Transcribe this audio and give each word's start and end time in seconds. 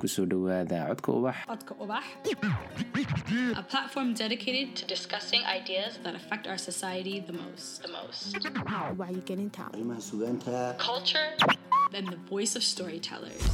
ku 0.00 0.08
soo 0.14 0.26
dhowaada 0.32 0.78
codka 0.90 1.10
ubax 1.18 1.36
Codka 1.50 1.74
Ubax, 1.84 2.04
a 3.62 3.62
platform 3.72 4.08
dedicated 4.22 4.68
to 4.78 4.84
discussing 4.94 5.42
ideas 5.58 5.92
that 6.04 6.14
affect 6.20 6.44
our 6.50 6.58
society 6.58 7.14
the 7.30 7.32
most. 7.42 7.82
The 7.86 7.92
most. 7.98 8.36
wacyigelinta 9.00 9.62
arrimaha 9.72 10.00
sugaanta 10.10 10.56
Culture 10.88 11.28
and 11.98 12.06
the 12.14 12.20
voice 12.34 12.54
of 12.60 12.64
storytellers. 12.74 13.44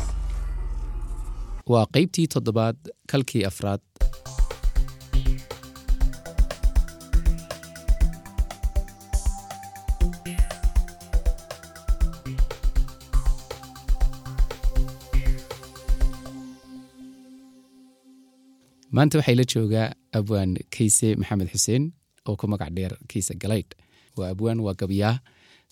waa 1.74 1.86
qaybtii 1.96 2.26
toddobaad 2.34 2.76
kalkii 3.12 3.44
afraad 3.50 3.80
maanta 18.96 19.18
waxay 19.18 19.36
la 19.40 19.44
joogaa 19.52 19.88
abwaan 20.18 20.52
kayse 20.74 21.08
maxamed 21.20 21.48
xuseen 21.52 21.82
oo 22.28 22.34
ku 22.40 22.44
magac 22.52 22.70
dheer 22.76 22.92
kayse 23.10 23.32
galaydh 23.42 23.72
waa 24.18 24.28
abwaan 24.34 24.58
waa 24.66 24.74
gabyaa 24.80 25.14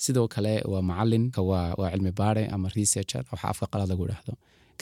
sidoo 0.05 0.27
kale 0.35 0.55
waa 0.73 0.83
macalin 0.91 1.25
waa 1.51 1.91
cilmi 1.93 2.13
baare 2.21 2.43
ama 2.55 2.69
researcher 2.77 3.23
waxa 3.33 3.47
afka 3.53 3.67
qalad 3.73 3.89
lagu 3.93 4.03
idhaahdo 4.07 4.33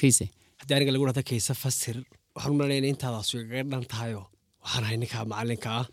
kayse. 0.00 0.24
Haddii 0.60 0.74
aniga 0.76 0.92
lagu 0.94 1.04
dhahda 1.08 1.22
kayse 1.30 1.52
fasir 1.62 1.96
waxaan 2.34 2.52
u 2.54 2.58
malayna 2.60 2.86
intaadaasu 2.92 3.34
igaga 3.42 3.62
dhan 3.72 3.84
tahayo 3.92 4.22
waxaan 4.64 4.84
ahay 4.86 4.96
ninka 5.02 5.18
macalinka 5.32 5.70
ah. 5.80 5.86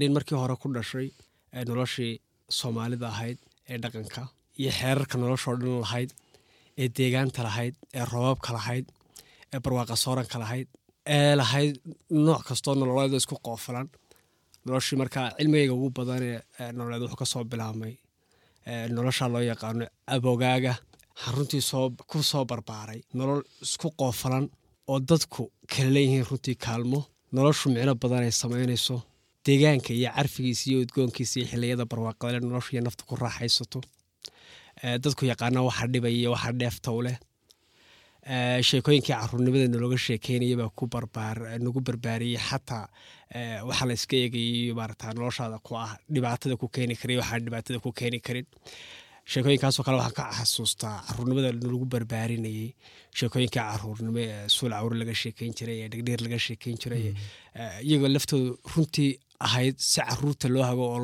Nin 0.00 0.12
markii 0.16 0.36
hore 0.42 0.54
ku 0.62 0.66
dhashay 0.76 1.06
noloshii 1.68 2.12
soomaalida 2.58 3.06
ahayd 3.14 3.38
ee 3.70 3.78
dhaqanka 3.82 4.22
iyo 4.60 4.70
xeerarka 4.78 5.14
noloshoo 5.22 5.54
dhan 5.60 5.80
lahayd 5.84 6.10
ee 6.82 6.88
deegaanta 6.96 7.40
lahayd 7.48 7.74
ee 7.98 8.04
roobabka 8.12 8.50
lahayd 8.58 8.84
ee 9.54 9.58
barwaaqa 9.64 9.94
sooranka 10.04 10.36
lahayd 10.44 10.68
ee 11.06 11.34
lahayd 11.36 11.76
nooc 12.10 12.42
kastoo 12.48 12.74
nololeed 12.74 13.12
isku 13.20 13.36
qoofalan. 13.46 13.88
Noloshii 14.66 14.96
markaa 15.02 15.26
cilmigayga 15.38 15.74
ugu 15.74 15.90
badan 15.98 16.22
ee 16.22 16.72
nololeed 16.76 17.02
wuxuu 17.02 17.16
ka 17.22 17.26
soo 17.32 17.44
bilaabmay 17.44 17.94
nolosha 18.94 19.28
loo 19.28 19.42
yaqaano 19.50 19.86
abogaaga. 20.14 20.74
Waxaan 21.14 21.34
runtii 21.36 21.62
ku 22.10 22.22
soo 22.22 22.44
barbaaray. 22.50 23.00
Nolol 23.14 23.42
isku 23.62 23.88
qoofalan 24.00 24.44
oo 24.90 24.98
dadku 25.00 25.42
kala 25.72 25.90
leeyihiin 25.94 26.26
runtii 26.30 26.54
kaalmo. 26.64 27.00
Noloshu 27.32 27.68
micno 27.74 27.94
badan 27.94 28.22
ay 28.26 28.32
samaynayso. 28.32 28.96
Deegaanka 29.46 29.92
iyo 29.92 30.10
carfigiisa 30.16 30.64
iyo 30.70 30.78
udgoonkiisa 30.84 31.34
iyo 31.40 31.46
xiliyada 31.50 31.84
barwaaqadale 31.90 32.40
noloshu 32.40 32.70
iyo 32.74 32.82
nafta 32.86 33.02
ku 33.08 33.14
raaxaysato. 33.16 33.80
Dadku 35.02 35.22
yaqaana 35.30 35.60
waxa 35.68 35.86
dhibaya 35.92 36.14
iyo 36.20 36.30
waxa 36.34 36.52
dheefta 36.60 36.90
u 36.98 37.02
leh 37.06 37.16
sheekooyinkii 38.26 39.12
caruurnimada 39.18 39.66
nalooga 39.68 39.98
sheekeynaya 39.98 40.56
baa 40.56 40.70
ku 40.70 40.86
barbaar 40.86 41.58
nagu 41.58 41.80
barbaariyey 41.82 42.38
xataa 42.38 42.86
ee 43.34 43.60
waxa 43.66 43.86
la 43.86 43.94
iska 43.98 44.16
eegayay 44.16 44.72
maarata 44.78 45.10
noloshaada 45.16 45.58
ku 45.58 45.74
ah 45.76 45.98
dhibaatada 46.14 46.54
ku 46.56 46.68
keeni 46.68 46.94
karay 46.94 47.16
waxaan 47.18 47.42
dhibaatada 47.46 47.80
ku 47.82 47.90
keeni 47.92 48.20
karin. 48.20 48.46
Sheekooyinkaasoo 49.26 49.82
kale 49.82 49.96
waxaan 49.98 50.14
ka 50.30 50.36
xasuustaa 50.38 51.02
caruurnimada 51.08 51.50
lagu 51.52 51.84
barbaarinayey 51.94 52.70
sheekooyinka 53.18 53.58
caruurnimo 53.72 54.18
ee 54.22 54.46
suul 54.48 54.70
cawre 54.70 54.94
laga 55.02 55.14
sheekeyn 55.22 55.52
jiray 55.58 55.78
ee 55.82 55.88
dhegdheer 55.92 56.20
laga 56.26 56.38
sheekeyn 56.46 56.78
jiray 56.82 57.04
iyagoo 57.82 58.08
laftooda 58.14 58.54
runtii 58.74 59.10
ahayd 59.46 59.76
si 59.90 60.00
carruurta 60.00 60.46
loo 60.54 60.62
hago 60.62 60.84
oo 60.94 61.00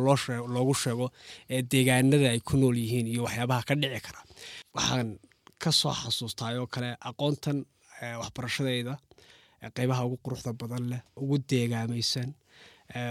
loogu 0.54 0.74
sheego 0.84 1.10
ee 1.50 1.62
deegaanada 1.72 2.30
ay 2.34 2.40
ku 2.46 2.54
nool 2.62 2.76
yihiin 2.78 3.06
iyo 3.14 3.22
waxyaabaha 3.26 3.62
ka 3.68 3.74
dhici 3.74 4.00
kara. 4.06 4.20
Waxaan 4.76 5.08
ka 5.62 5.70
soo 5.80 5.92
xasuustaa 6.02 6.50
oo 6.60 6.66
kale 6.74 6.90
aqoontan 7.10 7.58
waxbarashadeyda 8.20 8.94
qeybaha 9.76 10.02
ugu 10.06 10.16
quruxda 10.24 10.52
badan 10.60 10.84
leh 10.90 11.00
ugu 11.22 11.36
deegaamaysan 11.50 12.28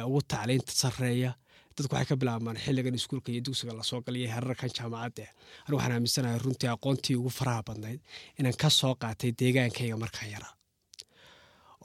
ugu 0.08 0.20
tacliinta 0.32 0.72
sareeya 0.82 1.32
dadku 1.76 1.94
waxay 1.95 2.10
ka 2.11 2.16
bilaabmaan 2.22 2.58
xiligan 2.66 2.95
iskuulka 2.99 3.30
iyo 3.32 3.42
dugsiga 3.45 3.73
la 3.80 3.83
soo 3.89 3.99
galiya 4.05 4.30
herarkan 4.36 4.72
jaamacadda 4.77 5.26
anigu 5.66 5.77
waxaan 5.77 5.94
aaminsanahay 5.95 6.39
runtii 6.45 6.70
aqoontii 6.76 7.16
ugu 7.20 7.30
faraha 7.39 7.61
badnayd 7.67 7.99
inaan 8.39 8.58
ka 8.61 8.70
soo 8.80 8.93
qaatay 9.02 9.32
deegaankayga 9.39 9.98
markaan 10.04 10.30
yaraa 10.36 10.54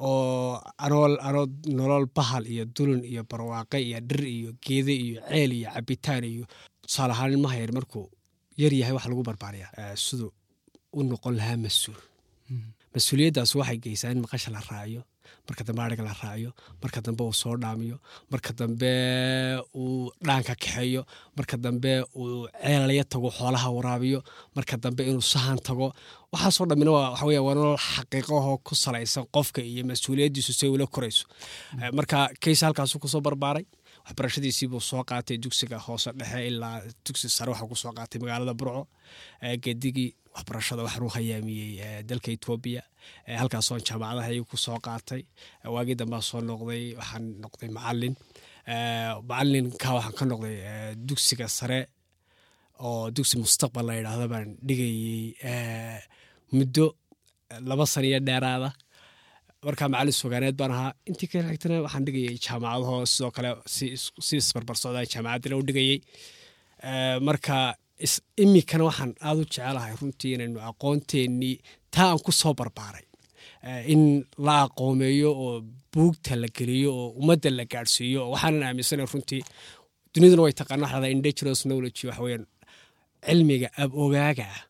oo 0.08 0.60
anoo 0.87 1.47
nolol 1.78 2.06
bahal 2.16 2.44
iyo 2.54 2.64
dulin 2.76 3.03
iyo 3.12 3.22
barwaaqe 3.31 3.78
iyo 3.88 3.98
dhir 4.08 4.22
iyo 4.37 4.50
geede 4.66 4.94
iyo 5.06 5.20
ceel 5.28 5.53
iyo 5.58 5.69
cabitaan 5.75 6.25
iyo 6.32 6.44
tusaale 6.82 7.12
ahaan 7.14 7.32
ilmaha 7.34 7.56
yar 7.62 7.72
markuu 7.78 8.06
yar 8.62 8.72
yahay 8.81 8.94
waxa 8.97 9.08
lagu 9.10 9.22
barbaariyaa. 9.28 9.97
Siduu 10.04 10.31
u 10.92 11.03
noqon 11.10 11.34
lahaa 11.38 11.56
mas'uul. 11.64 11.98
Mas'uuliyaddaas 12.94 13.53
waxay 13.60 13.78
geysaa 13.84 14.10
in 14.12 14.20
maqasha 14.25 14.50
la 14.53 14.60
raaciyo 14.70 15.03
marka 15.48 15.64
dambe 15.66 15.80
ariga 15.82 16.03
la 16.08 16.12
raaciyo 16.22 16.50
marka 16.82 17.00
dambe 17.06 17.22
uu 17.25 17.32
soo 17.42 17.56
dhaamiyo 17.62 17.97
marka 18.30 18.53
dambe 18.58 18.91
uu 19.75 20.10
dhaanka 20.26 20.54
kaxeeyo 20.62 21.02
marka 21.36 21.56
dambe 21.64 21.92
uu 22.20 22.47
ceelaya 22.62 23.04
tago 23.12 23.28
xoolaha 23.38 23.69
waraabiyo 23.76 24.20
marka 24.56 24.76
dambe 24.76 25.02
inuu 25.08 25.25
sahan 25.32 25.58
tago. 25.66 25.88
Waxaasoo 26.32 26.66
dhammina 26.70 26.91
waxa 26.97 27.25
weya 27.28 27.42
waa 27.47 27.54
nolol 27.54 27.76
xaqiiqahoo 27.94 28.58
ku 28.66 28.75
salaysan 28.75 29.25
qofka 29.34 29.60
iyo 29.62 29.82
mas'uuliyaddiisu 29.91 30.52
say 30.52 30.69
ula 30.69 30.86
korayso. 30.86 31.25
Marka 31.97 32.28
kayse 32.42 32.62
halkaasuu 32.66 32.98
ku 33.02 33.08
soo 33.08 33.20
barbaaray 33.20 33.64
waxbarashadiisiibuu 34.06 34.80
soo 34.90 35.02
qaatay 35.10 35.36
dugsiga 35.44 35.78
hoose 35.86 36.10
dhexe 36.18 36.46
ilaa 36.48 36.76
dugsi 37.06 37.28
sare 37.36 37.50
waxuu 37.52 37.68
ku 37.72 37.76
soo 37.82 37.92
qaatay 37.98 38.18
magaalada 38.22 38.54
burco 38.60 38.82
gedigii 39.64 40.10
waxbarashada 40.34 40.82
waxaan 40.86 41.06
u 41.06 41.14
hayaamiyey 41.16 42.02
dalka 42.08 42.28
etoobiya 42.36 42.82
halkaasoo 43.40 43.78
jaamacadaha 43.88 44.28
iyagu 44.32 44.46
ku 44.50 44.56
soo 44.56 44.78
qaatay. 44.86 45.22
Waagii 45.74 45.96
dambea 46.00 46.20
noqday 46.50 46.84
waxaan 47.00 47.24
noqday 47.42 47.68
macalin 47.76 48.14
macalinka 49.28 49.88
waxaan 49.96 50.14
ka 50.19 50.24
noqday 50.30 50.56
dugsiga 51.08 51.46
sare 51.58 51.80
oo 52.86 53.10
dugsi 53.16 53.34
mustaqbal 53.42 53.84
la 53.88 53.94
yidhaahdo 53.98 54.26
baan 54.32 54.48
dhigayey 54.66 55.34
muddo 56.56 56.86
laba 57.69 57.84
sana 57.92 58.06
iyo 58.06 58.20
dheeraada 58.28 58.69
markaa 59.67 59.89
macalin 59.95 60.12
sogaaneed 60.23 60.56
baan 60.61 60.73
ahaa. 60.77 60.93
Intii 61.09 61.28
ka 61.33 61.39
xigtana 61.49 61.83
waxaan 61.87 62.05
dhigayay 62.06 62.37
jaamacadaho 62.47 62.95
sidoo 63.12 63.31
kale 63.37 63.50
si 64.27 64.37
isbarbar 64.43 64.77
socdaa 64.83 65.05
jaamacaddina 65.12 65.56
u 65.61 65.62
dhigayey 65.69 65.99
marka 67.28 67.56
imikana 68.45 68.84
waxaan 68.91 69.12
aada 69.27 69.41
u 69.43 69.45
jecelahay 69.50 69.93
runtii 70.00 70.33
inaynu 70.37 70.59
aqoonteenii 70.71 71.55
taa 71.95 72.09
aan 72.12 72.21
ku 72.27 72.33
soo 72.41 72.55
barbaaray. 72.61 73.05
In 73.93 74.03
la 74.47 74.55
aqoomeeyo 74.67 75.31
oo 75.45 75.53
buugta 75.93 76.34
la 76.43 76.49
geliyo 76.59 76.91
oo 77.00 77.09
ummadda 77.21 77.50
la 77.59 77.65
gaadhsiiyo. 77.73 78.21
Oo 78.25 78.31
waxaanan 78.34 78.62
aaminsana 78.69 79.05
runtii 79.12 79.43
duniduna 80.15 80.43
way 80.47 80.53
taqaana 80.61 80.83
waxaa 80.87 81.11
indigenous 81.17 81.61
knowledge 81.69 82.00
waxa 82.09 82.23
weyaan 82.27 82.44
cilmiga 83.27 83.69
ab 83.83 83.91
ogaaga 84.05 84.47
ah. 84.56 84.61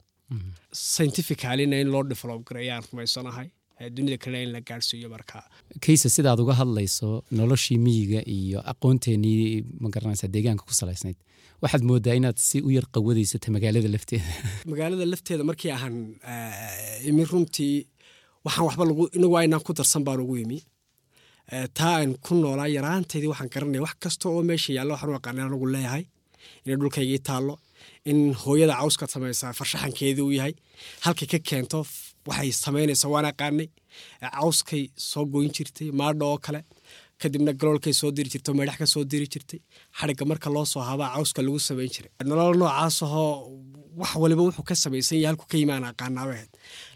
Scientificalina 0.73 1.77
in 1.83 1.89
loo 1.95 2.03
develop 2.13 2.41
garayaan 2.49 2.83
rumaysanahay 2.91 3.49
dunida 3.91 4.17
kale 4.25 4.43
in 4.43 4.53
la 4.53 4.61
gaadhsiiyo 4.61 5.09
markaa 5.09 5.45
kayse 5.85 6.09
sidaad 6.17 6.41
uga 6.45 6.55
hadlayso 6.63 7.25
noloshii 7.31 7.79
miyiga 7.87 8.21
iyo 8.39 8.59
aqoonteenii 8.73 9.65
magaranaysa 9.85 10.29
deegaanka 10.35 10.65
ku 10.69 10.75
salaysnayd 10.81 11.19
waxaad 11.63 11.83
moodaa 11.91 12.15
inaad 12.21 12.39
si 12.49 12.59
u 12.67 12.71
yar 12.77 12.87
qawadaysato 12.95 13.53
magaalada 13.57 13.89
lafteeda? 13.95 14.31
Magaalada 14.73 15.05
lafteeda 15.13 15.45
markii 15.51 15.73
ahaan 15.79 15.97
imi 17.09 17.25
runtii 17.31 17.77
waxaan 18.45 18.67
waxba 18.69 18.85
lagu 18.91 19.03
inagu 19.17 19.35
aynaan 19.43 19.63
ku 19.67 19.73
darsan 19.79 20.05
baan 20.07 20.21
ugu 20.25 20.37
imi 20.45 20.59
taa 21.79 21.95
aan 21.99 22.15
ku 22.25 22.35
noolaa 22.35 22.69
yaraantaydii 22.77 23.31
waxaan 23.33 23.53
garanaya 23.55 23.83
wax 23.87 23.95
kasta 24.05 24.29
oo 24.29 24.43
meesha 24.51 24.73
yaalla 24.77 24.95
waxaan 24.95 25.13
u 25.13 25.19
aqaana 25.21 25.47
anagu 25.47 25.67
leeyahay 25.75 26.05
inay 26.65 26.77
dhulkaygii 26.81 27.21
taallo 27.29 27.55
in 28.11 28.19
hooyada 28.43 28.75
cawska 28.81 29.07
samaysaa 29.15 29.53
farshaxankeedii 29.59 30.25
uu 30.27 30.35
yahay 30.39 30.55
halkay 31.05 31.29
ka 31.33 31.39
keento 31.51 31.79
waxay 32.29 32.51
samaynaysaa 32.65 33.11
waan 33.15 33.27
aqaanay 33.33 33.69
cawskay 34.21 34.83
soo 35.11 35.25
goyn 35.33 35.51
jirtay 35.57 35.89
maadho 36.01 36.25
oo 36.33 36.39
kale. 36.47 36.61
Kadibna 37.21 37.53
galoolkay 37.61 37.93
soo 38.01 38.11
diri 38.17 38.29
jirtay 38.33 38.55
meedhax 38.59 38.79
ka 38.83 38.87
soo 38.95 39.05
diri 39.13 39.27
jirtay. 39.33 39.61
Xadhigga 39.99 40.25
marka 40.31 40.49
loo 40.55 40.65
soo 40.73 40.83
habaa 40.89 41.15
cawska 41.15 41.41
lagu 41.47 41.59
samayn 41.69 41.91
jiray. 41.95 42.11
Nolol 42.29 42.57
noocaas 42.61 42.97
ahoo 43.03 43.31
wax 44.01 44.13
waliba 44.23 44.43
wuxuu 44.47 44.65
ka 44.69 44.75
samaysan 44.83 45.19
yahay 45.19 45.29
halku 45.31 45.45
ka 45.51 45.57
yimaan 45.61 45.85
aqaanaaba 45.91 46.33
ahayd 46.37 46.51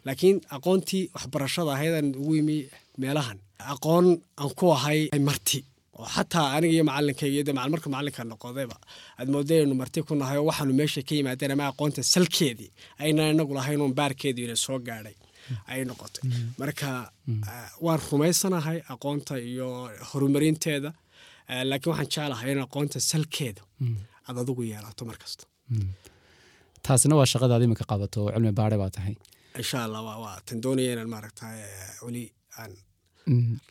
laakiin 0.07 0.37
aqoontii 0.57 1.03
waxbarashada 1.15 1.71
ahaydaan 1.77 2.09
ugu 2.21 2.35
yimi 2.39 2.57
meelahan. 3.01 3.39
Aqoon 3.73 4.07
aan 4.41 4.51
ku 4.59 4.67
ahay 4.77 5.01
marti 5.29 5.59
oo 6.01 6.07
xataa 6.17 6.47
aniga 6.57 6.73
iyo 6.77 6.85
macalinkayga 6.91 7.53
marka 7.75 7.89
macalinka 7.95 8.23
noqodayba 8.33 8.77
aad 9.19 9.29
mooday 9.35 9.59
aynu 9.63 9.75
marti 9.83 9.99
ku 10.09 10.13
nahay 10.21 10.39
oo 10.41 10.47
waxaanu 10.51 10.73
meesha 10.81 11.01
ka 11.09 11.13
yimaadeen 11.19 11.53
ama 11.55 11.65
aqoonta 11.73 12.01
salkeedii 12.15 12.71
aynaan 13.05 13.31
inagu 13.35 13.53
lahayn 13.59 13.81
uun 13.85 13.95
baarkeedii 14.01 14.45
ina 14.49 14.57
soo 14.67 14.79
gaadhay 14.89 15.17
ay 15.73 15.81
noqotay. 15.91 16.23
Marka 16.61 16.89
waan 17.87 18.01
rumaysanahay 18.11 18.79
aqoonta 18.95 19.35
iyo 19.51 19.69
horumarinteeda 20.11 20.91
laakiin 21.71 21.91
waxaan 21.93 22.11
jeclahay 22.15 22.51
in 22.55 22.61
aqoonta 22.67 22.99
salkeeda 23.11 23.63
aad 24.29 24.37
adigu 24.43 24.63
yeelato 24.73 25.03
markasta 25.11 25.45
taasina 26.87 27.15
waa 27.19 27.29
shaqadaad 27.33 27.63
iminka 27.67 27.85
qabato 27.93 28.19
oo 28.25 28.31
cilmi 28.35 28.53
baare 28.59 28.77
baa 28.83 28.91
tahay. 28.97 29.15
Insha 29.61 29.79
allah 29.87 30.03
waa 30.25 30.37
tan 30.47 30.59
doonaya 30.65 30.91
inaan 30.95 31.11
maaragta 31.15 31.45
weli 32.07 32.25
aan 32.61 32.73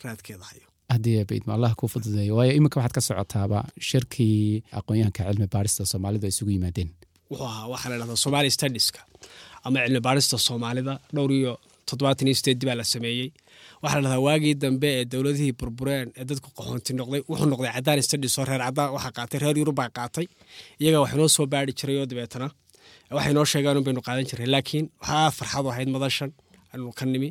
raadkeeda 0.03 0.45
hayo 0.51 0.67
haddii 0.93 1.23
baydma 1.29 1.51
allah 1.57 1.71
kuu 1.79 1.89
waayo 2.37 2.51
iminka 2.59 2.77
waxaad 2.79 2.93
ka 2.97 3.01
socotaaba 3.07 3.59
shirkii 3.89 4.63
aqoon-yahanka 4.79 5.21
cilmi 5.29 5.47
baarista 5.53 5.81
soomaalidu 5.91 6.25
ay 6.27 6.33
isugu 6.35 6.51
yimaadeen 6.55 6.89
wuxuu 7.31 7.45
ahaa 7.51 7.67
waxaa 7.73 7.89
la 7.91 7.97
dhahdaa 8.01 8.19
somali 8.25 8.49
studieska 8.57 8.99
ama 9.65 9.77
cilmi 9.85 9.99
baarista 10.07 10.35
soomaalida 10.47 10.93
dhowr 11.15 11.31
iyo 11.39 11.53
toddobaatan 11.89 12.27
iyo 12.29 12.35
sideed 12.39 12.61
baa 12.69 12.75
la 12.81 12.83
sameeyey 12.93 13.27
waxaa 13.83 13.99
la 14.01 14.07
dhahdaa 14.09 14.23
waagii 14.27 14.53
dambe 14.63 14.89
ee 14.99 15.05
dowladihii 15.13 15.53
burbureen 15.59 16.07
ee 16.19 16.25
dadku 16.29 16.47
qaxoonti 16.57 16.91
noqday 16.99 17.21
wuxuu 17.29 17.47
noqday 17.53 17.71
cadaan 17.77 18.01
studies 18.07 18.35
oo 18.39 18.45
reer 18.49 18.61
cadaan 18.67 18.89
waxaa 18.95 19.13
qaatay 19.17 19.39
reer 19.43 19.55
yurub 19.61 19.75
baa 19.81 19.89
qaatay 19.97 20.25
iyaga 20.81 20.97
wax 21.03 21.11
inoo 21.17 21.29
soo 21.35 21.45
baari 21.53 21.71
jiray 21.79 21.97
oo 22.01 22.05
dabeetana 22.11 22.47
waxay 23.17 23.33
noo 23.37 23.45
sheegaan 23.51 23.77
un 23.79 23.83
baynu 23.87 24.01
qaadan 24.07 24.25
jiray 24.29 24.47
laakiin 24.55 24.85
waxaa 25.01 25.29
farxadu 25.37 25.67
ahayd 25.73 25.89
madashan 25.95 26.29
anu 26.73 26.91
ka 26.99 27.03
nimi 27.13 27.29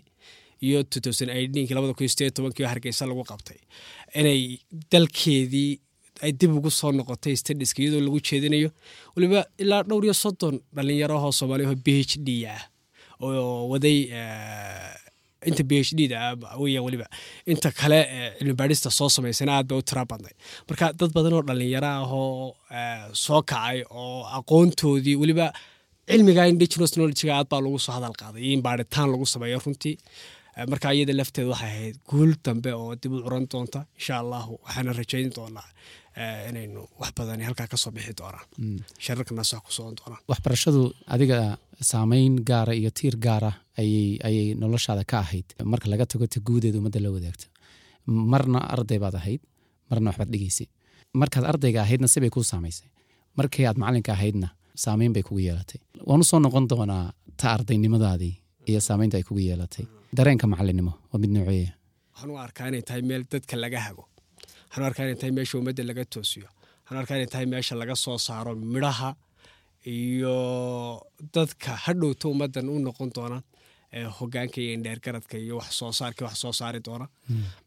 iyo 0.66 0.78
hargeysa 2.72 3.06
lagu 3.11 3.22
qabtay. 3.31 3.58
Inay 4.20 4.40
dalkeedii 4.93 5.72
ay 6.25 6.32
dib 6.40 6.52
ugu 6.58 6.70
soo 6.70 6.93
noqotay 6.93 7.34
stadiska 7.43 7.82
iyadoo 7.82 8.00
lagu 8.06 8.19
jeedinayo. 8.28 8.70
Weliba 9.16 9.40
ilaa 9.62 9.82
dhowr 9.88 10.05
iyo 10.05 10.14
soddon 10.14 10.61
dhalinyaro 10.76 11.16
ahoo 11.19 11.32
soomaaliya 11.38 11.75
b 11.87 11.88
h 12.11 12.14
d 12.26 12.46
ah 12.55 12.62
oo 13.20 13.69
waday 13.72 13.99
eh, 14.11 14.94
inta 15.49 15.62
b 15.62 15.72
h 15.87 15.90
d 15.99 16.08
da 16.08 16.34
weliba 16.87 17.06
inta 17.46 17.70
kale 17.70 18.00
eh, 18.00 18.31
cilmi 18.38 18.55
baadhista 18.61 18.90
soo 18.90 19.08
samaysana 19.08 19.52
aad 19.58 19.72
u 19.72 19.82
tira 19.82 20.05
badnay 20.11 20.34
marka 20.69 20.93
dad 20.99 21.11
badan 21.16 21.32
oo 21.38 21.43
dhalinyaro 21.49 21.87
ah 21.87 22.02
oo 22.20 22.56
eh, 22.70 23.05
soo 23.12 23.43
kacay 23.43 23.84
oo 23.90 24.25
aqoontoodii 24.38 25.16
weliba 25.22 25.46
cilmiga 26.11 26.46
indigenous 26.52 26.93
knowledge 26.96 27.31
aad 27.31 27.49
baa 27.52 27.61
lagu 27.66 27.78
soo 27.78 27.94
hadal 27.96 28.14
qaaday 28.20 28.52
in 28.52 28.62
baaritaan 28.66 29.08
lagu 29.14 29.26
sameeyo 29.34 29.61
runtii 29.66 29.96
marka 30.70 30.88
iyada 30.96 31.12
lafteeda 31.20 31.48
waxay 31.54 31.70
ahayd 31.74 31.96
guul 32.10 32.32
dambe 32.46 32.70
oo 32.80 32.94
dib 33.02 33.12
u 33.16 33.18
curan 33.24 33.46
doonta 33.52 33.80
insha 33.98 34.14
allahu 34.22 34.52
waxaana 34.64 34.92
rajayn 35.00 35.30
doonaa 35.36 35.68
inaynu 36.50 36.80
wax 37.00 37.10
badan 37.18 37.40
halkaa 37.48 37.66
ka 37.72 37.76
soo 37.82 37.90
bixi 37.96 38.12
doonaan 38.20 38.46
shararkana 39.04 39.44
saa 39.50 39.60
ku 39.66 39.70
socon 39.76 39.94
doonaan 39.98 40.22
waxbarashadu 40.30 40.82
adiga 41.14 41.38
saameyn 41.90 42.34
gaara 42.50 42.72
iyo 42.80 42.90
tiir 42.98 43.16
gaara 43.26 43.52
ayay 43.82 44.54
noloshaada 44.62 45.02
ka 45.10 45.16
ahayd. 45.24 45.46
Marka 45.72 45.86
laga 45.92 46.06
tago 46.10 46.26
ta 46.34 46.38
guudeeda 46.46 46.78
ummadda 46.78 47.00
la 47.04 47.10
wadaagto. 47.14 47.46
Marna 48.32 48.58
arday 48.74 48.98
baad 49.04 49.14
ahayd 49.20 49.40
marna 49.90 50.06
waxbaad 50.10 50.30
dhigaysay 50.34 50.66
markaad 51.20 51.44
ardayga 51.52 51.80
ahaydna 51.86 52.08
sibay 52.14 52.30
kuu 52.34 52.44
saamaysay. 52.52 52.88
Markii 53.38 53.66
aad 53.68 53.76
macalinka 53.82 54.12
ahaydna 54.16 54.48
saameyn 54.84 55.12
bay 55.16 55.22
kugu 55.26 55.40
yeelatay. 55.46 55.80
Waan 56.08 56.20
u 56.20 56.24
soo 56.30 56.38
noqon 56.44 56.64
doonaa 56.72 57.04
ta 57.40 57.46
ardaynimadaadii 57.56 58.34
iyo 58.70 58.80
saameynta 58.88 59.16
ay 59.18 59.24
kugu 59.28 59.40
yeelatay 59.48 59.84
dareenka 60.16 60.46
macalinimo 60.52 60.93
waa 61.11 61.19
mid 61.22 61.31
nooceeya. 61.37 61.72
Waxaan 62.12 62.31
u 62.31 62.37
arkaa 62.46 62.66
inay 62.70 62.82
tahay 62.88 63.02
meel 63.11 63.22
dadka 63.32 63.55
laga 63.64 63.81
hago. 63.87 64.05
Waxaan 64.69 64.82
u 64.84 64.87
arkaa 64.90 65.05
inay 65.06 65.19
tahay 65.20 65.32
meesha 65.38 65.55
ummadda 65.58 65.82
laga 65.90 66.05
toosiyo. 66.14 66.49
Waxaan 66.82 66.96
u 66.99 67.00
arkaa 67.02 67.16
inay 67.19 67.31
tahay 67.34 67.46
meesha 67.52 67.75
laga 67.82 67.94
soo 68.05 68.19
saaro 68.26 68.52
midhaha 68.75 69.11
iyo 69.96 70.37
dadka 71.34 71.70
hadhowta 71.84 72.28
ummaddan 72.32 72.69
u 72.75 72.78
noqon 72.87 73.11
doona 73.16 73.38
hogaanka 74.19 74.58
iyo 74.61 74.72
indheergaradka 74.76 75.37
iyo 75.44 75.55
wax 75.61 75.70
soo 75.78 75.93
saarka 75.99 76.25
wax 76.25 76.37
soo 76.43 76.52
saari 76.52 76.81
doona. 76.87 77.06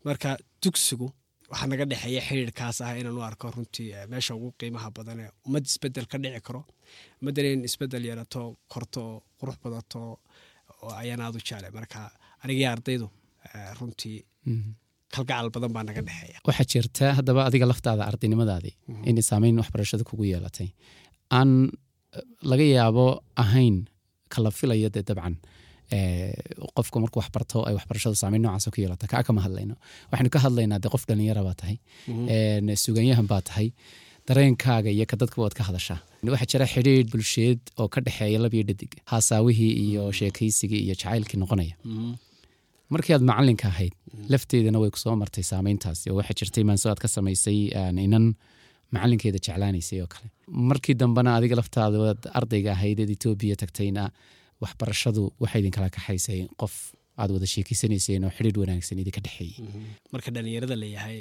Marka 0.05 0.29
dugsigu 0.63 1.07
waxaa 1.51 1.67
naga 1.71 1.85
dhexeeya 1.91 2.21
xiriirkaas 2.27 2.77
ah 2.85 2.94
inaan 2.99 3.17
u 3.19 3.21
arko 3.29 3.51
runtii 3.55 3.89
meesha 4.11 4.31
ugu 4.38 4.49
qiimaha 4.59 4.89
badan 4.97 5.19
ee 5.23 5.29
ummad 5.47 5.65
isbeddel 5.69 6.05
ka 6.11 6.17
dhici 6.23 6.41
karo. 6.47 6.61
Ummaddan 7.21 7.45
in 7.53 7.61
isbeddel 7.69 8.03
yeelato 8.09 8.41
korto 8.73 9.01
oo 9.11 9.17
qurux 9.39 9.57
badato 9.63 9.99
oo 10.83 10.91
ayaan 11.01 11.21
u 11.35 11.39
jeclay 11.47 11.71
marka 11.77 11.99
anigii 12.43 12.67
ardaydu 12.75 13.07
runtii 13.79 14.17
kalgacal 15.15 15.47
badan 15.55 15.71
baa 15.75 15.83
naga 15.89 16.01
dhexeeya 16.07 16.39
waxaa 16.49 16.67
jirta 16.73 17.05
haddaba 17.17 17.41
adiga 17.49 17.65
laftaada 17.71 18.03
ardaynimadaadii 18.11 18.73
inay 19.09 19.23
saameyn 19.31 19.59
waxbarashada 19.61 20.03
kugu 20.09 20.23
yeelatay. 20.31 20.69
Aan 21.37 21.51
eh, 22.17 22.23
laga 22.51 22.65
yaabo 22.77 23.05
ahayn 23.43 23.77
kala 24.33 24.49
filayo 24.59 24.89
dee 24.95 25.03
dabcan 25.09 25.35
qofku 26.77 26.97
markuu 27.03 27.19
waxbarto 27.21 27.57
ay 27.67 27.73
waxbarashadu 27.77 28.15
saameyn 28.23 28.41
noocaas 28.45 28.67
ku 28.73 28.79
yeelata 28.83 29.07
kaa 29.13 29.23
kama 29.27 29.41
hadlayno. 29.45 29.75
Waxaynu 30.11 30.29
ka 30.35 30.39
hadlaynaa 30.45 30.79
dee 30.83 30.91
qof 30.95 31.03
dhalinyara 31.09 31.41
baa 31.47 31.55
tahay 31.61 31.77
een, 32.35 32.67
suganyahan 32.83 33.27
baa 33.31 33.41
tahay 33.49 33.67
dareenkaaga 34.27 34.89
iyo 34.95 35.05
ka 35.11 35.15
dadka 35.21 35.37
waad 35.41 35.55
ka 35.59 35.63
hadashaa. 35.69 35.99
Waxaa 36.33 36.49
jira 36.51 36.65
xidhiidh 36.73 37.09
bulsheed 37.13 37.59
oo 37.79 37.87
ka 37.93 37.99
dhexeeya 38.05 38.39
labiyo 38.45 38.63
dhadig 38.69 38.91
haasaawihii 39.11 39.71
iyo 39.87 40.03
sheekaysigii 40.19 40.81
iyo 40.85 40.95
jacaylkii 41.01 41.39
noqonaya 41.43 41.75
markii 42.93 43.13
aad 43.15 43.25
macalinka 43.29 43.67
ahayd 43.73 43.93
lafteedana 44.33 44.79
way 44.83 44.89
ku 44.95 44.99
soo 45.03 45.15
martay 45.23 45.43
saameyntaasi 45.51 46.05
oo 46.11 46.17
waxaa 46.19 46.37
jirtay 46.39 46.63
maanso 46.69 46.95
ka 47.03 47.07
samaysay 47.15 47.59
inan 48.07 48.25
macalinkeeda 48.95 49.39
jeclaanaysay 49.45 49.99
oo 50.03 50.07
kale. 50.13 50.27
Markii 50.69 50.95
dambena 51.01 51.29
adiga 51.37 51.55
laftaada 51.59 51.97
waad 52.03 52.21
ardayga 52.39 52.71
ahayd 52.77 52.99
eed 53.03 53.11
etoobiya 53.17 53.55
tagtayna 53.63 54.03
waxbarashadu 54.63 55.23
waxay 55.43 55.59
idinkala 55.61 55.89
kaxaysay 55.97 56.39
qof 56.61 56.73
aad 57.21 57.29
wada 57.35 57.47
sheekeysanayseen 57.53 58.23
oo 58.27 58.31
xidhiidh 58.37 58.59
wanaagsan 58.63 58.99
idinka 59.03 59.21
dhexeeyey 59.25 59.55
marka 60.13 60.29
dhalinyarada 60.35 60.75
layahay 60.83 61.17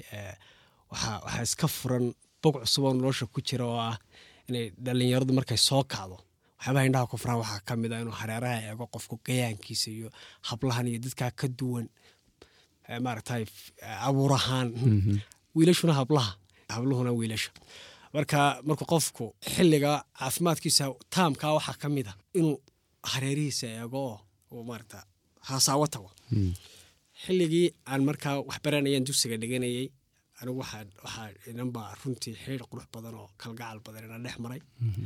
waxaa 0.93 1.43
iska 1.47 1.67
furan 1.79 2.05
bog 2.43 2.55
cusub 2.63 2.85
oo 2.89 2.93
nolosha 2.99 3.27
ku 3.35 3.41
jira 3.49 3.65
oo 3.73 3.79
ah 3.91 3.97
inay 4.49 4.65
dhalinyaradu 4.87 5.33
markay 5.39 5.59
soo 5.69 5.83
kacdo 5.95 6.17
waxyaabaha 6.59 6.87
indhaha 6.89 7.07
ku 7.11 7.17
furan 7.23 7.39
waxaa 7.43 7.61
ka 7.69 7.73
mid 7.83 7.93
ah 7.93 8.01
inuu 8.03 8.17
hareeraha 8.21 8.59
eego 8.71 8.85
qofku 8.95 9.15
gayaankiisa 9.27 9.89
iyo 9.97 10.09
hablahan 10.49 10.87
iyo 10.91 10.99
dadkaa 11.05 11.31
ka 11.41 11.47
duwan 11.59 11.87
eh, 12.89 12.99
maaragtay 13.05 13.43
f- 13.43 13.73
eh, 13.87 14.07
abuur 14.09 14.33
ahaan 14.39 14.69
wiilashuna 15.57 15.93
hablaha 16.01 16.31
habluhuna 16.75 17.13
wiilasha. 17.19 17.51
Marka 18.15 18.39
markuu 18.67 18.87
qofku 18.95 19.25
xilliga 19.55 19.93
caafimaadkiisa 20.19 20.85
taamkaa 21.15 21.53
waxaa 21.59 21.77
ka 21.83 21.89
mid 21.97 22.07
a 22.11 22.15
inuu 22.39 22.57
hareerihiisa 23.13 23.67
eego 23.81 23.99
oo 24.11 24.19
uu 24.53 24.65
maaragta 24.69 24.99
haasaawo 25.49 25.87
tago. 25.95 26.11
Xilligii 27.23 27.67
aan 27.91 28.03
markaa 28.09 28.35
wax 28.49 28.59
baranayaan 28.65 29.05
dugsiga 29.09 29.37
dhiganayay 29.43 29.87
anigu 30.41 30.59
waxaa 30.63 31.29
inanbaa 31.51 31.89
runtii 32.01 32.35
xiriir 32.43 32.63
qurux 32.71 32.87
badan 32.95 33.15
oo 33.21 33.29
kalgacal 33.43 33.79
badan 33.87 34.05
ina 34.09 34.19
dhex 34.25 34.37
maray. 34.45 34.61
Eh, 34.61 35.03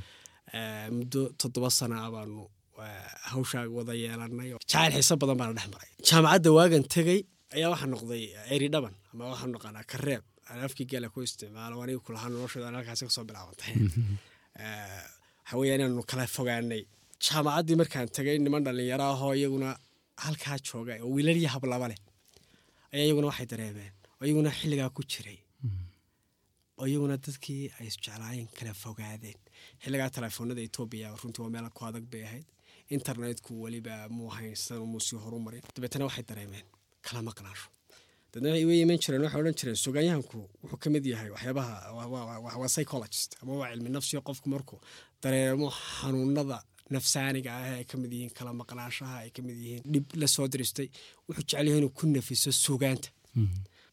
muddo 0.96 1.20
toddoba 1.40 1.70
sana 1.70 1.96
ah 2.06 2.10
baanu 2.10 2.48
eh, 2.86 3.10
hawshaa 3.32 3.68
wada 3.76 3.94
yeelanay 3.94 4.50
jacayl 4.60 4.92
xiiso 4.96 5.16
badan 5.22 5.36
baana 5.40 5.52
dhex 5.58 5.68
maray. 5.74 5.90
Jaamacadda 6.08 6.48
waagan 6.58 6.84
tegey 6.94 7.20
ayaa 7.56 7.70
waxaa 7.74 7.90
noqday 7.94 8.24
eri 8.54 8.68
dhaban 8.74 8.94
ama 9.12 9.22
waxaanu 9.32 9.52
naqaanaa 9.56 9.86
kareeb 9.92 10.22
afkii 10.66 10.86
geela 10.90 11.08
ku 11.08 11.22
isticmaalo 11.22 11.82
aniga 11.82 12.00
kulahaa 12.06 12.30
noloshooda 12.32 12.70
halkaasi 12.70 13.04
ka 13.06 13.12
soo 13.16 13.24
bilaabantay 13.28 13.74
waxa 15.50 15.56
weeya 15.58 15.74
inaanu 15.78 16.02
kala 16.10 16.26
fogaanay 16.36 16.82
jaamacaddii 17.24 17.76
markaan 17.80 18.08
tegay 18.16 18.38
niman 18.38 18.64
dhalinyaro 18.66 19.04
ahoo 19.14 19.32
iyaguna 19.40 19.68
halkaa 20.24 20.58
jooga 20.68 20.92
oo 21.04 21.10
wiilal 21.14 21.38
iyo 21.42 21.50
hablaba 21.54 21.86
leh 21.90 22.00
ayaa 22.92 23.06
iyaguna 23.06 23.26
waxay 23.30 23.46
dareemeen 23.52 23.92
oo 24.18 24.24
iyaguna 24.26 24.50
xilligaa 24.58 24.90
ku 24.96 25.02
jiray 25.12 25.38
oo 26.80 26.86
iyaguna 26.90 27.16
dadkii 27.26 27.62
ay 27.80 27.86
isjeclaayeen 27.90 28.48
kala 28.58 28.72
fogaadeen. 28.82 29.38
Xilligaa 29.82 30.10
telefoonada 30.18 30.60
etoobiya 30.68 31.08
runtii 31.22 31.42
waa 31.44 31.52
meel 31.54 31.68
ku 31.76 31.80
adag 31.88 32.04
bay 32.12 32.22
ahayd. 32.28 32.46
Internetku 32.96 33.52
weliba 33.62 33.94
muu 34.16 34.28
haysan 34.36 34.82
muu 34.90 35.00
sii 35.06 35.16
horumarin. 35.24 35.62
Dabeetana 35.76 36.04
waxay 36.08 36.24
dareemeen 36.30 36.66
kala 37.06 37.20
maqnaasho 37.28 37.68
dadna 38.32 38.48
waxay 38.50 38.80
iman 38.84 38.98
jireen 39.02 39.22
waxay 39.24 39.40
odhan 39.42 39.54
jireen 39.60 39.76
sugaanyahanku 39.84 40.38
wuxuu 40.62 40.78
ka 40.82 40.88
mid 40.94 41.04
yahay 41.12 41.30
waxyaabaha 41.34 41.74
waa- 41.96 42.10
waa- 42.14 42.40
waa- 42.44 42.58
waa 42.60 42.68
psychologist 42.74 43.30
ama 43.42 43.52
waa 43.60 43.70
cilmi 43.72 43.90
nafsiga 43.96 44.20
qofku 44.28 44.46
markuu 44.54 44.78
dareemo 45.22 45.68
xanuunada 45.70 46.58
nafsaaniga 46.94 47.50
ah 47.58 47.66
ee 47.70 47.76
ay 47.80 47.84
ka 47.90 47.96
mid 48.02 48.12
yihiin 48.16 48.32
kala 48.38 48.50
maqnaashaha 48.60 49.16
ay 49.24 49.30
ka 49.36 49.40
mid 49.46 49.56
yihiin 49.64 49.82
dhib 49.92 50.06
la 50.20 50.26
soo 50.34 50.46
diristay. 50.52 50.88
Wuxuu 51.26 51.42
jecel 51.48 51.66
yahay 51.68 51.78
inuu 51.80 51.92
ku 51.98 52.04
nafiso 52.06 52.50
sugaanta 52.64 53.08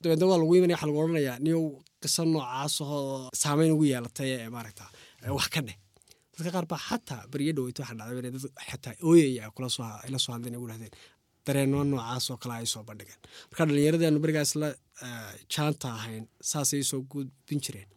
dabeedna 0.01 0.25
waa 0.31 0.37
lagu 0.41 0.53
imanaya 0.55 0.75
waxaa 0.77 0.89
lagu 0.89 0.99
odhanayaa 1.03 1.37
niyow 1.45 1.63
qiso 2.01 2.21
noocaas 2.33 2.75
oo 2.81 3.29
saameyn 3.41 3.71
ugu 3.75 3.85
yeelatay 3.91 4.29
ee 4.37 4.49
maaragta 4.55 4.83
ee 5.25 5.31
wax 5.37 5.47
ka 5.55 5.61
dheh. 5.67 5.77
Dadka 6.35 6.49
qaar 6.55 6.65
baa 6.71 6.81
xataa 6.89 7.21
beriyo 7.31 7.51
dhaweyta 7.57 7.79
waxaa 7.83 7.97
dhacday 7.99 8.19
inay 8.21 8.31
dad 8.35 8.45
xataa 8.69 8.93
ooyaya 9.09 9.41
ay 9.45 9.51
kula 9.55 9.69
soo 10.23 10.31
hadleen 10.35 10.53
ay 10.55 10.59
ugu 10.61 10.67
dhahdeen. 10.71 10.93
Dareenno 11.45 11.77
noocaas 11.91 12.25
oo 12.31 12.37
kale 12.41 12.53
ay 12.61 12.67
soo 12.73 12.83
bandhigeen 12.89 13.19
marka 13.49 13.61
dhallinyaradii 13.67 14.07
aanu 14.09 14.19
berigaas 14.25 14.51
la 14.61 14.67
eh, 15.05 15.33
jaanta 15.53 15.87
ahayn 15.97 16.23
saasay 16.51 16.81
soo 16.91 16.99
gudbin 17.11 17.59
jireen. 17.65 17.89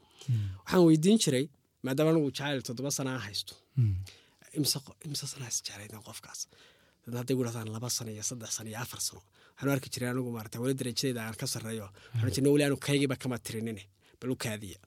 Waxaan 0.63 0.83
weydiin 0.89 1.19
jiray 1.25 1.45
maadaama 1.87 2.11
anigu 2.13 2.29
jacayl 2.39 2.61
toddoba 2.69 2.91
sana 2.99 3.11
aan 3.15 3.23
haysto. 3.27 3.55
Imse 4.59 4.79
qo- 4.85 4.97
imse 5.07 5.27
sana 5.33 5.47
is 5.53 5.59
jeclaydeen 5.67 6.03
qofkaas? 6.09 6.41
Dadna 7.05 7.19
hadday 7.21 7.35
gu 7.39 7.43
dhahdaan 7.47 7.69
laba 7.77 7.89
sano 7.97 8.11
iyo 8.17 8.25
saddex 8.31 8.51
sano 8.57 8.69
iyo 8.73 8.79
afar 8.85 9.01
sano 9.09 9.21
waxaan 9.61 9.69
u 9.71 9.73
arki 9.77 9.89
jiray 9.95 10.09
anigu 10.13 10.31
maarata 10.37 10.57
weli 10.63 10.75
darajadeeda 10.81 11.21
aan 11.27 11.37
ka 11.41 11.47
sarreeyo 11.55 11.87
waxaan 12.15 12.33
jirnay 12.35 12.53
weli 12.55 12.65
aanu 12.67 12.77
kaygiiba 12.87 13.17
kama 13.23 13.37
tirinine 13.47 13.83
bal 14.21 14.31
u 14.35 14.37
kaadiya 14.45 14.79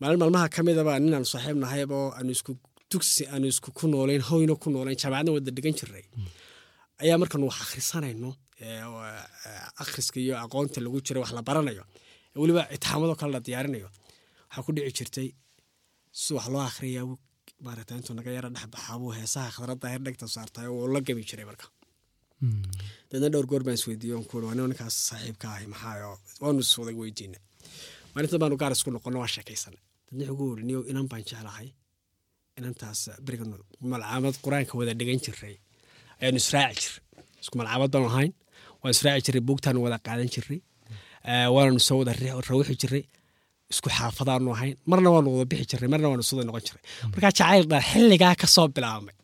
maalin 0.00 0.18
maalmaha 0.22 0.46
ka 0.54 0.60
midaba 0.66 0.92
nin 1.04 1.14
aanu 1.16 1.26
saaxiib 1.32 1.58
nahaybo 1.64 1.98
aanu 2.18 2.30
isku 2.36 2.52
dugsi 2.90 3.22
aanu 3.34 3.46
isku 3.52 3.68
ku 3.78 3.84
noolayn 3.92 4.22
hoyno 4.28 4.54
ku 4.62 4.68
noolayn 4.74 4.98
jaamacadna 5.02 5.30
wada 5.36 5.50
dhigan 5.56 5.74
jirnay 5.80 6.04
ayaa 7.02 7.16
markaanu 7.22 7.44
wax 7.50 7.58
akhrisanayno 7.64 8.30
akhriska 9.82 10.16
iyo 10.24 10.34
aqoonta 10.44 10.78
lagu 10.84 10.98
jiro 11.06 11.18
wax 11.24 11.30
la 11.38 11.42
baranayo 11.48 11.84
weliba 12.42 12.62
itixaamadoo 12.74 13.16
kale 13.20 13.32
la 13.36 13.40
diyaarinayo 13.46 13.88
waxaa 14.48 14.62
ku 14.66 14.70
dhici 14.76 14.92
jirtay 14.98 15.28
si 16.22 16.30
loo 16.54 16.62
akhriya 16.70 17.02
maarata 17.66 17.92
intuu 17.98 18.14
naga 18.18 18.30
yara 18.36 18.48
dhexbaxaabuu 18.54 19.10
heesaha 19.18 19.48
khadradda 19.56 19.86
heer 19.92 20.02
dhegta 20.06 20.26
saartay 20.36 20.66
oo 20.74 20.86
la 20.94 21.00
gami 21.06 21.22
jiray 21.28 21.46
marka 21.50 21.66
dadna 23.12 23.28
dhowr 23.34 23.46
goor 23.50 23.62
baan 23.66 23.76
isweydiiye 23.80 24.14
on 24.20 24.24
kuuri 24.30 24.44
waa 24.48 24.56
ninkaas 24.58 24.94
saaxiibka 25.08 25.46
ahay 25.54 25.66
maxaa 25.72 26.16
waanu 26.42 26.60
iswada 26.66 26.92
weydiina 27.00 27.38
maalinta 28.14 28.36
baanu 28.42 28.56
gaar 28.62 28.72
isku 28.76 28.90
noqono 28.96 29.16
waa 29.22 29.30
sheekaysanay 29.34 29.80
dadna 30.08 30.24
wuxuu 30.30 30.50
uri 30.54 30.62
niyo 30.68 30.80
inan 30.90 31.06
baan 31.12 31.22
jeclahay 31.30 31.68
inantaas 32.58 33.00
beriga 33.26 33.44
malcaamad 33.92 34.34
qur'aanka 34.44 34.72
wada 34.78 34.92
dhigan 35.00 35.18
jiray. 35.24 35.54
Ayaanu 36.20 36.38
israaci 36.44 36.80
jiray 36.84 37.00
isku 37.42 37.54
malcaamad 37.60 37.90
baanu 37.94 38.08
ahayn 38.12 38.32
waan 38.82 38.92
israaci 38.96 39.22
jiray 39.26 39.42
buugtaanu 39.48 39.78
wada 39.84 39.98
qaadan 40.06 40.28
jiray 40.34 40.58
waananu 41.54 41.80
soo 41.88 41.98
wada 42.00 42.12
rawixi 42.50 42.74
jiray 42.82 43.04
isku 43.72 43.88
xaafadaanu 43.98 44.50
ahayn. 44.56 44.74
Marna 44.90 45.08
waanu 45.14 45.28
wada 45.34 45.46
bixi 45.52 45.66
jiray 45.72 45.88
marna 45.92 46.06
waanu 46.12 46.24
soo 46.30 46.42
noqon 46.48 46.62
jiray. 46.68 46.82
Markaa 47.12 47.32
jacayl 47.38 47.64
dhaan 47.70 47.84
xilligaa 47.90 48.34
ka 48.42 48.46
soo 48.56 48.66
bilaabmay. 48.76 49.16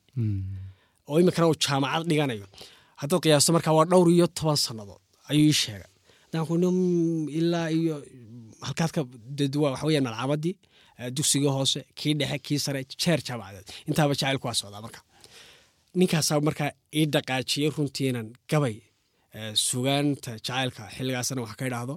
Oo 1.09 1.16
iminkana 1.23 1.47
uu 1.50 1.57
jaamacad 1.64 2.04
dhiganayo 2.11 2.47
haddaad 3.00 3.20
qiyaasto 3.24 3.50
markaa 3.56 3.74
waa 3.78 3.86
dhowr 3.92 4.08
iyo 4.16 4.26
toban 4.38 4.58
sannadood 4.66 5.02
ayuu 5.30 5.46
ii 5.50 5.56
sheegay. 5.62 5.90
Ilaa 7.40 7.68
iyo 7.80 7.94
halkaadka 8.66 9.00
waxa 9.64 9.86
weyaan 9.88 10.04
malcaamadii 10.08 10.54
dugsigii 11.16 11.52
hoose 11.58 11.80
kii 11.98 12.14
dhexe 12.20 12.38
kii 12.46 12.58
sare 12.64 12.80
jeer 13.02 13.20
jaamacadeed 13.28 13.66
intaaba 13.88 14.12
jacaylku 14.20 14.44
waa 14.48 14.56
socdaa 14.60 14.82
marka 14.86 15.00
ninkaasaa 16.00 16.40
markaa 16.48 16.70
ii 16.98 17.04
dhaqaajiyey 17.14 17.70
runtiinan 17.76 18.26
gabay 18.50 18.76
sugaanta 19.68 20.30
jacaylka 20.46 20.82
xilligaasna 20.96 21.40
wax 21.44 21.54
ka 21.60 21.64
idhaahdo 21.70 21.94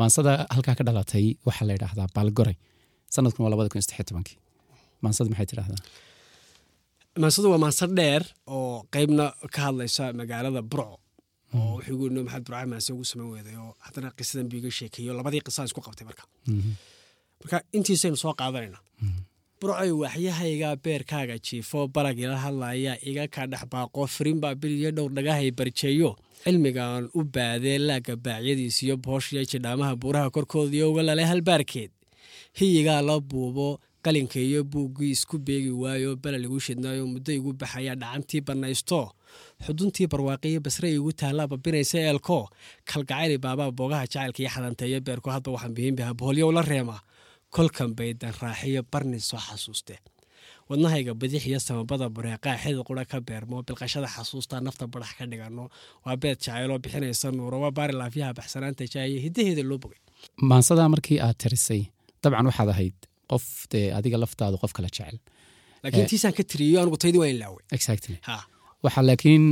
maansada 0.00 0.32
halkaa 0.54 0.74
ka 0.78 0.84
dhalatay 0.88 1.26
waxaa 1.48 1.66
la 1.68 1.72
yidhaahdaa 1.76 2.08
baalgoray 2.16 2.56
sanadkun 3.14 3.42
waa 3.44 3.50
labada 3.52 3.68
kun 3.72 3.82
saddex 3.86 4.06
tobankii. 4.10 4.36
Maansada 5.02 5.28
maxay 5.32 5.46
tidhahdaa 5.52 5.80
maansadu 7.22 7.50
waa 7.52 7.58
maansa 7.64 7.86
dheer 7.98 8.22
oo 8.56 8.84
qeybna 8.94 9.24
ka 9.54 9.60
hadlaysa 9.66 10.04
magaalada 10.20 10.62
burco 10.72 10.96
oo 11.54 11.74
wuxuu 11.76 11.92
igu 11.94 12.04
yidhi 12.06 12.22
maxamed 12.24 12.44
burca 12.46 12.66
maanse 12.72 12.90
ugu 12.94 13.04
samayn 13.10 13.30
weeday 13.34 13.56
oo 13.64 13.70
haddana 13.84 14.08
qisadan 14.18 14.46
buu 14.50 14.58
iga 14.60 14.70
sheekeeyo 14.78 15.12
labadii 15.18 15.40
qisaan 15.46 15.66
isku 15.68 15.80
qabtay 15.86 16.04
marka. 16.08 16.24
Marka 17.40 17.56
intiisaynu 17.76 18.16
soo 18.22 18.32
qaadanayna 18.40 18.78
burcoy 19.60 19.90
waxyahaygaa 20.02 20.74
beerkaaga 20.84 21.36
jiifo 21.46 21.78
balag 21.94 22.18
ila 22.24 22.36
hadlaya 22.44 22.92
iga 23.10 23.24
kaa 23.34 23.46
dhex 23.52 23.62
baaqo 23.72 24.00
firinbaa 24.14 24.54
biliyo 24.60 24.90
dhowr 24.96 25.12
dhagahay 25.16 25.50
barjeeyo. 25.58 26.10
Cilmigaan 26.44 27.04
u 27.18 27.24
baadee 27.34 27.78
laaga 27.88 28.14
baacyadiis 28.24 28.76
iyo 28.84 28.96
booshiyo 29.04 29.42
jidhaamaha 29.50 29.92
buuraha 30.02 30.30
korkoodiyo 30.34 30.84
uga 30.92 31.02
lalay 31.08 31.26
halbaarkeed. 31.32 31.90
Hiyigaa 32.58 33.02
la 33.08 33.16
buubo 33.30 33.68
qalinka 34.04 34.38
iyo 34.48 34.60
buuggii 34.72 35.10
isku 35.16 35.36
beegi 35.46 35.70
waayo 35.82 36.10
balal 36.22 36.44
igu 36.48 36.58
shidnaayo 36.66 37.04
muddo 37.12 37.32
igu 37.38 37.50
baxaya 37.60 37.94
dhacantii 38.00 38.40
bannaysto. 38.46 39.00
Xuduntii 39.64 40.06
barwaaqiyo 40.12 40.60
basre 40.66 40.88
igu 40.98 41.10
taallaa 41.20 41.46
babinaysa 41.52 41.98
eelko. 42.06 42.38
Kalgacayli 42.90 43.36
baabaa 43.44 43.70
boogaha 43.78 44.04
jacaylka 44.06 44.40
iyo 44.42 44.50
xadanteeyo 44.54 44.98
beerku 45.06 45.28
hadba 45.34 45.50
waxaan 45.54 45.74
bihinbaha 45.76 46.12
boholyow 46.18 46.50
la 46.56 46.62
reemaa 46.62 47.00
kolkan 47.54 47.90
baydan 47.98 48.34
raaxiyo 48.42 48.82
barni 48.92 49.20
soo 49.20 49.38
xasuuste. 49.46 49.96
Wadnahayga 50.68 51.14
bidix 51.20 51.42
samabada 51.66 52.06
bureeqaa 52.14 52.56
xidid 52.62 52.80
qura 52.88 53.04
ka 53.10 53.18
beermo 53.28 53.62
bilqashada 53.66 54.06
xasuustaa 54.14 54.60
nafta 54.66 54.84
badax 54.92 55.10
ka 55.18 55.24
dhigano. 55.30 55.64
Waa 56.04 56.16
beed 56.22 56.38
jacayloo 56.44 56.78
bixinaysa 56.78 57.30
nuuro 57.36 57.70
baari 57.76 57.94
laafyaha 58.00 58.32
baxsanaanta 58.38 58.84
jaaye 58.94 59.16
hidaheeda 59.24 59.62
loo 59.70 59.78
bogay 59.82 59.98
maansadaa 60.50 60.88
markii 60.94 61.18
aad 61.24 61.36
tirisay 61.42 61.82
dabcan 62.22 62.46
waxaad 62.50 62.68
ahayd 62.74 62.96
qof 63.30 63.44
dee 63.72 63.86
adiga 63.98 64.16
laftaadu 64.22 64.56
qof 64.62 64.72
kala 64.76 64.88
jecel. 64.96 65.16
Laakiin 65.82 66.06
tiisaan 66.12 66.34
ka 66.38 66.42
tiriyo 66.52 66.76
anigu 66.82 66.96
taydii 67.02 67.20
waa 67.22 67.30
in 67.32 67.38
laaway. 67.42 67.62
Exactly. 67.76 68.16
Waxaa 68.84 69.04
laakiin 69.10 69.44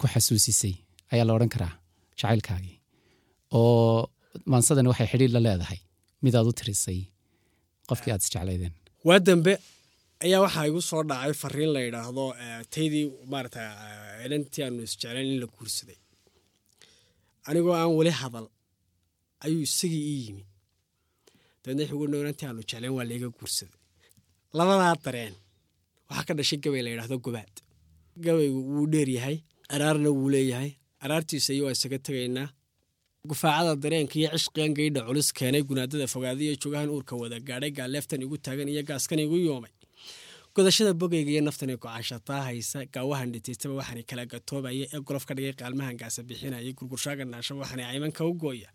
ku 0.00 0.04
xasuusisay 0.12 0.74
ayaa 1.12 1.26
la 1.28 1.32
odhan 1.36 1.50
karaa 1.54 1.72
jacaylkaagii 2.20 2.76
oo 3.58 4.10
maansadani 4.52 4.88
waxay 4.92 5.08
xidhiir 5.12 5.32
la 5.36 5.40
leedahay. 5.46 5.78
Midaad 6.24 6.46
u 6.50 6.52
tirisay 6.58 7.00
qofkii 7.88 8.12
aad 8.14 8.22
isjeclaydeen 8.24 8.74
waa 9.08 9.18
dambe 9.28 9.52
ayaa 10.24 10.40
waxaa 10.46 10.64
igu 10.70 10.80
soo 10.90 11.02
dhacay 11.10 11.32
fariin 11.42 11.70
la 11.76 11.80
yidhaahdo 11.86 12.24
taydii 12.74 13.04
maarata 13.32 13.60
elantii 14.26 14.62
aanu 14.66 14.80
isjeclayn 14.88 15.26
in 15.32 15.38
la 15.42 15.46
guursaday. 15.56 15.98
Anigoo 17.48 17.74
aan 17.80 17.92
weli 17.98 18.12
hadal 18.20 18.46
ayuu 19.44 19.62
isagii 19.68 20.02
ii 20.12 20.20
yimi 20.26 20.44
dabeedna 21.64 21.82
wuxuu 21.84 21.98
gu 22.10 22.16
elantii 22.22 22.46
aanu 22.48 22.62
jeclayn 22.68 22.92
waa 22.96 23.04
laiga 23.10 23.28
guursaday. 23.36 23.78
Labadaa 24.58 24.94
dareen 25.04 25.34
waxaa 26.08 26.24
ka 26.28 26.32
dhashay 26.38 26.58
gabay 26.64 26.82
la 26.84 26.90
yidhaahdo 26.92 27.16
gobaad. 27.26 27.54
Gabaygu 28.24 28.60
wuu 28.74 28.86
dheer 28.92 29.08
yahay 29.18 29.36
araarna 29.74 30.08
wuu 30.10 30.28
leeyahay. 30.34 30.70
Araartiisa 31.04 31.52
iyo 31.54 31.64
waa 31.66 31.72
isaga 31.76 31.98
tegaynaa 32.06 32.48
gufaacada 33.28 33.74
dareenka 33.82 34.14
iyo 34.18 34.28
cishqigan 34.34 34.72
gaydha 34.78 35.00
culus 35.08 35.28
keenay 35.32 35.62
gunaadada 35.68 36.06
fogaadiyo 36.14 36.52
jogahan 36.62 36.88
uurka 36.94 37.16
wada 37.16 37.38
gaadhay 37.48 37.70
gaaleeftan 37.78 38.22
igu 38.22 38.36
taagan 38.44 38.68
iyo 38.68 38.82
gaaskan 38.88 39.18
igu 39.24 39.36
yoomay 39.46 39.72
godashada 40.54 40.94
bogayga 40.94 41.30
iyo 41.30 41.42
naftani 41.42 41.76
gocashataa 41.76 42.42
haysa 42.46 42.84
gaawahan 42.94 43.32
dhitiistaba 43.32 43.74
waxaana 43.74 44.02
kala 44.06 44.24
gatoobaya 44.26 44.86
ee 44.94 45.00
golof 45.00 45.24
ka 45.26 45.34
dhigay 45.34 45.52
qaalmahan 45.52 45.96
gaasa 45.98 46.22
bixinaya 46.22 46.72
gurgurshaaga 46.78 47.24
naasho 47.24 47.58
waxaana 47.58 47.82
caymanka 47.90 48.22
u 48.24 48.32
gooya. 48.42 48.70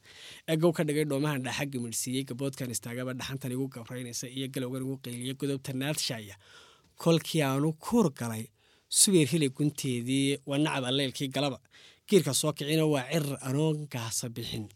Ee 0.47 0.57
ka 0.57 0.83
dhigay 0.83 1.05
dhoomahan 1.07 1.39
dhaxa 1.45 1.65
gimirsiiyey 1.71 2.23
gaboodkan 2.27 2.69
istaagaba 2.75 3.13
dhaxantan 3.19 3.51
igu 3.55 3.67
gabraynaysa 3.75 4.27
iyo 4.27 4.47
galowgan 4.51 4.81
igu 4.83 4.95
qayliya 5.03 5.33
godobta 5.39 5.71
naadshaya 5.73 6.35
kolkii 6.99 7.41
aanu 7.47 7.71
kuur 7.79 8.11
galay 8.11 8.43
subeer 8.89 9.27
hili 9.31 9.47
gunteedii 9.49 10.37
waa 10.45 10.59
galaba. 11.31 11.59
Giirka 12.09 12.33
soo 12.33 12.51
kicina 12.51 12.85
waa 12.85 13.07
cirir 13.11 13.37
anoon 13.47 13.87
gaasa 13.87 14.27
bixin. 14.29 14.67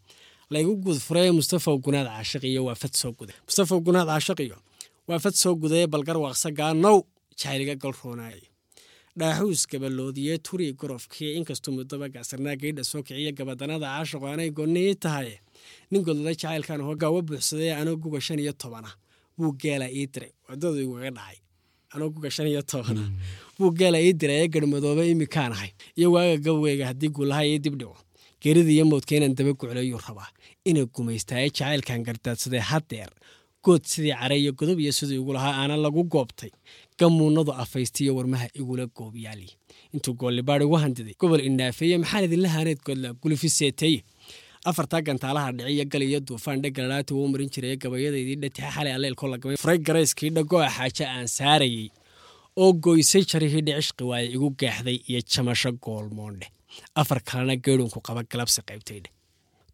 Laygu 0.50 0.76
gudfuree 0.80 1.30
mustafaw 1.36 1.76
gunaad 1.84 2.06
caashiqiyo 2.08 2.64
waa 2.64 2.74
fad 2.74 2.94
soo 2.96 3.12
guday. 3.12 3.36
Mustafaw 3.46 3.78
gunaad 3.86 4.08
caashiqiyo 4.08 4.56
waa 5.08 5.18
fad 5.24 5.34
soo 5.42 5.54
gudaye 5.62 5.86
balgar 5.94 6.16
waaqsa 6.24 6.50
gaanow 6.58 6.98
jahliga 7.40 7.74
galroonaaye 7.82 8.42
dhaaxuus 9.18 9.62
gabaloodiye 9.72 10.38
turi 10.46 10.66
gorofkii 10.80 11.30
inkastuu 11.38 11.72
muddoba 11.76 12.08
gacsarnaa 12.14 12.56
geydha 12.62 12.84
soo 12.90 13.02
kiciya 13.06 13.32
gabadanada 13.38 13.86
caashiqo 13.94 14.26
anay 14.34 14.50
goonnii 14.58 14.94
tahaye 15.04 15.36
nin 15.90 16.02
godlada 16.06 16.32
jacaylkan 16.34 16.80
hogaawa 16.88 17.20
buuxsaday 17.28 17.70
anoo 17.80 17.96
guga 17.96 18.20
shan 18.26 18.38
iyo 18.38 18.52
tobana. 18.52 18.90
Buu 19.38 19.52
geela 19.62 19.86
ii 19.90 20.06
diray. 20.14 20.32
Wadadu 20.48 20.78
iguga 20.80 21.10
dhacay. 21.10 21.38
Anoo 21.94 22.08
guga 22.14 22.30
shan 22.30 22.46
iyo 22.46 22.62
tobana. 22.62 23.02
Buu 23.58 23.70
geela 23.78 23.98
ii 24.00 24.12
diray 24.20 24.38
ee 24.44 24.48
garmadoobe 24.48 25.10
imikaan 25.10 25.52
ahay. 25.52 25.70
Iyo 25.98 26.12
waaga 26.12 26.36
gabweyga 26.44 26.86
haddii 26.90 27.08
guulaha 27.16 27.42
ii 27.46 27.58
dibdhigo. 27.58 27.96
Geerida 28.42 28.70
iyo 28.70 28.84
moodka 28.90 29.16
inaan 29.16 29.34
daba 29.34 29.52
guclayuu 29.58 29.98
rabaa. 30.06 30.28
Inay 30.64 30.86
gumaystaaye 30.86 31.50
jacaylkan 31.50 32.02
gardaadsaday 32.06 32.60
haddeer 32.70 33.10
good 33.64 33.82
sidii 33.92 34.14
care 34.20 34.36
iyo 34.42 34.52
godob 34.52 34.78
iyo 34.80 34.92
siduu 34.92 35.14
igu 35.22 35.32
lahaa 35.36 35.54
aana 35.62 35.76
lagu 35.76 36.02
goobtay 36.14 36.50
gamuunadu 36.98 37.52
afaystiyo 37.52 38.16
warmaha 38.16 38.46
igula 38.60 38.86
goobyaali. 38.86 39.48
Intuu 39.94 40.14
goollibaad 40.20 40.62
igu 40.62 40.76
handiday 40.82 41.14
gobol 41.20 41.40
indhaafeeye 41.48 41.98
maxaan 42.02 42.24
idinla 42.28 42.48
haaneed 42.54 42.80
goodla 42.86 43.08
gulifiseeteeye 43.22 44.00
afartaa 44.70 45.00
gantaalaha 45.06 45.52
dhiciyo 45.52 45.84
gal 45.92 46.02
iyo 46.02 46.20
duufaan 46.28 46.62
dhegalaati 46.62 47.12
wuu 47.14 47.28
marin 47.32 47.50
jiray 47.54 47.76
gabayadaydii 47.76 48.36
dhatixa 48.42 48.70
xalay 48.76 48.92
alleelkoo 48.96 49.28
lagamay 49.32 49.56
furay 49.62 49.78
garayskii 49.86 50.30
dhagoa 50.36 50.68
xaaje 50.76 51.04
aan 51.14 51.26
saarayey 51.36 51.88
oo 52.62 52.72
goysay 52.84 53.22
jarihii 53.30 53.62
dhicishqi 53.66 54.04
waaye 54.10 54.26
igu 54.36 54.48
gaaxday 54.62 54.98
iyo 55.10 55.20
jamasho 55.32 55.70
goolmoondhe 55.84 56.46
afar 57.00 57.18
kalena 57.28 57.56
geedhunku 57.64 58.00
qaba 58.06 58.22
galabsi 58.32 58.60
qaybtaydheh 58.68 59.12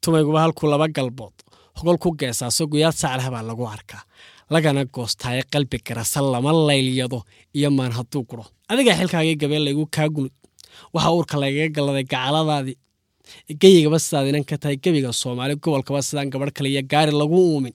tumayguba 0.02 0.40
halkuu 0.44 0.68
laba 0.73 0.88
galbood 0.97 1.37
hogol 1.78 1.98
ku 2.02 2.08
geesaaso 2.20 2.62
guyaad 2.72 2.96
saacleh 3.02 3.28
baa 3.34 3.42
lagu 3.50 3.64
arkaa 3.76 4.02
lagana 4.54 4.82
goostaaye 4.96 5.42
qalbi 5.52 5.78
garasa 5.86 6.20
lama 6.32 6.52
laylyado 6.68 7.18
iyo 7.58 7.68
maan 7.78 7.92
hadduu 7.98 8.22
guro. 8.30 8.44
Adigaa 8.70 8.96
xilkaagii 9.00 9.36
gabeen 9.42 9.64
laygu 9.66 9.84
kaa 9.96 10.08
gunud 10.14 10.34
waxaa 10.94 11.12
uurka 11.16 11.36
lagaga 11.42 11.68
galladay 11.76 12.04
gacaladaadii. 12.12 12.76
Geyigaba 13.60 13.98
sidaad 14.04 14.26
inan 14.30 14.44
ka 14.50 14.56
tahay 14.62 14.76
gebiga 14.84 15.10
soomaali 15.22 15.54
gobolkaba 15.64 16.00
sidaan 16.02 16.30
gabadh 16.32 16.52
kale 16.56 16.68
iyo 16.72 16.82
gaari 16.92 17.12
lagu 17.20 17.36
uumin. 17.50 17.74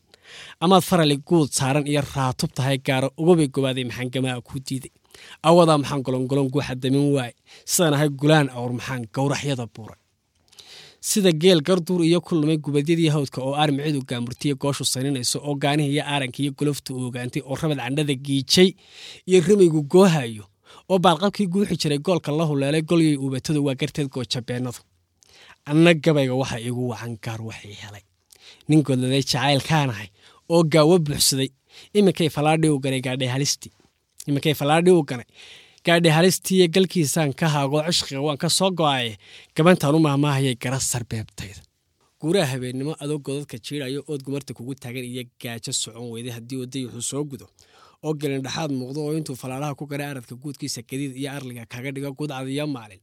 Amaad 0.64 0.84
farali 0.90 1.18
guud 1.28 1.50
saaran 1.60 1.86
iyo 1.92 2.02
raatub 2.16 2.52
tahay 2.58 2.78
gaaro 2.88 3.10
ugabay 3.22 3.48
gobaaday 3.56 3.84
maxaangamaa 3.90 4.42
ku 4.48 4.60
diiday. 4.68 4.92
Awadaa 5.48 5.78
maxaan 5.82 6.02
golongolon 6.06 6.48
guuxa 6.54 6.76
damin 6.84 7.06
waaye. 7.16 7.34
Sidaan 7.72 7.94
ahay 7.98 8.10
gulaan 8.22 8.48
awr 8.58 8.72
maxaan 8.80 9.02
gowraxyada 9.16 9.66
buuray 9.76 10.00
sida 11.10 11.32
geel 11.42 11.60
garduur 11.68 12.02
iyo 12.10 12.20
ku 12.26 12.32
lumay 12.40 12.58
gubadyadii 12.66 13.10
hawdka 13.16 13.40
oo 13.48 13.54
aarmicidu 13.62 14.02
gaamurtiya 14.10 14.56
gooshu 14.62 14.86
saninayso 14.94 15.38
oo 15.48 15.56
gaanihi 15.64 15.90
iyo 15.94 16.04
aaranka 16.14 16.40
iyo 16.44 16.52
golofta 16.60 16.90
u 16.94 17.00
ogaantay 17.08 17.42
oo 17.50 17.56
rabad 17.62 17.78
candhada 17.84 18.14
giijay 18.26 18.70
iyo 19.30 19.38
ramaygu 19.48 19.82
goohayo 19.94 20.46
oo 20.92 20.98
baalqabkii 21.06 21.48
guuxi 21.54 21.76
jiray 21.82 22.00
goolka 22.08 22.32
la 22.38 22.44
huleelay 22.50 22.82
golyay 22.90 23.16
uubatadu 23.24 23.60
waa 23.68 23.76
garteed 23.82 24.08
goojabeennadu 24.14 24.80
anna 25.70 25.92
gabayga 25.94 26.34
waxa 26.42 26.58
iigu 26.66 26.84
wacan 26.92 27.14
gaar 27.26 27.42
waxay 27.50 27.74
helay. 27.84 28.04
Nin 28.68 28.82
godladay 28.88 29.22
jacaylkaanahay 29.32 30.08
oo 30.54 30.62
gaawo 30.74 30.96
buuxsaday. 31.06 31.50
Iminkay 31.98 32.30
falaadhi 32.36 32.68
u 32.70 32.80
ganay 32.84 33.02
gaadhay 33.08 33.28
halistii 33.34 33.72
iminkay 34.28 34.54
falaadhi 34.60 34.92
u 34.92 35.04
ganay 35.10 35.26
gaadhay 35.86 36.12
halistiiyo 36.18 36.68
galkiisaan 36.76 37.34
ka 37.40 37.48
haagoo 37.56 37.82
cishqiga 37.88 38.22
waan 38.22 38.38
ka 38.38 38.50
soo 38.50 38.72
go'aye 38.72 39.18
gabantaan 39.56 39.96
u 39.96 40.00
mahmaahayay 40.00 40.56
gara 40.64 40.80
sarbeebtayda 40.80 41.62
guuraha 42.22 42.48
habeennimo 42.52 42.94
adoo 43.04 43.20
godadka 43.26 43.58
jiidayo 43.66 44.04
ood 44.08 44.22
gumarta 44.26 44.54
kugu 44.54 44.76
taagan 44.76 45.06
iyo 45.06 45.24
gaajo 45.42 45.72
socon 45.74 46.10
weyday 46.14 46.34
haddii 46.38 46.58
uu 46.58 46.66
dayuxu 46.66 47.02
soo 47.02 47.24
gudo. 47.24 47.48
Oo 48.04 48.14
gelin 48.14 48.42
dhexaad 48.46 48.72
muuqdo 48.72 49.00
oo 49.06 49.14
intuu 49.18 49.36
falaalaha 49.36 49.76
ku 49.76 49.86
garay 49.86 50.08
aradka 50.08 50.36
guudkiisa 50.36 50.82
gadiid 50.90 51.14
iyo 51.18 51.30
arliga 51.32 51.66
kaga 51.66 51.92
dhigo 51.92 52.12
gudcad 52.18 52.48
iyo 52.50 52.68
maalin. 52.68 53.00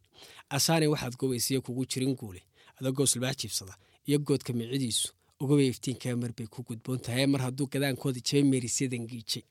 Asaanay 0.51 0.89
waxaad 0.89 1.15
gobaysiyo 1.21 1.63
kugu 1.63 1.87
jirin 1.87 2.15
guule 2.17 2.43
adagoo 2.81 3.07
sulbaax 3.07 3.37
jiibsada 3.41 3.75
iyo 4.09 4.19
goodka 4.19 4.53
micidiisu. 4.53 5.09
Ogobay 5.41 5.67
iftiinkaa 5.69 6.17
marbay 6.17 6.47
ku 6.47 6.63
gudboon 6.63 6.99
tahay? 6.99 7.27
Mar 7.27 7.41
hadduu 7.43 7.67
gadaankooda 7.67 8.21
jabay 8.27 8.43
meerisyadan 8.51 9.07
giijay 9.11 9.43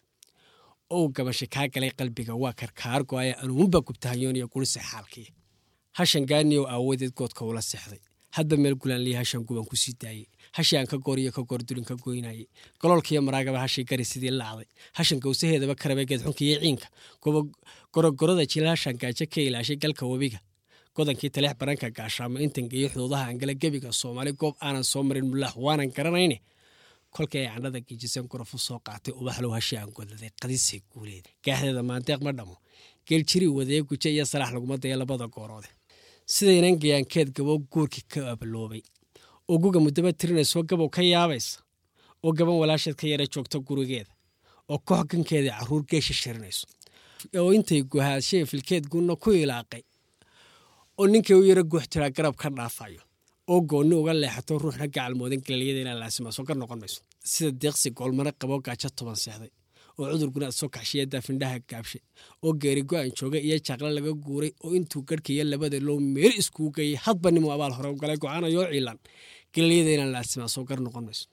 ou 0.96 1.04
gabashay 1.18 1.48
kaa 1.56 1.68
galay 1.74 1.92
qalbiga 2.00 2.34
waa 2.44 2.54
karkaar 2.62 3.02
go'aya 3.12 3.34
anuunba 3.44 3.80
gubtahayooniyo 3.88 4.48
gurise 4.54 4.80
xaalkii 4.90 5.28
hashan 5.98 6.26
gaaniyow 6.32 6.66
aawadeed 6.74 7.14
goodka 7.20 7.42
ula 7.50 7.62
seexday. 7.72 8.02
Hadba 8.38 8.56
meel 8.64 8.76
gulaanliya 8.82 9.18
hashan 9.22 9.42
guban 9.48 9.66
ku 9.70 9.76
sii 9.84 9.94
daayey 10.02 10.26
hashii 10.58 10.78
aan 10.80 10.88
ka 10.92 10.98
gooriyo 11.06 11.32
ka 11.36 11.42
goordurin 11.50 11.84
ka 11.90 11.96
goynayey 12.04 12.46
goloolkiiyo 12.82 13.22
maraagaba 13.28 13.60
hashay 13.66 13.84
gari 13.90 14.06
sidii 14.12 14.32
lacday 14.40 14.68
hashan 14.98 15.20
gawsaheedaba 15.24 15.76
karabay 15.82 16.06
geedxunka 16.10 16.42
iyo 16.48 16.58
ciinka. 16.64 16.88
Gorogorada 17.94 18.46
jila 18.52 18.70
hashan 18.76 18.96
gaajo 19.02 19.26
ka 19.34 19.40
ilaashay 19.48 19.76
galka 19.84 20.06
webiga 20.12 20.40
godankii 20.96 21.30
taleex 21.36 21.56
baranka 21.60 21.88
gaashaamo 21.98 22.40
intanka 22.46 22.76
iyo 22.80 22.88
xuduudaha 22.94 23.26
angala 23.32 23.54
gebiga 23.62 23.92
soomaali 23.92 24.32
goob 24.42 24.56
aanan 24.66 24.84
soo 24.92 25.04
marin 25.04 25.26
mulaax 25.32 25.54
waanan 25.66 25.90
garanayne 25.98 26.38
kolkii 27.16 27.40
ay 27.44 27.48
candhada 27.54 27.80
giijiseen 27.88 28.26
gorofu 28.32 28.58
soo 28.58 28.80
qaatay 28.86 29.14
ubaxlow 29.20 29.52
hashii 29.58 29.78
aan 29.80 29.92
godladay 29.98 30.32
qadisay 30.42 30.80
guuleed 30.92 31.26
gaaxdeeda 31.46 31.84
maandeeq 31.84 32.22
ma 32.26 32.32
dhamo. 32.38 32.56
Geeljiri 33.08 33.48
wadeye 33.48 33.82
guje 33.84 34.10
iyo 34.14 34.26
salaax 34.26 34.52
laguma 34.54 34.78
daya 34.78 34.96
labada 34.98 35.28
gooroode 35.28 35.68
sidaynan 36.26 36.80
gayaankeed 36.82 37.30
gabow 37.36 37.58
guurkii 37.72 38.06
ka 38.08 38.32
abaloobay 38.32 38.82
oo 39.50 39.58
guga 39.58 39.80
muddaba 39.80 40.14
tirinaysoo 40.14 40.64
gabow 40.64 40.90
ka 40.90 41.02
yaabaysa? 41.02 41.60
Oo 42.24 42.32
gaban 42.32 42.56
walaasheed 42.62 42.96
ka 42.96 43.08
yara 43.08 43.26
joogta 43.28 43.60
gurigeeda? 43.60 44.12
Oo 44.70 44.78
koox 44.80 45.06
gankeedii 45.10 45.50
carruur 45.58 45.84
geesha 45.90 46.14
shirinayso? 46.14 46.68
Oo 47.40 47.52
intay 47.54 47.82
guhaashee 47.84 48.46
filkeed 48.46 48.86
guunna 48.92 49.16
ku 49.16 49.32
ilaaqay? 49.34 49.84
Oo 50.98 51.08
ninkay 51.08 51.36
u 51.36 51.44
yaro 51.44 51.64
guux 51.64 51.88
tiraa 51.90 52.10
garab 52.10 52.36
ka 52.36 52.50
dhaafayo 52.50 53.02
oo 53.50 53.62
goonni 53.70 53.96
uga 54.02 54.14
leexato 54.14 54.58
ruuxna 54.64 54.88
gacalmoodan 54.88 55.42
galelyada 55.48 55.94
gar 56.48 56.58
noqon 56.62 56.80
mayso. 56.82 57.02
Sida 57.32 57.52
deeqsi 57.62 57.90
goolmana 57.98 58.32
qabo 58.42 58.56
gaajo 58.66 58.90
toban 58.98 59.16
seexday 59.24 59.52
oo 60.00 60.06
cudurguna 60.12 60.48
ad 60.48 60.54
soo 60.60 60.70
kaxshiya 60.76 61.06
daafindhaha 61.12 61.58
gaabshay 61.70 62.02
oo 62.44 62.52
geeri 62.62 62.82
go-an 62.90 63.12
jooga 63.18 63.38
iyo 63.48 63.58
jaaqla 63.68 63.90
laga 63.98 64.12
guuray 64.26 64.52
oo 64.64 64.72
intuu 64.78 65.02
garhkaiyo 65.10 65.44
labada 65.52 65.78
low 65.88 66.00
meel 66.00 66.34
iskugu 66.42 66.70
geeyay 66.76 66.96
hadba 67.06 67.28
nimuu 67.32 67.52
abaal 67.56 67.74
hore 67.78 67.90
galay 68.02 68.18
go'aanayoo 68.24 68.66
ciilan 68.72 68.98
galelyada 69.54 69.92
inaan 69.96 70.12
laasimaso 70.16 70.60
gar 70.70 70.80
noqon 70.86 71.04
mayso. 71.08 71.26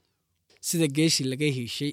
Sida 0.69 0.87
geeshi 0.97 1.23
laga 1.33 1.47
hiishay 1.57 1.93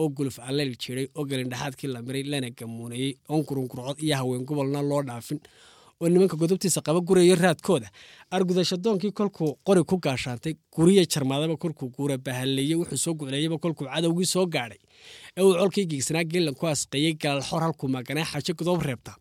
oo 0.00 0.08
guluf 0.16 0.36
alleel 0.48 0.72
jiray 0.82 1.06
oo 1.18 1.24
galindhaxaadkii 1.30 1.88
la 1.94 2.00
miray 2.06 2.24
lana 2.32 2.48
gamuunayey 2.58 3.12
oon 3.30 3.42
gurungurcod 3.48 3.98
iyo 4.04 4.14
haween 4.20 4.44
gobolna 4.48 4.80
loo 4.90 5.02
dhaafin 5.08 5.38
oo 6.02 6.08
nimanka 6.08 6.36
godobtiisa 6.36 6.80
qaba 6.80 7.00
gurayo 7.00 7.34
raadkooda. 7.36 7.88
Argudashadoonkii 8.30 9.12
kolkuu 9.12 9.58
qori 9.66 9.84
ku 9.84 9.98
gaashaantay 10.00 10.54
guriya 10.72 11.04
jarmaadaba 11.04 11.56
kolkuu 11.56 11.90
guura 11.92 12.16
bahaleeyey 12.18 12.74
wuxuu 12.80 12.96
soo 12.96 13.14
gucleeyaba 13.14 13.58
kolkuu 13.58 13.84
cadowgii 13.86 14.26
soo 14.26 14.46
gaadhay. 14.46 14.78
Ee 15.36 15.42
uu 15.42 15.54
colkii 15.60 15.84
geegsanaa 15.86 16.24
geelan 16.24 16.54
ku 16.54 16.66
asqeeyey 16.66 17.12
galaalxor 17.20 17.60
halkuu 17.62 17.88
maganaa 17.88 18.24
xajo 18.24 18.54
godob 18.56 18.82
reebta. 18.82 19.12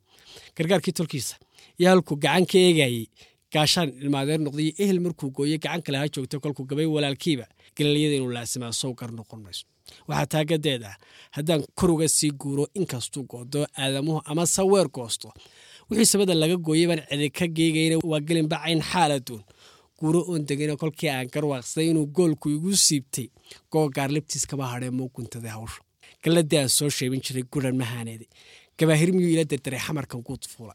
Gargaarkii 0.56 0.94
tolkiisa 0.94 1.36
iyo 1.80 1.90
halkuu 1.90 2.16
gacan 2.16 2.46
ka 2.46 2.58
eegayey 2.58 3.08
gaashaan 3.54 3.90
ilmaadeer 4.00 4.40
noqday 4.40 4.72
ehel 4.80 5.00
markuu 5.00 5.32
gooyey 5.36 5.60
gacan 5.60 5.82
kale 5.84 5.98
ha 5.98 6.08
joogta 6.08 6.40
kolkuu 6.40 6.66
gabay 6.66 6.86
walaalkiiba. 6.86 7.46
Galalyada 7.76 8.16
inuu 8.16 8.32
laasimaa 8.32 8.72
sow 8.72 8.96
noqon 9.12 9.42
mayso. 9.44 9.66
Waxaa 10.08 10.26
taagadeed 10.26 10.84
ah 10.84 10.96
haddaan 11.32 11.64
kor 11.76 11.92
uga 11.92 12.08
sii 12.08 12.32
guuro 12.32 12.68
inkastuu 12.74 13.24
goodo 13.28 13.66
aadamuhu 13.78 14.22
ama 14.26 14.46
saweer 14.46 14.88
goosto 14.88 15.34
wixii 15.90 16.06
sabada 16.12 16.34
laga 16.42 16.56
gooyey 16.58 16.88
baan 16.90 17.02
cidi 17.10 17.30
ka 17.38 17.46
geegayna 17.58 17.96
waa 18.12 18.20
gelinba 18.28 18.58
cayn 18.64 18.82
xaaladuun 18.92 19.44
guuro 20.00 20.20
oon 20.32 20.46
degayna 20.50 20.76
kolkii 20.82 21.10
aan 21.10 21.28
garwaaqsaday 21.34 21.90
inuu 21.92 22.06
goolku 22.18 22.50
igu 22.50 22.72
siibtay. 22.76 23.28
Googaar 23.72 24.10
libtiis 24.16 24.46
kama 24.48 24.66
hadhee 24.72 24.90
muu 24.98 25.10
guntaday 25.16 25.52
hawsha 25.52 25.82
galladii 26.24 26.60
aan 26.62 26.70
soo 26.70 26.90
sheebin 26.90 27.22
jiray 27.26 27.44
guran 27.52 27.76
mahaaneeday 27.82 28.28
gabaahir 28.78 29.10
miyuu 29.16 29.32
ila 29.36 29.44
derderay 29.52 29.80
xamarkan 29.80 30.22
guud 30.28 30.44
fuula. 30.52 30.74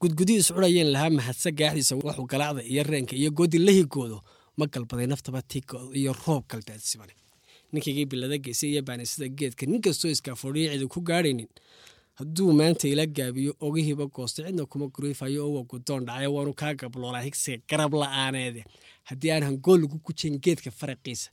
Gudgudii 0.00 0.38
iscunayeen 0.42 0.92
lahaa 0.94 1.10
mahadsa 1.10 1.50
gaaxdiisa 1.50 1.96
waxuu 1.96 2.26
galaacda 2.32 2.62
iyo 2.62 2.82
reenka 2.82 3.16
iyo 3.16 3.30
goodi 3.30 3.58
la 3.58 3.72
higoodo. 3.72 4.20
Ma 4.56 4.66
galbaday 4.66 5.06
naftaba 5.06 5.42
tigo 5.42 5.78
iyo 5.94 6.12
roob 6.26 6.44
galbeed 6.50 6.80
sibane 6.80 7.14
ninkaygii 7.72 8.06
bilada 8.06 8.36
geysay 8.38 8.70
iyo 8.72 8.82
baanisada 8.82 9.28
geedka 9.28 9.66
nin 9.66 9.80
kastoo 9.80 10.12
cidi 10.14 10.86
ku 10.88 11.00
gaadhaynin 11.00 11.48
hadduu 12.20 12.52
maanta 12.58 12.88
ila 12.92 13.04
gaabiyo 13.16 13.52
ogihiiba 13.66 14.06
goostay 14.16 14.44
cidna 14.46 14.64
kuma 14.72 14.86
gureyfayo 14.94 15.40
oo 15.46 15.52
waa 15.56 15.66
gudoon 15.70 16.02
dhacay 16.06 16.26
waanu 16.36 16.52
kaa 16.60 16.72
gabloolaa 16.80 17.24
higsiga 17.26 17.62
garab 17.70 17.92
la'aaneede. 18.02 18.62
Haddii 19.08 19.30
aan 19.34 19.44
hangool 19.48 19.80
lagu 19.82 19.96
gujayn 20.06 20.36
geedka 20.44 20.70
faraqiisa 20.80 21.30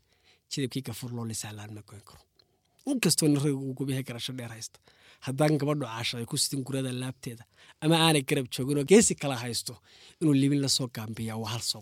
jidabkii 0.51 0.83
gafur 0.87 1.11
loo 1.15 1.25
lisaalaan 1.31 1.71
ma 1.77 1.81
goyn 1.89 2.03
karo. 2.09 2.21
Inkastoo 2.91 3.27
nin 3.27 3.41
ragga 3.43 3.59
uu 3.65 3.73
gubahe 3.77 4.03
garasho 4.07 4.33
dheer 4.37 4.51
haysta 4.55 4.79
haddaan 5.25 5.57
gabadhu 5.61 5.85
caasha 5.91 6.17
ay 6.17 6.25
ku 6.25 6.37
sidin 6.37 6.63
gurada 6.67 6.91
laabteeda 7.01 7.43
ama 7.83 7.95
aanay 8.05 8.23
garab 8.29 8.47
joogin 8.53 8.77
oo 8.81 8.85
geesi 8.91 9.13
kala 9.21 9.35
haysto 9.43 9.73
inuu 10.21 10.33
libin 10.41 10.61
la 10.63 10.69
soo 10.77 10.87
gaambiyaa 10.95 11.37
waa 11.43 11.51
hal 11.53 11.63
soo 11.71 11.81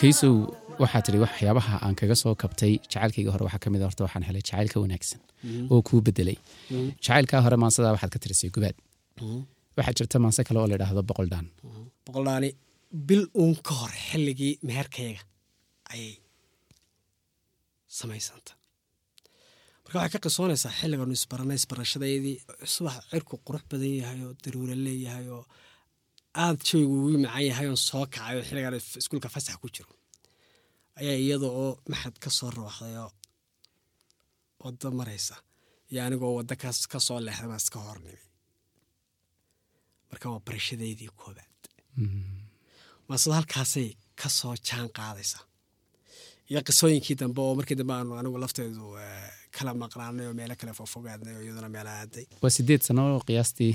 kaysow 0.00 0.34
waxaa 0.82 1.02
tidhi 1.06 1.18
waxyaabaha 1.24 1.74
aan 1.86 1.94
kaga 2.00 2.16
soo 2.22 2.34
kabtay. 2.42 2.72
Jacaylkayga 2.92 3.30
hore 3.34 3.44
waxaa 3.46 3.62
ka 3.64 3.68
mid 3.74 3.82
horta 3.86 4.02
waxaan 4.06 4.24
helay 4.28 4.42
jacayl 4.48 4.68
ka 4.72 4.78
wanaagsan 4.84 5.20
oo 5.72 5.80
kuu 5.88 6.00
bedelay 6.06 6.36
jacaylkaa 7.04 7.40
hore 7.46 7.56
maansadaa 7.64 7.92
waxaad 7.96 8.12
ka 8.14 8.18
tirisay 8.24 8.50
gubaad. 8.56 8.76
Waxaa 9.76 9.94
jirta 9.98 10.16
maanse 10.24 10.42
kale 10.48 10.58
oo 10.62 10.66
la 10.70 10.76
idhaahdo 10.78 11.02
boqoldhaan 11.10 11.46
boqoldhaani 12.06 12.50
bil 13.08 13.24
uun 13.42 13.54
ka 13.66 13.72
hor 13.80 13.92
xilligii 14.08 14.54
meherkayga 14.68 15.22
ayay 15.92 16.14
samaysanta. 17.98 18.52
Marka 19.84 19.96
waxay 20.00 20.12
ka 20.14 20.18
qisoonaysaa 20.26 20.72
xilliganu 20.78 21.12
isbaranay 21.18 21.56
isbarashadaydii 21.60 22.36
subax 22.74 22.96
cirku 23.10 23.34
qurux 23.46 23.64
badan 23.70 23.92
yahay 24.00 24.20
oo 24.26 24.32
daruura 24.44 24.74
leeyahay 24.86 25.26
oo 25.36 25.42
aada 26.42 26.60
jooygu 26.68 26.94
ugu 27.00 27.18
macan 27.24 27.44
yahay 27.50 27.66
oon 27.70 27.80
soo 27.88 28.04
kacay 28.14 28.34
oo 28.38 28.44
xilligaan 28.48 28.76
iskuulka 29.00 29.28
fasax 29.34 29.56
ku 29.62 29.68
jiro. 29.74 29.92
Ayaa 31.00 31.18
iyada 31.24 31.48
oo 31.62 31.70
maxad 31.92 32.16
ka 32.24 32.30
soo 32.38 32.50
rooxday 32.58 32.96
oo 33.04 33.10
waddo 34.62 34.86
maraysa. 35.00 35.36
Iyo 35.90 36.00
anigoo 36.06 36.32
waddo 36.38 36.54
ka 36.92 36.98
soo 37.06 37.18
leexday 37.26 37.48
baan 37.50 37.62
iska 37.64 37.78
hornimi. 37.86 38.22
Marka 40.10 40.26
waa 40.32 40.40
barashadeydii 40.46 41.10
koobaad 41.20 41.60
maasado 43.08 43.34
halkaasay 43.38 43.88
ka 44.20 44.28
soo 44.38 44.54
jaan 44.66 44.88
qaadaysa 44.98 45.38
iyo 46.50 46.60
qisooyinkii 46.68 47.16
dambe 47.20 47.40
oo 47.46 47.54
markii 47.58 47.76
dambe 47.80 47.92
aanu 47.98 48.12
anigu 48.20 48.38
lafteedu 48.44 48.84
kala 49.56 49.70
maqnaanay 49.82 50.26
oo 50.30 50.34
meelo 50.40 50.54
kale 50.60 50.72
fofogaadnay 50.80 51.34
oo 51.36 51.42
iyaduna 51.46 51.68
meela 51.76 51.90
aaday. 52.00 52.24
Waa 52.42 52.50
sideed 52.56 52.82
sano 52.86 53.02
qiyaastii. 53.28 53.72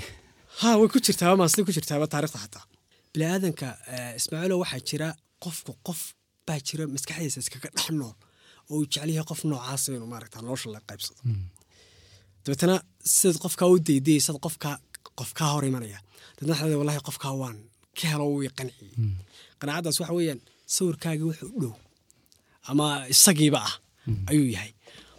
Ha 0.60 0.68
way 0.80 0.88
ku 0.92 0.98
jirtaaba 1.06 1.36
maasday 1.40 1.64
ku 1.66 1.72
jirtaaba 1.76 2.06
taarikhda 2.14 2.38
xataa 2.44 2.64
bini 3.12 3.24
aadanka 3.32 3.66
ismaaciilo 4.18 4.56
waxaa 4.62 4.82
jira 4.88 5.08
qofku 5.44 5.72
qof 5.86 6.00
baa 6.46 6.58
jira 6.68 6.82
maskaxdiisa 6.94 7.38
iskaga 7.44 7.68
dhex 7.76 7.88
nool 8.00 8.14
oo 8.70 8.76
uu 8.76 8.84
jecel 8.92 9.10
yahay 9.14 9.26
qof 9.30 9.40
noocaasa 9.50 9.88
inuu 9.96 10.08
maaragta 10.12 10.38
nolosha 10.44 10.68
la 10.74 10.80
qaybsado. 10.88 11.20
Dabeetana 12.44 12.76
sidaad 13.16 13.38
qofkaa 13.44 13.68
u 13.72 13.76
deydaysaad 13.88 14.38
qofkaa 14.46 14.76
qof 15.18 15.30
kaa 15.38 15.50
hor 15.54 15.64
imanaya 15.70 15.98
dabeetna 16.36 16.54
leedahay 16.56 16.78
wallahi 16.80 17.00
qofkaa 17.08 17.34
waan 17.42 17.56
ka 17.98 18.04
helo 18.12 18.24
wii 18.38 18.50
qanciyey 18.58 18.92
qanaacaddaas 19.60 19.96
waxa 20.00 20.14
weeyaan 20.18 20.40
sawirkaagii 20.76 21.26
wuxuu 21.30 21.50
u 21.56 21.60
dhow 21.62 21.74
ama 22.70 22.86
isagiiba 23.14 23.60
ah 23.68 23.74
ayuu 24.30 24.48
yahay. 24.56 24.72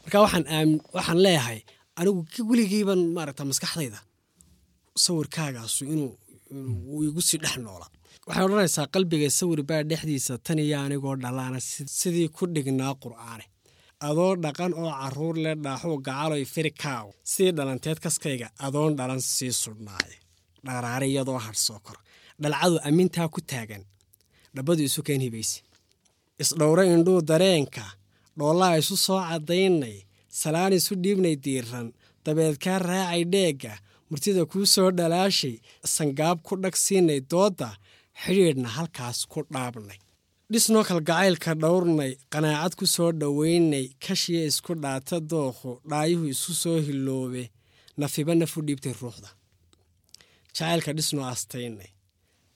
Marka 0.03 0.17
waxaan 0.25 0.69
waxaan 0.95 1.19
leeyahay 1.25 1.59
anigu 1.99 2.19
weligiiban 2.49 3.01
maaragta 3.15 3.43
maskaxdayda 3.49 3.99
sawirkaagaasu 5.03 5.85
inuu 5.93 6.11
uu 6.93 7.03
igu 7.07 7.21
sii 7.27 7.37
dhex 7.43 7.55
noola. 7.65 7.87
Waxay 8.27 8.43
odhanaysaa 8.47 8.87
qalbiga 8.93 9.29
sawir 9.39 9.61
baa 9.69 9.83
dhexdiisa 9.89 10.33
tan 10.45 10.59
iyo 10.65 10.77
anigoo 10.85 11.15
dhalaana 11.23 11.59
sidii 11.99 12.27
ku 12.35 12.43
dhignaa 12.55 12.93
qur'aane. 13.03 13.45
Adoo 14.07 14.31
dhaqan 14.43 14.71
oo 14.81 14.91
carruur 15.01 15.35
leh 15.43 15.55
dhaaxuu 15.65 15.97
gacaloy 16.07 16.43
firikaaw 16.53 17.07
sidii 17.31 17.53
dhalanteed 17.57 17.97
kaskayga 18.03 18.47
adoon 18.65 18.91
dhalan 18.99 19.21
sii 19.35 19.53
sudhnaaye 19.63 20.15
dharaare 20.65 21.05
iyadoo 21.13 21.39
hadhsoo 21.45 21.79
kor. 21.85 21.97
Dhalcadu 22.41 22.75
ammintaa 22.87 23.27
ku 23.33 23.39
taagan. 23.51 23.83
Dhabbadu 24.55 24.81
isu 24.89 25.01
keen 25.07 25.21
hibayse 25.25 25.57
isdhowro 26.43 26.83
indhuu 26.93 27.21
dareenka 27.29 27.85
dhoollaa 28.37 28.75
isu 28.81 28.95
soo 29.05 29.19
caddaynay 29.29 29.97
salaan 30.41 30.73
isu 30.79 30.93
dhiibnay 31.03 31.35
diiran 31.45 31.87
dabeed 32.25 32.55
kaa 32.63 32.79
raacay 32.89 33.23
dheegga 33.33 33.73
murtida 34.09 34.43
kuu 34.51 34.65
soo 34.75 34.89
dhalaashay 34.97 35.55
sangaab 35.95 36.37
ku 36.47 36.53
dhag 36.63 36.75
siinay 36.85 37.19
doodda 37.31 37.69
xidhiidhna 38.23 38.69
halkaas 38.77 39.19
ku 39.31 39.39
dhaabnay. 39.53 39.99
Dhisnoo 40.51 40.83
kalgacaylka 40.89 41.51
dhowrnay 41.63 42.11
qanaacad 42.33 42.73
ku 42.79 42.85
soo 42.95 43.09
dhowaynay 43.21 43.85
kashiya 44.03 44.41
isku 44.51 44.73
dhaata 44.83 45.17
dookhu 45.31 45.71
dhaayuhu 45.89 46.25
isu 46.33 46.51
soo 46.63 46.77
hiloobe 46.87 47.43
nafiba 47.99 48.33
nafu 48.39 48.59
dhiibtay 48.67 48.93
ruuxda. 49.01 49.29
Jacaylka 50.55 50.91
dhisnoo 50.97 51.25
astaynay 51.33 51.91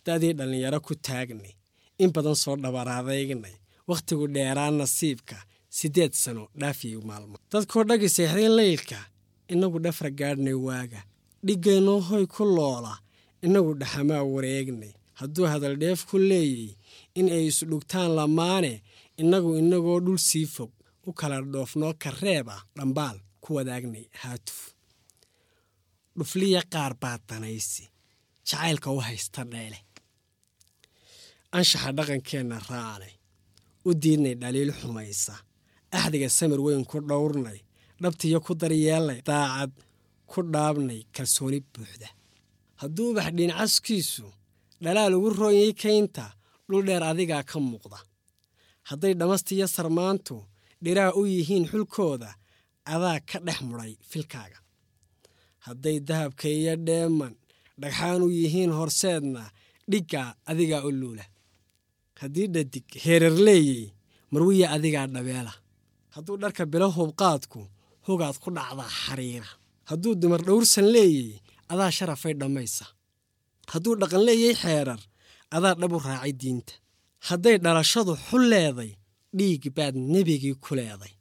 da'dii 0.06 0.34
dhallinyaro 0.40 0.80
ku 0.88 0.94
taagnay 1.08 1.54
in 2.04 2.10
badan 2.16 2.36
soo 2.44 2.56
dhabaraadeegnay 2.64 3.56
wakhtigu 3.90 4.26
dheeraa 4.36 4.72
nasiibka 4.80 5.38
siddeed 5.78 6.14
sano 6.24 6.44
dhaafiyey 6.60 7.02
maalmo. 7.10 7.38
Dadkoo 7.52 7.84
dhagi 7.90 8.10
seexday 8.16 8.50
leylka 8.58 8.98
innagu 9.52 9.78
dhafra 9.86 10.10
gaadhnay 10.20 10.58
waaga. 10.68 11.02
Dhiggeenoo 11.46 12.00
hoy 12.10 12.26
ku 12.36 12.44
loola 12.58 12.94
innagu 13.46 13.72
dhaxamaa 13.82 14.24
wareegnay. 14.34 14.94
Hadduu 15.20 15.46
hadaldheef 15.52 16.02
ku 16.10 16.18
leeyay 16.30 16.76
in 17.20 17.28
ay 17.36 17.46
isdhugtaan 17.52 18.12
lamaane 18.18 18.74
innagu 19.22 19.50
innagoo 19.62 20.00
dhul 20.06 20.18
sii 20.30 20.46
fog 20.56 20.72
u 21.08 21.14
kala 21.20 21.38
dhoofnoo 21.54 21.94
kareeb 22.04 22.48
ah 22.56 22.62
dhambaal 22.78 23.18
ku 23.44 23.50
wadaagnay 23.58 24.06
haatuf. 24.22 24.60
Dhufliya 26.18 26.62
qaar 26.74 26.94
baa 27.02 27.18
danaysi 27.30 27.84
jacaylka 28.48 28.90
u 28.92 29.00
haysta 29.08 29.42
dheele. 29.52 29.80
Anshaxa 31.58 31.92
dhaqankeenna 31.98 32.58
raacnay 32.70 33.14
u 33.88 33.94
diidnay 34.02 34.36
dhaliil 34.42 34.72
xumaysa. 34.80 35.34
Axdiga 35.98 36.30
samir 36.38 36.60
weyn 36.66 36.84
ku 36.90 36.98
dhowrnay 37.10 37.60
dhabtiyo 38.02 38.38
ku 38.46 38.52
daryeelnay 38.62 39.20
daacad 39.30 39.72
ku 40.32 40.40
dhaabnay 40.54 41.02
kalsooni 41.16 41.60
buuxda. 41.74 42.08
Hadduu 42.82 43.08
ubax 43.12 43.30
dhiincaskiisu 43.38 44.26
dhalaal 44.84 45.14
ugu 45.18 45.30
rooyay 45.40 45.72
kaynta 45.82 46.26
dhul 46.70 46.84
dheer 46.88 47.04
adigaa 47.12 47.44
ka 47.50 47.58
muuqda. 47.60 48.00
Hadday 48.90 49.14
dhammastiyo 49.20 49.68
sarmaantu 49.76 50.36
dhiraa 50.84 51.12
u 51.20 51.22
yihiin 51.34 51.66
xulkooda 51.72 52.30
adaa 52.94 53.20
ka 53.30 53.38
dhex 53.46 53.60
mudhay 53.68 53.94
filkaaga. 54.12 54.58
Hadday 55.66 55.98
dahabka 56.08 56.48
iyo 56.60 56.74
dheeman 56.88 57.34
dhagxaan 57.82 58.22
u 58.22 58.30
yihiin 58.40 58.72
horseedna 58.80 59.44
dhiggaa 59.92 60.30
adigaa 60.50 60.84
u 60.88 60.92
luula 61.00 61.26
haddii 62.22 62.48
dhadig 62.54 62.88
heerar 63.04 63.36
leeyey 63.48 63.84
marwiya 64.32 64.68
adigaa 64.76 65.08
dhabeela. 65.14 65.54
Hadduu 66.16 66.38
dharka 66.42 66.64
bilo 66.72 66.88
hubqaadku 66.98 67.60
hogaad 68.08 68.36
ku 68.44 68.50
dhacdaa 68.58 68.90
xariira. 69.04 69.50
Hadduu 69.90 70.14
dumar 70.22 70.42
dhowrsan 70.48 70.88
leeyey 70.96 71.30
adaa 71.72 71.92
sharafay 71.98 72.34
dhammaysa 72.40 72.86
hadduu 73.72 73.94
dhaqan 74.02 74.24
leeyey 74.28 74.54
xeerar 74.64 75.02
adaa 75.56 75.74
dhabu 75.80 75.98
raacay 76.08 76.34
diinta. 76.42 76.74
Hadday 77.28 77.56
dhalashadu 77.64 78.14
xul 78.28 78.44
leeday 78.54 78.92
dhiig 79.38 79.64
baad 79.78 79.96
nebigii 80.14 80.56
ku 80.64 80.72
leeday. 80.80 81.14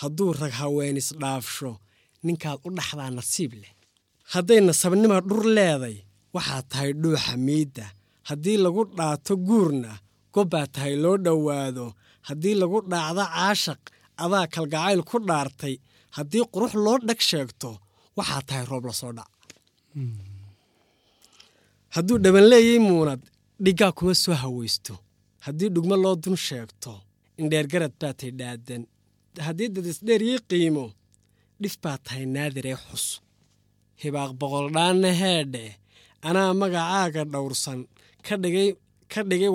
Hadduu 0.00 0.30
rag 0.40 0.52
haweenis 0.60 1.08
dhaafsho 1.20 1.70
ninkaad 2.26 2.58
u 2.66 2.68
dhaxdaa 2.76 3.10
nasiib 3.18 3.52
leh. 3.62 3.72
Hadday 4.32 4.60
nasabnima 4.66 5.18
dhur 5.28 5.44
leeday 5.58 5.96
waxaad 6.34 6.64
tahay 6.70 6.90
dhuuxa 7.02 7.34
miidda. 7.46 7.86
Haddii 8.28 8.58
lagu 8.64 8.82
dhaato 8.98 9.34
guurna 9.48 9.92
gobbaad 10.38 10.68
tahay 10.74 10.94
loo 11.04 11.16
dhowaado 11.26 11.84
haddii 12.28 12.54
lagu 12.60 12.78
dhaacdo 12.90 13.24
caashaq 13.34 13.82
adaa 14.24 14.46
kalgacayl 14.54 15.00
ku 15.10 15.16
dhaartay 15.28 15.74
haddii 16.16 16.44
qurux 16.52 16.72
loo 16.84 16.96
dhag 17.08 17.20
sheegto 17.30 17.70
waxaad 18.18 18.44
tahay 18.48 18.64
roob 18.70 18.84
la 18.88 18.94
soo 19.00 19.12
dhac. 19.18 19.30
Hadduu 21.94 22.18
dhaban 22.24 22.46
leeyey 22.50 22.78
muunad 22.88 23.20
dhiggaa 23.64 23.92
kuma 23.98 24.14
soo 24.22 24.34
hawaysto. 24.42 24.94
Haddii 25.44 25.70
dhugmo 25.74 25.96
loo 26.04 26.14
dun 26.22 26.36
sheegto 26.46 26.92
indheergarad 27.40 27.94
baa 28.00 28.12
tahay 28.18 28.32
dhaadan. 28.40 28.82
Haddii 29.46 29.68
dadisdheeryii 29.74 30.38
qiimo 30.50 30.84
dhif 31.62 31.74
baa 31.82 31.98
tahay 32.04 32.24
naadiree 32.34 32.76
xus. 32.86 33.06
Hibaaq 34.02 34.30
boqoldhaanna 34.40 35.10
heedhe 35.22 35.64
anaa 36.28 36.50
magacaaga 36.60 37.22
dhowrsan 37.32 37.80
ka 38.26 38.34
dhigay 38.42 38.68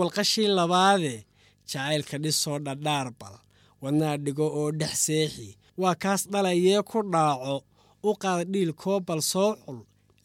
walqashii 0.01 0.47
labaade 0.47 1.25
jacaylka 1.69 2.17
dhisoo 2.23 2.59
dhadhaarbal 2.65 3.35
wadnaa 3.81 4.17
dhigo 4.17 4.45
oo 4.59 4.71
dhex 4.71 4.93
seexi. 5.05 5.57
Waa 5.77 5.95
kaas 5.95 6.21
dhalayee 6.31 6.81
ku 6.83 6.97
dhaaco 7.13 7.63
u 8.03 8.09
qaad 8.21 8.47
dhiilkoo 8.53 8.99
bal 9.07 9.21
soo 9.21 9.55
cul 9.65 9.79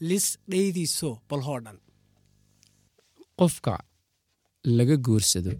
lis 0.09 0.27
dhaydiiso 0.51 1.11
balhoo 1.29 1.61
dhan. 1.65 1.79
Qofka 3.39 3.73
laga 4.65 4.97
guursado 4.97 5.51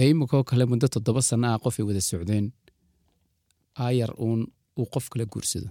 ee 0.00 0.08
iminkoo 0.10 0.42
kale 0.48 0.64
muddo 0.70 0.86
toddoba 0.88 1.22
sanno 1.28 1.46
ah 1.52 1.58
qofay 1.62 1.84
wada 1.88 2.00
socdeen 2.00 2.46
aayar 3.84 4.10
uun 4.24 4.40
uu 4.78 4.86
qof 4.92 5.06
kala 5.10 5.24
guursado 5.32 5.68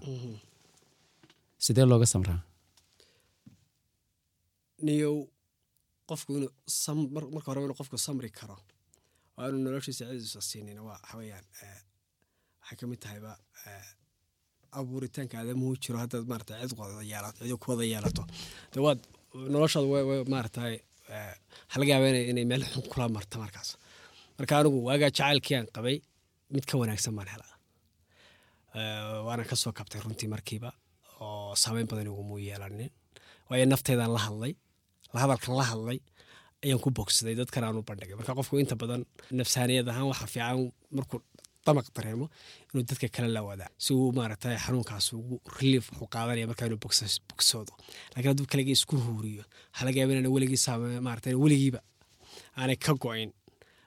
sidee 1.64 1.86
looga 1.92 2.06
samraa? 2.14 2.40
Niyow 4.86 5.18
qofku 6.10 6.32
marka 7.36 7.48
horeba 7.50 7.65
inuu 7.67 7.78
qofku 7.82 7.98
samri 8.08 8.30
karo 8.39 8.58
waa 9.36 9.48
inuu 9.50 9.62
noloshiisa 9.67 10.04
cidiisa 10.10 10.41
siinin 10.50 10.80
waxaweyaan 10.88 11.46
waxay 12.62 12.78
ka 12.80 12.86
mid 12.91 13.00
tahayba 13.04 13.32
abuuritaanka 14.80 15.36
aadamuhu 15.39 15.74
jiro 15.84 15.98
haddaad 16.04 16.26
maarata 16.32 16.54
cid 16.62 16.74
wada 16.80 17.02
yeelato 17.12 17.39
cidi 17.43 17.56
ku 17.63 17.67
wada 17.72 17.84
yeelato. 17.93 18.24
De 18.74 18.80
waad 18.86 19.00
noloshaada 19.54 19.88
w 19.88 19.96
maaratahay 20.34 20.76
waxaa 21.10 21.80
laga 21.82 21.91
yaaba 21.93 22.08
inay 22.32 22.46
meel 22.52 22.63
xun 22.72 22.84
kula 22.91 23.06
marta 23.17 23.36
markaas. 23.43 23.70
Marka 24.38 24.54
anigu 24.60 24.78
waagaa 24.88 25.10
jacaylkii 25.17 25.56
aan 25.60 25.67
qabay 25.76 25.96
mid 26.54 26.65
ka 26.70 26.76
wanaagsan 26.82 27.13
baan 27.17 27.30
helaa. 27.34 27.54
Waana 29.28 29.43
ka 29.50 29.56
soo 29.62 29.72
kabtay 29.78 30.02
runtii 30.06 30.30
markiiba 30.34 30.70
oo 31.24 31.56
saameyn 31.62 31.88
badan 31.91 32.08
iguma 32.12 32.36
yeelanin. 32.48 32.91
Waayo 33.50 33.65
nafteedaan 33.72 34.12
la 34.15 34.22
hadlay 34.28 34.54
hadalkan 35.13 35.54
la 35.60 35.63
hadlay 35.72 36.00
ayaan 36.63 36.80
ku 36.84 36.89
bogsaday 36.98 37.36
dadkan 37.41 37.63
aan 37.63 37.78
u 37.80 37.84
bandhigay. 37.89 38.15
Marka 38.20 38.34
qofku 38.39 38.60
inta 38.63 38.76
badan 38.82 39.02
nafsaaniyad 39.39 39.88
ahaan 39.91 40.08
waxa 40.12 40.28
fiican 40.34 40.72
markuu 40.98 41.20
damaq 41.65 41.88
dareemo 41.96 42.26
inuu 42.72 42.84
dadka 42.89 43.08
kale 43.15 43.28
la 43.36 43.41
wadaa 43.48 43.70
si 43.84 43.93
uu 43.93 44.12
maaragtay 44.17 44.56
xanuunkaas 44.65 45.08
ugu 45.20 45.36
relief 45.60 45.86
wuxuu 45.91 46.08
qaadanaya 46.13 46.48
markaa 46.52 46.67
inuu 46.70 46.80
bogsoodo. 47.30 47.74
Laakiin 48.13 48.30
hadduu 48.32 48.48
kaligii 48.52 48.76
isku 48.80 48.96
huuriyo 49.06 49.43
waxaa 49.72 49.86
laga 49.88 49.98
yaaba 50.00 50.13
inaan 50.13 50.34
weligii 50.36 50.62
saame 50.65 51.00
maaragtay 51.08 51.34
weligiiba 51.43 51.80
aanay 52.60 52.78
ka 52.86 52.93
go-in 53.04 53.32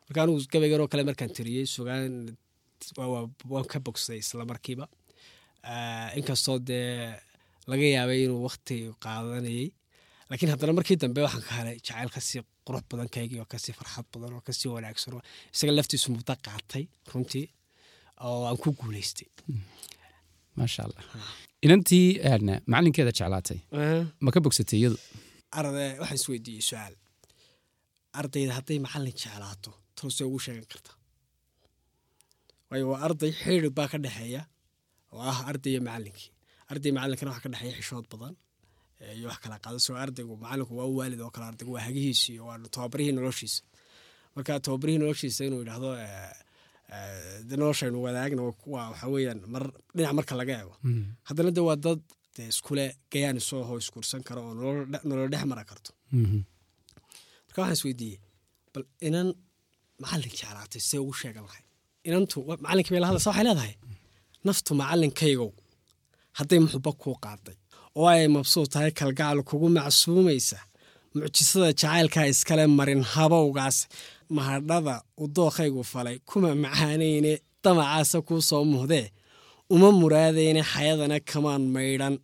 marka 0.07 0.19
anugu 0.23 0.41
gabaygan 0.53 0.89
kale 0.93 1.03
markaan 1.09 1.31
tiriyey 1.37 1.67
sugaan 1.75 2.37
waa- 2.99 3.11
waa- 3.15 3.31
waan 3.53 3.67
ka 3.73 3.79
bogsaday 3.87 4.19
isla 4.25 4.45
inkastoo 6.19 6.59
dee 6.69 7.15
laga 7.71 7.87
yaabay 7.97 8.21
inuu 8.25 8.41
wakti 8.49 8.77
qaadanayay 9.05 9.69
laakiin 10.31 10.51
haddana 10.53 10.73
markii 10.79 10.97
dambe 11.03 11.21
waxaan 11.27 11.45
ka 11.49 11.53
helay 11.59 11.77
jacayl 11.87 12.11
ka 12.17 12.21
sii 12.29 12.41
qurux 12.67 12.85
badan 12.91 13.09
kaygii 13.17 13.41
oo 13.43 13.49
ka 13.53 13.59
sii 13.65 13.75
farxad 13.79 14.07
badan 14.15 14.33
oo 14.39 14.43
ka 14.47 14.53
sii 14.59 14.71
wanaagsan 14.77 15.13
oo 15.17 15.23
isaga 15.55 15.73
laftiisu 15.79 16.07
muddo 16.15 16.35
qaatay 16.47 16.85
runtii 17.13 17.47
oo 18.27 18.41
aan 18.49 18.59
ku 18.63 18.69
guuleystay 18.81 19.29
maasha 20.59 20.81
allah 20.87 21.03
inantii 21.67 22.07
macalinkeeda 22.73 23.13
jeclaatay? 23.19 23.59
Ma 24.25 24.31
ka 24.35 24.39
bogsatay 24.45 24.79
iyadu? 24.81 24.99
Arday 25.59 25.91
waxaan 26.01 26.19
isweydiiyey 26.21 26.65
su'aal. 26.71 26.95
Ardayda 28.21 28.53
hadday 28.59 28.79
macalin 28.87 29.15
jeclaato 29.23 29.71
toosee 29.99 30.25
ugu 30.29 30.39
sheegan 30.45 30.67
karta. 30.73 30.91
Waayo 32.71 32.85
waa 32.93 33.01
arday 33.07 33.33
xidhig 33.43 33.73
baa 33.79 33.89
ka 33.93 33.99
dhexeeya 34.05 34.43
oo 35.13 35.21
ah 35.33 35.39
arday 35.51 35.71
iyo 35.75 35.81
macalinkii 35.89 36.29
arday 36.71 36.91
macalinkana 36.97 37.31
waxaa 37.35 37.45
ka 37.47 37.51
dhexeeya 37.55 37.75
xishood 37.79 38.07
badan 38.13 38.35
iyo 39.17 39.27
wax 39.31 39.39
kala 39.45 39.57
qaado 39.65 39.79
soo 39.87 39.95
ardaygu 40.05 40.35
macalinku 40.43 40.73
waa 40.79 40.89
u 40.93 40.97
waalid 40.99 41.21
oo 41.25 41.31
kale 41.35 41.47
ardaygu 41.51 41.73
waa 41.77 41.85
hagihiisi 41.89 42.29
iyo 42.35 42.43
waa 42.49 42.59
tababarihii 42.75 43.13
noloshiisa 43.19 43.63
marka 44.35 44.53
tababarihii 44.67 45.01
noloshiisa 45.03 45.41
inuu 45.47 45.61
yidhaahdo 45.63 45.91
noloshaynu 47.61 47.99
wadaagna 48.07 48.43
waa 48.75 48.89
waxa 48.91 49.07
weeyaan 49.15 49.41
mar 49.55 49.65
dhinac 49.97 50.13
marka 50.19 50.35
laga 50.41 50.53
eego. 50.61 50.75
Haddana 51.29 51.51
de 51.57 51.61
waa 51.69 51.77
dad 51.85 52.01
dee 52.37 52.49
iskule 52.53 52.85
gayaan 53.13 53.37
isoo 53.43 53.63
hoo 53.69 53.79
iskursan 53.83 54.23
karo 54.29 54.41
oo 54.49 54.55
nolol 54.59 54.85
dhe- 54.93 55.05
nolol 55.09 55.29
dhex 55.33 55.45
mara 55.51 55.65
karto. 55.71 55.91
Mhm. 56.13 56.39
marka 57.47 57.59
waxaan 57.63 57.77
isweydiiyey 57.79 58.19
bal 58.75 58.85
inan 59.09 59.29
macalin 60.03 60.31
jeclaatay 60.35 60.81
see 60.89 60.99
ugu 61.03 61.13
sheegan 61.21 61.45
lahay. 61.49 61.63
Inantu 62.09 62.37
macalinkii 62.65 62.93
bay 62.95 63.01
la 63.03 63.07
hadlaysa 63.09 63.29
waxay 63.31 63.45
leedahay 63.49 63.75
naftu 64.47 64.71
macalinkaygow 64.81 65.51
hadday 66.39 66.59
muxuba 66.65 66.91
kuu 67.03 67.17
qaaday 67.25 67.57
oo 67.99 68.09
ay 68.15 68.29
mabsuud 68.35 68.69
tahay 68.73 68.91
kalgacal 68.99 69.39
kugu 69.49 69.69
macsuumaysa 69.77 70.59
mucjisada 71.15 71.69
jacaylkaa 71.81 72.27
iskale 72.33 72.65
marin 72.79 73.03
habowgaas 73.13 73.79
mahadhada 74.37 74.95
u 75.23 75.25
dookhaygu 75.37 75.83
falay 75.93 76.17
kuma 76.29 76.51
macaanayne 76.65 77.33
damacaasa 77.65 78.19
kuu 78.27 78.41
soo 78.49 78.65
muhdee 78.73 79.07
uma 79.75 79.89
muraadayne 80.01 80.63
xayadana 80.73 81.17
kamaan 81.31 81.63
maydhan 81.75 82.15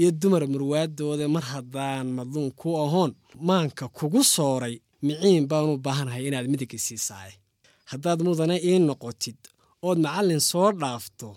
iyo 0.00 0.10
dumar 0.20 0.42
murwaadooda 0.52 1.26
mar 1.34 1.44
haddaan 1.52 2.06
madluun 2.16 2.50
ku 2.60 2.68
ahoon 2.84 3.10
maanka 3.48 3.84
kugu 3.96 4.20
sooray 4.34 4.74
miciin 5.06 5.44
baan 5.50 5.66
u 5.72 5.76
baahanahay 5.84 6.24
inaad 6.28 6.46
midiga 6.52 6.78
siisaaye 6.86 7.34
haddaad 7.90 8.18
mudane 8.26 8.56
ii 8.70 8.78
noqotid 8.88 9.38
ood 9.88 9.98
macallin 10.04 10.40
soo 10.50 10.68
dhaafto 10.80 11.28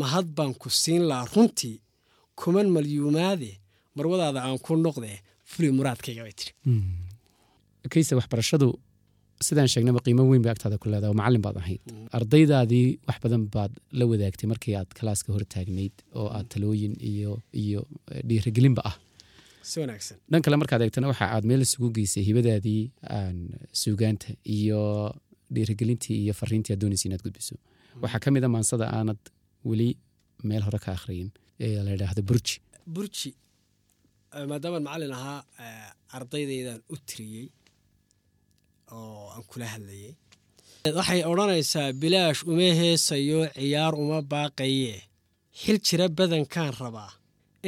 mahad 0.00 0.26
baan 0.36 0.52
ku 0.60 0.68
siin 0.80 1.02
lahaa 1.10 1.28
runtii 1.34 1.76
kuman 2.40 2.68
malyuumaade 2.76 3.50
marwadaada 3.96 4.38
aan 4.46 4.58
ku 4.66 4.72
noqdee 4.86 5.16
fuli 5.50 5.68
muraadkayga 5.78 6.22
bay 6.26 6.34
tiri. 6.40 6.52
Kayse 7.92 8.12
waxbarashadu 8.18 8.68
sidaan 9.46 9.68
sheegnaba 9.72 10.00
qiimo 10.06 10.22
weyn 10.30 10.42
bay 10.44 10.52
agtaada 10.54 10.78
ku 10.82 10.88
leedahay 10.88 11.10
oo 11.12 11.18
macallin 11.20 11.42
baad 11.46 11.56
ahayd. 11.62 11.82
Ardaydaadii 12.18 12.86
wax 13.08 13.18
badan 13.24 13.42
baad 13.54 13.72
la 13.98 14.04
wadaagtay 14.10 14.46
markii 14.52 14.74
aad 14.80 14.90
kalaaska 14.98 15.28
hor 15.34 15.44
taagnayd 15.54 15.94
oo 16.18 16.28
aad 16.36 16.46
talooyin 16.52 16.94
iyo 17.10 17.32
iyo 17.62 17.80
eh, 18.12 18.22
dhiirigelinba 18.28 18.82
ah. 18.90 18.96
Dhan 20.30 20.42
kale 20.44 20.56
markaad 20.62 20.82
eegtana 20.84 21.08
waxa 21.12 21.24
aad 21.34 21.44
meel 21.50 21.62
isugu 21.66 21.88
geysay 21.96 22.22
hibadaadii 22.28 22.82
aan 23.18 23.36
suugaanta 23.82 24.28
iyo 24.56 24.80
dhiirigelintii 25.54 26.16
iyo 26.24 26.32
fariintii 26.40 26.72
aad 26.74 26.80
doonaysa 26.82 27.04
inaad 27.08 27.22
gudbiso. 27.26 27.54
Waxaa 28.02 28.20
ka 28.24 28.28
mid 28.34 28.44
a 28.44 28.48
maansada 28.54 28.84
aanad 28.96 29.20
weli 29.68 29.88
meel 30.48 30.62
hore 30.66 30.78
ka 30.84 30.90
akhriyin 30.98 31.30
la 31.58 31.90
yidhaahdo 31.94 32.22
burji. 32.28 32.56
Burji 32.94 33.30
maadaamaan 34.50 34.82
macallin 34.86 35.12
ahaa 35.18 35.40
ardaydaydan 36.16 36.80
u 36.92 36.96
tiriyey 37.08 37.46
oo 38.92 39.30
aan 39.34 39.44
kula 39.50 39.66
hadlayay. 39.74 40.12
Waxay 40.96 41.20
odhanaysaa 41.30 41.92
bilaash 42.00 42.40
uma 42.50 42.68
heesayo 42.80 43.40
ciyaar 43.56 43.94
uma 44.02 44.18
baaqaye. 44.32 44.94
Xil 45.60 45.78
jira 45.86 46.06
badankaan 46.18 46.72
rabaa 46.80 47.12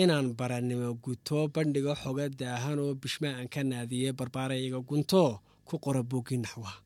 inaan 0.03 0.27
barannimo 0.39 0.89
guto 1.05 1.39
bandhiga 1.55 1.95
xoga 2.03 2.25
daahan 2.41 2.79
oo 2.85 2.93
bishma 3.03 3.29
aan 3.39 3.49
ka 3.55 3.61
naadiye 3.71 4.11
barbaarayga 4.19 4.79
gunto 4.89 5.23
ku 5.69 5.75
qora 5.85 6.03
boggii 6.11 6.39
naxwaha 6.45 6.79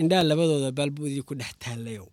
indhaa 0.00 0.22
labadooda 0.28 0.70
baalbuudii 0.78 1.24
ku 1.28 1.34
dhex 1.40 1.52
taallayow 1.62 2.06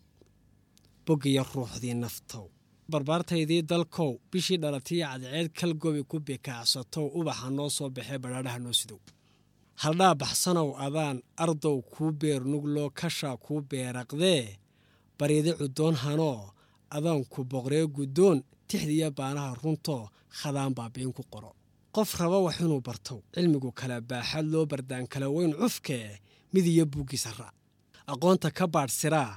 boggiyo 1.05 1.43
ruuxdii 1.53 1.93
naftow 2.03 2.45
barbaartaydii 2.91 3.61
dalkow 3.69 4.11
bishii 4.31 4.57
dhalatiyo 4.63 5.05
cadceed 5.07 5.47
kalgobi 5.59 6.03
ku 6.09 6.17
bikaacsatow 6.27 7.05
ubaxa 7.19 7.49
noo 7.49 7.69
soo 7.69 7.89
baxee 7.95 8.17
badhaadhaha 8.23 8.59
noo 8.59 8.73
sidow. 8.79 8.99
Haldhaa 9.83 10.15
baxsanow 10.21 10.69
adaan 10.85 11.17
ardow 11.43 11.77
kuu 11.93 12.11
beer 12.19 12.41
nugloo 12.51 12.89
kashaa 12.99 13.37
kuu 13.45 13.61
beeraqdee 13.69 14.57
baryadi 15.19 15.51
cudoon 15.59 15.95
hanoo 16.03 16.39
adaan 16.95 17.21
ku 17.31 17.39
boqree 17.51 17.85
guddoon 17.95 18.37
tixdiiyo 18.67 19.09
baanaha 19.17 19.55
runtoo 19.61 20.03
khadaan 20.39 20.73
baabiin 20.77 21.13
ku 21.17 21.23
qoro. 21.33 21.51
Qof 21.95 22.09
raba 22.19 22.37
wax 22.45 22.57
inuu 22.59 22.81
bartow 22.87 23.19
cilmigu 23.33 23.71
kala 23.79 24.01
baaxad 24.09 24.45
loo 24.53 24.65
bardaan 24.71 25.05
kala 25.11 25.27
weyn 25.35 25.53
cufkee 25.59 26.07
midiyo 26.53 26.85
buuggiisa 26.91 27.31
raac 27.39 27.55
aqoonta 28.11 28.49
ka 28.57 28.65
baadhsiraa 28.73 29.31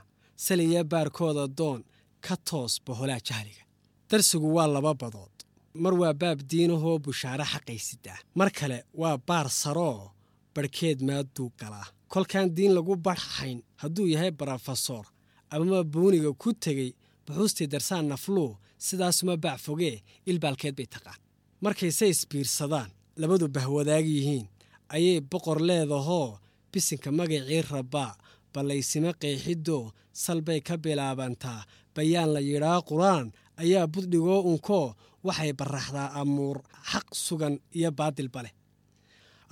saliya 0.45 0.83
baarkooda 0.93 1.45
doon 1.59 1.81
ka 2.27 2.35
toos 2.49 2.73
boholaa 2.87 3.21
jahliga 3.29 3.63
darsigu 4.11 4.49
waa 4.57 4.67
laba 4.75 4.95
badood. 4.95 5.37
Mar 5.83 5.95
waa 6.01 6.15
baab 6.23 6.39
diinahoo 6.51 6.99
bushaare 7.05 7.45
xaqaysidaa. 7.53 8.19
Mar 8.39 8.51
kale 8.59 8.79
waa 9.01 9.17
baar 9.29 9.49
saroo 9.51 10.11
barhkeed 10.55 10.99
maaduu 11.09 11.49
galaa. 11.61 11.87
Kolkaan 12.13 12.49
diin 12.57 12.73
lagu 12.75 12.97
barxayn 13.07 13.59
hadduu 13.81 14.07
yahay 14.13 14.31
barofesor 14.39 15.05
amama 15.51 15.85
buuniga 15.93 16.33
ku 16.43 16.51
tegey 16.65 16.91
buxuustii 17.27 17.67
darsaan 17.73 18.07
nafluu 18.11 18.51
sidaasuma 18.87 19.37
baac 19.45 19.59
fogee 19.67 20.03
ilbaalkeed 20.31 20.75
bay 20.79 20.87
taqaan. 20.95 21.19
Markayse 21.65 22.05
isbiirsadaan 22.15 22.91
labadu 23.21 23.47
bahwadaag 23.55 24.07
yihiin 24.17 24.47
ayay 24.95 25.21
boqor 25.31 25.59
leedahoo 25.69 26.39
bisinka 26.73 27.11
magacii 27.19 27.63
rabbaa 27.71 28.13
ballaysimo 28.55 29.11
qeexidoo 29.23 29.85
salbay 30.23 30.61
ka 30.69 30.75
bilaabantaa 30.85 31.61
bayaan 31.95 32.31
la 32.35 32.41
yidhaa 32.51 32.79
qur'aan 32.91 33.27
ayaa 33.63 33.87
buddhigoo 33.93 34.41
unkoo 34.51 34.87
waxay 35.27 35.53
baraxdaa 35.61 36.09
amuur 36.21 36.57
xaq 36.91 37.07
sugan 37.25 37.55
iyo 37.79 37.91
baadilba 37.99 38.41
leh. 38.45 38.55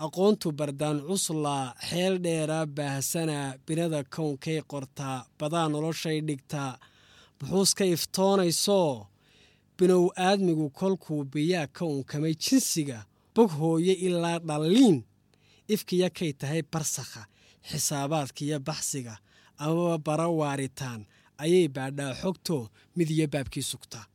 Aqoontu 0.04 0.48
bardaan 0.58 0.98
cuslaa 1.08 1.64
xeel 1.88 2.14
dheeraa 2.24 2.66
baahsanaa 2.76 3.46
binada 3.66 4.00
kownkay 4.14 4.58
qortaa 4.72 5.16
badaa 5.38 5.66
noloshay 5.72 6.18
dhigtaa. 6.28 6.72
Buxuuska 7.38 7.84
iftoonaysoo 7.94 8.92
binow 9.78 10.04
aadmigu 10.26 10.66
kolkuu 10.78 11.22
biyaa 11.32 11.66
ka 11.76 11.82
unkamay 11.94 12.34
jinsiga 12.44 12.98
bog 13.34 13.50
hooye 13.60 13.92
ilaa 14.06 14.38
dhalliin 14.48 14.96
ifkiya 15.74 16.08
kay 16.18 16.32
tahay 16.40 16.62
barsakha 16.72 17.22
xisaabaadkiiyo 17.68 18.58
baxsiga 18.68 19.14
amaba 19.64 19.96
bara 20.06 20.26
waaritaan 20.40 21.00
ayay 21.44 21.68
baadhaa 21.76 22.12
xogtoo 22.22 22.62
mid 22.96 23.08
iyo 23.10 23.26
baabkii 23.32 23.62
sugtaa. 23.72 24.06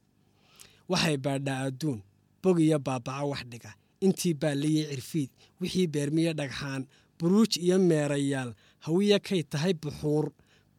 Waxay 0.92 1.18
baadhaa 1.26 1.60
adduun 1.68 2.00
bog 2.44 2.58
iyo 2.60 2.80
baabaca 2.80 3.24
wax 3.32 3.44
dhiga. 3.52 3.72
Intii 4.06 4.34
baalliyey 4.42 4.86
cirfiid 4.92 5.30
wixii 5.62 5.88
beermiye 5.94 6.32
dhagxaan 6.40 6.84
buruuj 7.20 7.52
iyo 7.66 7.78
meerayaal 7.90 8.52
hawiya 8.86 9.20
kay 9.28 9.42
tahay 9.52 9.74
buxuur 9.82 10.26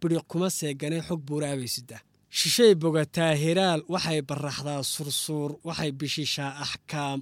bidhiq 0.00 0.24
kuma 0.30 0.48
seeganay 0.58 1.00
xog 1.08 1.20
buuraabaysida 1.28 1.98
shishay 2.38 2.72
bogataa 2.82 3.32
hiraal 3.42 3.80
waxay 3.92 4.20
baraxdaa 4.28 4.82
sursuur 4.92 5.50
waxay 5.68 5.90
bishishaa 5.98 6.52
axkaam 6.64 7.20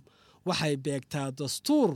waxay 0.49 0.75
beegtaa 0.85 1.29
dastuur 1.39 1.91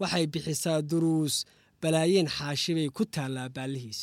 waxay 0.00 0.24
bixisaa 0.32 0.80
duruus 0.90 1.34
balaayiin 1.82 2.28
xaashibay 2.36 2.88
ku 2.96 3.02
taallaa 3.14 3.48
baallihiis. 3.56 4.00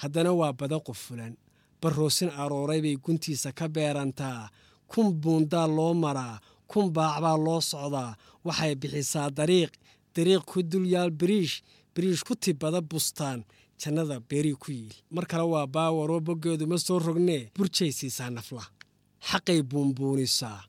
Haddana 0.00 0.30
waa 0.40 0.52
bada 0.60 0.78
qufulan 0.86 1.34
barroosin 1.84 2.30
arooray 2.42 2.80
bay 2.84 2.96
guntiisa 3.04 3.50
ka 3.58 3.66
beerantaa. 3.74 4.48
Kun 4.90 5.08
buundaa 5.22 5.66
loo 5.76 5.92
maraa 5.94 6.36
kun 6.70 6.86
baacbaa 6.96 7.36
loo 7.46 7.60
socdaa. 7.70 8.16
Waxay 8.46 8.74
bixisaa 8.80 9.28
dariiq 9.38 9.72
dariiq 10.16 10.42
ku 10.50 10.58
dulyaal 10.70 11.10
biriish 11.20 11.54
biriish 11.94 12.22
ku 12.26 12.34
tibada 12.42 12.80
bustaan. 12.90 13.40
Jannada 13.80 14.16
beerii 14.28 14.56
ku 14.62 14.68
yiil. 14.72 14.94
Mar 15.14 15.24
kale 15.30 15.44
waa 15.52 15.66
baawaroo 15.74 16.20
boggeedu 16.26 16.64
ma 16.70 16.76
soo 16.86 16.98
rognee. 16.98 17.50
Burjay 17.56 17.92
siisaa 17.98 18.30
nafla. 18.30 18.64
Xaqay 19.28 19.60
buunbuunisaa. 19.70 20.60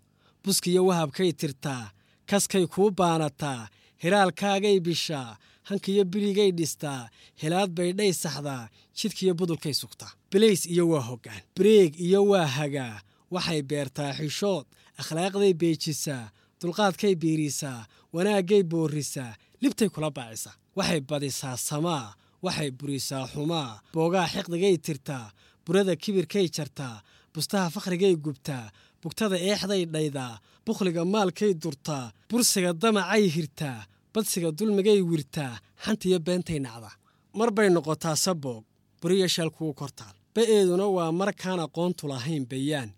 Buskiyo 0.44 0.82
wahabkay 0.90 1.32
tirtaa. 1.40 1.86
Kaskay 2.30 2.66
kuu 2.74 2.90
baanataa. 3.00 3.62
Hiraalkaagay 4.04 4.78
bishaa 4.86 5.38
hankiyo 5.70 6.04
biligay 6.12 6.52
dhistaa 6.58 7.02
hilaad 7.42 7.70
bay 7.78 7.92
dhay 7.98 8.12
saxdaa 8.24 8.64
jidkiyo 8.98 9.34
budulkay 9.40 9.74
sugtaa 9.82 10.12
bilays 10.32 10.62
iyo 10.74 10.84
waa 10.92 11.04
hoggaan 11.10 11.42
bareeg 11.58 11.92
iyo 12.06 12.20
waa 12.32 12.48
hagaa 12.58 12.96
waxay 13.34 13.62
beertaa 13.70 14.12
xishood 14.18 14.66
akhlaaqday 15.02 15.54
beejisaa 15.62 16.26
dulqaadkay 16.62 17.14
biirisaa 17.22 17.80
wanaaggay 18.14 18.64
boorrisaa 18.72 19.32
libtay 19.62 19.90
kula 19.94 20.10
baacisaa 20.18 20.56
waxay 20.78 21.02
badisaa 21.10 21.58
samaa 21.70 22.06
waxay 22.46 22.70
burisaa 22.80 23.24
xumaa. 23.34 23.72
Boogaa 23.94 24.28
xiqdigay 24.34 24.76
tirtaa 24.86 25.26
burada 25.66 25.94
kibirkay 26.04 26.48
jartaa 26.56 26.96
bustaha 27.34 27.68
fakhrigay 27.76 28.16
gubtaa 28.26 28.66
bugtada 29.02 29.38
eexday 29.50 29.84
dhaydaa 29.94 30.34
bukhliga 30.66 31.04
maalkay 31.14 31.52
durtaa 31.64 32.06
bursiga 32.30 32.72
damacay 32.82 33.24
hirtaa 33.36 33.80
badsiga 34.16 34.50
dulmigay 34.58 35.00
wirtaa 35.10 35.54
xantiyo 35.84 36.18
beentay 36.26 36.60
nacdaa 36.66 36.96
mar 37.38 37.50
bay 37.58 37.70
noqotaa 37.76 38.16
saboog 38.26 38.64
buriya 39.02 39.28
sheel 39.34 39.50
kugu 39.56 39.74
kortaal 39.82 40.16
ba'eeduna 40.36 40.86
waa 40.98 41.12
markaan 41.22 41.60
aqoontu 41.66 42.04
lahayn 42.12 42.44
bayaan 42.52 42.90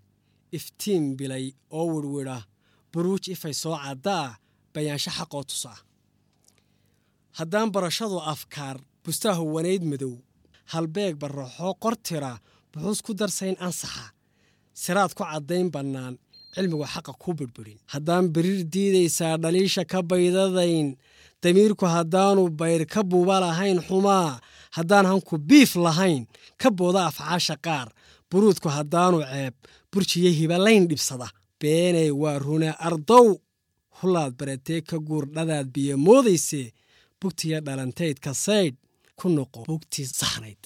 iftiin 0.58 1.06
bilay 1.20 1.46
oo 1.78 1.86
wirwidha 1.94 2.38
buruuj 2.92 3.24
ifay 3.34 3.54
soo 3.62 3.76
caddaa 3.84 4.28
bayaansho 4.74 5.12
xaqoo 5.18 5.44
tusaa 5.50 5.80
haddaan 7.38 7.70
barashadu 7.76 8.18
afkaar 8.34 8.78
bustaahu 9.04 9.44
wanayd 9.56 9.84
madow. 9.92 10.14
Halbeeg 10.74 11.14
barraxoo 11.22 11.74
qortira 11.84 12.32
buxuus 12.72 13.00
ku 13.06 13.12
darsayn 13.20 13.56
ansaxa. 13.66 14.06
Siraad 14.82 15.12
ku 15.18 15.24
caddayn 15.24 15.68
bannaan 15.76 16.14
cilmigu 16.58 16.86
xaqa 16.94 17.12
ku 17.24 17.30
birbirin 17.40 17.80
haddaan 17.94 18.26
biriir 18.36 18.62
diidaysaa 18.74 19.36
dhaliisha 19.44 19.84
ka 19.92 20.00
baydadayn 20.10 20.88
damiirku 21.44 21.86
haddaanu 21.96 22.44
bayr 22.60 22.84
ka 22.94 23.02
buuba 23.12 23.36
lahayn 23.46 23.80
xumaa 23.88 24.40
haddaan 24.78 25.06
hanku 25.12 25.38
biif 25.50 25.72
lahayn 25.86 26.22
ka 26.62 26.70
booda 26.78 27.02
afcaasha 27.10 27.56
qaar 27.66 27.88
buruudku 28.32 28.68
haddaanu 28.78 29.18
ceeb 29.32 29.56
burjiyo 29.92 30.30
hibalayn 30.40 30.84
dhibsada. 30.90 31.28
Beenay 31.62 32.12
waa 32.22 32.38
rune 32.46 32.70
ardow 32.88 33.28
hulaad 34.00 34.34
baratee 34.40 34.82
ka 34.90 34.98
guur 35.08 35.26
dhadaad 35.36 35.68
biyo 35.76 35.96
moodaysee 35.98 36.68
bugtiyo 37.22 37.58
dhalantaydka 37.66 38.32
saydh 38.46 38.76
ku 39.20 39.26
noqo 39.36 39.60
bugtii 39.70 40.06
saxnayd. 40.20 40.62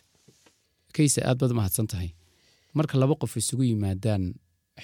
Kayse 0.96 1.20
aad 1.24 1.38
baad 1.42 1.54
mahadsan 1.60 1.88
tahay 1.92 2.10
marka 2.78 2.98
laba 3.02 3.16
qof 3.22 3.34
isugu 3.42 3.64
yimaadaan 3.72 4.24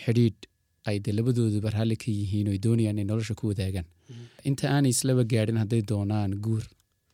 xidhiidh 0.03 0.41
ay 0.89 0.97
de 1.05 1.11
labadooduba 1.17 1.69
raalli 1.75 1.95
ka 2.03 2.09
yihiin 2.17 2.47
oy 2.51 2.59
doonayaan 2.65 2.97
inay 2.99 3.07
nolosha 3.11 3.33
ku 3.39 3.43
wadaagaan. 3.51 3.85
Inta 4.49 4.65
aanay 4.75 4.91
islaba 4.95 5.23
gaadhin 5.31 5.57
hadday 5.61 5.81
doonaan 5.91 6.31
guur 6.45 6.63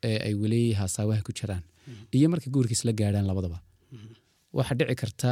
ee 0.09 0.17
ay 0.27 0.33
weli 0.41 0.61
haasaawaha 0.79 1.21
ku 1.27 1.31
jiraan 1.39 1.63
iyo 2.17 2.27
marka 2.33 2.47
guurka 2.55 2.73
isla 2.77 2.91
gaadhaan 2.99 3.25
labadaba. 3.29 3.57
Waxaa 4.57 4.77
dhici 4.79 4.95
karta 5.01 5.31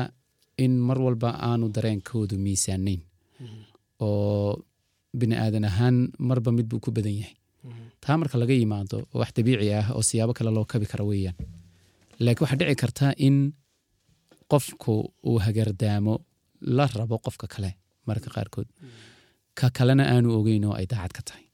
in 0.63 0.73
mar 0.87 0.97
walba 1.05 1.29
aanu 1.49 1.65
dareenkoodu 1.75 2.35
miisaanayn. 2.45 3.01
Oo 4.05 4.51
bini 5.19 5.35
aadan 5.43 5.65
ahaan 5.69 5.97
marba 6.27 6.51
mid 6.57 6.67
buu 6.71 6.79
ku 6.85 6.89
badan 6.97 7.15
yahay. 7.21 7.35
Taa 8.03 8.17
marka 8.21 8.35
laga 8.41 8.53
yimaado 8.61 8.97
wax 9.19 9.29
dabiici 9.37 9.69
ah 9.79 9.87
oo 9.95 10.01
siyaabo 10.09 10.33
kale 10.37 10.51
loo 10.57 10.65
kabi 10.71 10.85
kara 10.91 11.03
weeyaan. 11.09 11.35
Laakiin 12.23 12.43
waxaa 12.43 12.59
dhici 12.61 12.75
karta 12.83 13.05
in 13.27 13.37
qofku 14.51 14.93
uu 15.29 15.37
hagardaamo 15.45 16.13
la 16.77 16.85
rabo 16.99 17.15
qofka 17.25 17.47
kale 17.53 17.69
mararka 18.07 18.29
qaarkood. 18.35 18.67
Ka 19.59 19.65
kalena 19.77 20.03
aanu 20.13 20.27
ogeyn 20.39 20.65
oo 20.69 20.75
ay 20.79 20.85
daacad 20.91 21.13
ka 21.17 21.21
tahay. 21.27 21.45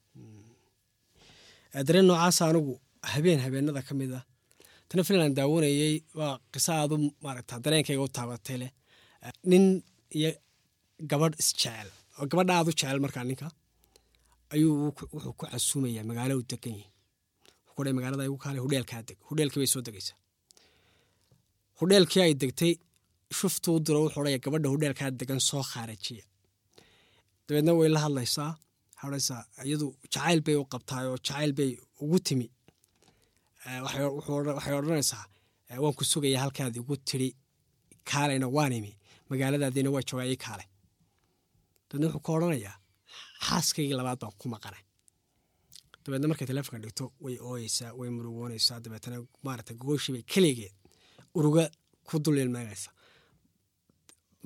Dareen 1.88 2.06
noocaasa 2.10 2.44
anigu 2.50 2.74
habeen 3.14 3.40
habeenada 3.46 3.82
ka 3.88 3.94
mid 4.00 4.12
ah. 4.20 4.24
Tana 4.90 5.04
finland 5.08 5.34
daawanayey 5.38 5.94
waa 6.20 6.34
qiso 6.54 6.72
aadu 6.80 6.96
maaragta 7.24 7.54
dareenkayga 7.66 8.02
u 8.08 8.10
taabatay 8.18 8.58
leh. 8.62 8.72
Nin 9.52 9.66
iyo 10.18 10.32
gabadh 11.12 11.36
isjecel 11.42 11.88
oo 12.20 12.26
gabadha 12.32 12.54
aad 12.58 12.68
jecel 12.72 13.00
markaa 13.06 13.24
ninka 13.30 13.48
ayuu 14.54 14.74
wuxuu 14.86 15.34
ku 15.40 15.44
casuumayaa 15.52 16.04
magaalo 16.10 16.34
u 16.42 16.44
degan 16.52 16.74
yihi 16.80 16.90
wuxuu 17.76 17.94
magaalada 17.98 18.24
igu 18.28 18.38
kaale 18.44 18.60
hudheelkaa 18.66 19.02
deg 19.08 19.18
hudheelkii 19.28 19.60
bay 19.62 19.70
soo 19.74 19.82
degaysaa 19.88 20.18
hudheelkii 21.80 22.22
ay 22.26 22.34
degtay 22.42 22.74
shuftuu 23.38 23.78
diro 23.86 24.00
wuxuu 24.06 24.22
odhaya 24.22 24.40
gabadha 24.46 24.68
hudheelkaa 24.74 25.10
degan 25.22 25.40
soo 25.50 25.64
khaarajiya 25.72 26.24
dabeedna 27.48 27.72
way 27.80 27.90
la 27.96 28.00
hadlaysaa. 28.06 28.52
Hadhaysaa 29.02 29.42
iyadu 29.66 29.88
jacayl 30.14 30.40
bay 30.46 30.56
u 30.56 30.66
qabtaay 30.74 31.06
oo 31.12 31.18
jacayl 31.18 31.52
bay 31.60 31.72
ugu 32.04 32.20
timi. 32.28 32.48
Waxay 33.86 34.74
odhanaysaa 34.80 35.24
waan 35.84 35.94
ku 35.98 36.04
sugaya 36.12 36.40
halkaad 36.44 36.76
igu 36.82 36.96
tiri 37.10 37.30
kaaleyna 38.10 38.48
waan 38.56 38.74
imi. 38.80 38.92
Magaaladaadiina 39.30 39.90
waa 39.96 40.04
joogaa 40.10 40.28
ii 40.34 40.38
kaale. 40.46 40.66
Dabeedna 41.90 42.08
wuxuu 42.08 42.24
ka 42.26 42.32
odhanayaa 42.38 42.76
xaaskaygii 43.48 43.98
labaad 44.00 44.20
baan 44.22 44.34
ku 44.42 44.48
maqanay. 44.54 44.84
Dabeedna 46.04 46.28
markay 46.32 46.48
teleefonka 46.50 46.80
dhigto 46.84 47.06
way 47.24 47.36
ooyeysaa 47.50 47.92
way 48.00 48.10
murugoonaysaa 48.16 48.80
dabeetana 48.86 49.18
maarata 49.46 49.74
gooshii 49.82 50.14
bay 50.16 50.24
keligeed 50.34 50.74
uruga 51.38 51.64
ku 52.08 52.16
dul 52.24 52.38
ilmeynaysa 52.44 52.90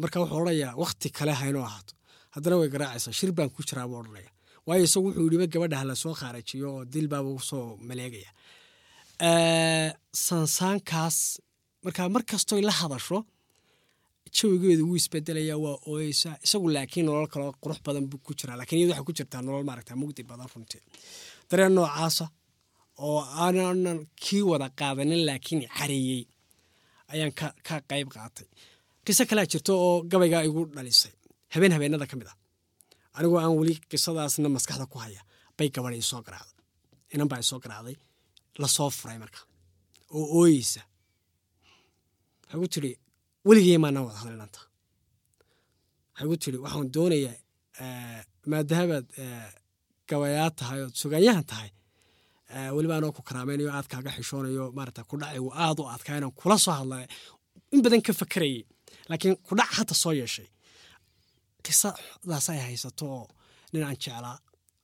marka 0.01 0.17
wuxuu 0.21 0.37
odhanayaa 0.41 0.73
wakti 0.83 1.07
kale 1.17 1.33
haynoo 1.41 1.65
ahaato 1.69 1.93
haddana 2.35 2.55
way 2.59 2.69
garaacaysaa. 2.73 3.13
Shir 3.19 3.31
baan 3.37 3.49
ku 3.55 3.61
jiraa 3.67 3.87
buu 3.89 3.99
odhanaya. 4.01 4.29
Waayo 4.67 4.83
isagu 4.87 5.05
wuxuu 5.07 5.25
yidhiba 5.27 5.47
gabadha 5.53 5.77
hala 5.81 5.95
soo 6.03 6.13
khaarajiyo 6.19 6.67
oo 6.75 6.85
dil 6.93 7.07
baaba 7.11 7.29
u 7.29 7.39
soo 7.49 7.65
maleegaya. 7.87 8.31
Sansaankaas 10.27 11.17
markaa 11.83 12.09
mar 12.13 12.23
kastoy 12.31 12.61
la 12.67 12.71
hadasho 12.79 13.17
jawigeedu 14.35 14.83
wuu 14.87 14.95
isbedelaya 15.01 15.55
waa 15.63 15.77
ooyeysaa 15.91 16.35
isagu 16.45 16.67
laakiin 16.75 17.05
nolol 17.07 17.27
kaloo 17.33 17.51
qurux 17.63 17.79
badan 17.85 18.05
buu 18.09 18.19
ku 18.25 18.31
jiraa. 18.39 18.57
Lakin 18.61 18.77
iyadu 18.77 18.91
waxay 18.91 19.05
ku 19.07 19.13
jirtaa 19.17 19.41
nolol 19.45 19.63
maaragta 19.69 19.93
mugdi 20.01 20.23
badan 20.29 20.47
runtii. 20.53 20.81
Dareen 21.49 21.73
noocaasa 21.75 22.25
oo 23.07 23.19
aanan 23.43 23.99
kii 24.23 24.43
wada 24.51 24.67
qaadanin 24.79 25.21
laakiin 25.27 25.61
careeyey 25.77 26.23
ayaan 27.13 27.31
ka 27.67 27.75
qayb 27.89 28.07
qaatay. 28.15 28.47
Qiso 29.05 29.23
kalea 29.29 29.45
jirto 29.51 29.71
oo 29.85 29.93
gabaygaa 30.11 30.43
igu 30.49 30.61
dhalisay 30.75 31.13
habeen 31.53 31.71
habeenada 31.75 32.05
ka 32.11 32.15
mid 32.19 32.27
ah. 32.31 32.37
Anigoo 33.17 33.39
aan 33.41 33.53
weli 33.59 33.73
qisadaasna 33.91 34.49
maskaxda 34.55 34.85
ku 34.91 34.97
haya 35.03 35.21
bay 35.57 35.69
gabadha 35.75 35.97
isoo 36.03 36.21
garaacday. 36.27 36.63
Inan 37.13 37.27
baa 37.31 37.39
isoo 37.43 37.59
garaacday 37.63 37.95
la 38.61 38.67
soo 38.67 38.89
furay 38.89 39.17
marka. 39.23 39.39
Oo 40.15 40.25
ooyeysa. 40.39 40.81
Waxay 42.47 42.59
gu 42.61 42.67
tiri 42.73 42.91
weligey 43.47 43.77
maana 43.83 43.99
wada 44.05 44.19
hadlinanta 44.21 44.59
waxay 46.13 46.27
gu 46.29 46.35
tiri 46.43 46.57
waxaan 46.63 46.87
doonayaa 46.95 47.35
maadaamaad 48.51 49.05
gabayaad 50.09 50.53
tahay 50.59 50.79
ood 50.85 50.95
sugaanyahan 51.01 51.45
tahay 51.51 51.69
weliba 52.75 52.95
anoo 52.97 53.11
ku 53.15 53.21
karaameynayo 53.27 53.69
aad 53.77 53.87
kaaga 53.91 54.11
xishoonayo 54.17 54.65
maarata 54.77 55.01
kudhacaygu 55.11 55.49
aad 55.65 55.77
u 55.81 55.83
adkaa 55.95 56.17
inaan 56.19 56.33
kula 56.39 56.57
soo 56.65 56.73
hadla 56.79 56.95
in 57.73 57.79
badan 57.83 58.01
ka 58.07 58.13
fakerayay 58.21 58.63
laakiin 59.09 59.35
kudhac 59.47 59.69
hadda 59.77 59.93
soo 60.03 60.13
yeeshay 60.19 60.47
qisadaas 61.65 62.45
ay 62.53 62.59
haysato 62.67 63.05
oo 63.17 63.25
nin 63.73 63.83
aan 63.87 63.97
jeclaa 64.03 64.37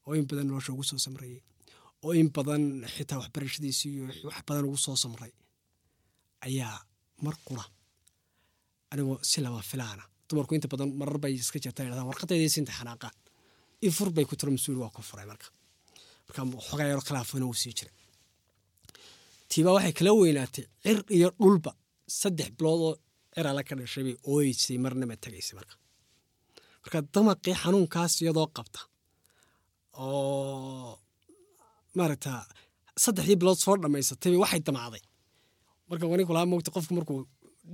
oo 0.08 0.14
in 0.20 0.26
badan 0.30 0.48
nolosha 0.50 0.72
ugu 0.74 0.84
soo 0.90 1.00
samrayay 1.06 1.42
oo 2.06 2.12
in 2.22 2.30
badan 2.36 2.64
xitaa 2.96 3.18
waxbarashadiisii 3.22 3.92
iyo 3.96 4.04
wax 4.28 4.38
badan 4.48 4.66
ugu 4.70 4.78
soo 4.86 4.96
samray 5.04 5.32
ayaa 6.48 6.78
mar 7.26 7.36
qura. 7.48 7.64
Anigoo 8.92 9.18
si 9.30 9.42
lama 9.42 9.62
filaana 9.72 10.04
dumarku 10.30 10.54
inta 10.56 10.68
badan 10.74 10.90
marar 11.00 11.18
bay 11.24 11.34
iska 11.42 11.60
jirta 11.64 11.82
yidhahdaan 11.84 12.08
warqadaydiisi 12.12 12.58
inta 12.62 12.74
xanaaqaan 12.80 13.16
in 13.86 13.92
fur 13.98 14.10
bay 14.16 14.26
ku 14.30 14.36
tiro 14.40 14.52
mas'uul 14.56 14.78
waa 14.84 14.92
ku 14.96 15.02
furay 15.10 15.26
marka. 15.32 15.48
Marka 16.28 16.42
xogaa 16.70 16.88
yaro 16.92 17.02
khilaafona 17.08 17.46
wuu 17.50 17.58
sii 17.64 17.74
jiray. 17.78 17.94
Tiibaa 19.50 19.74
waxay 19.78 19.94
kala 19.98 20.12
weynaatay 20.20 20.66
cir 20.84 20.98
iyo 21.18 21.30
dhulba 21.40 21.72
saddex 22.20 22.50
biloodoo 22.58 22.94
cir 23.36 23.46
alla 23.52 23.64
ka 23.68 23.74
dhashay 23.80 24.04
bay 24.08 24.16
ooyeysay 24.32 24.78
marnama 24.84 25.16
tegaysay 25.24 25.56
marka 25.60 25.74
marka 26.88 27.00
damaqii 27.16 27.56
xanuunkaas 27.62 28.14
iyadoo 28.22 28.48
qabta. 28.58 28.80
Oo 30.04 31.00
maaragta 31.98 32.32
saddexdii 33.04 33.38
bilood 33.42 33.60
soo 33.64 33.76
dhammaysatayba 33.82 34.38
waxay 34.44 34.62
damacday. 34.68 35.02
Marka 35.90 36.06
wani 36.12 36.24
kulaa 36.30 36.46
mogta 36.52 36.70
qofku 36.76 36.94
markuu 36.98 37.20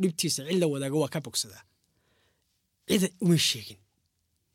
dhibtiisa 0.02 0.42
cilla 0.48 0.66
wadaago 0.74 0.98
waa 1.04 1.12
ka 1.14 1.20
bogsadaa. 1.26 1.64
Cida 2.90 3.08
uma 3.24 3.38
sheegin. 3.50 3.80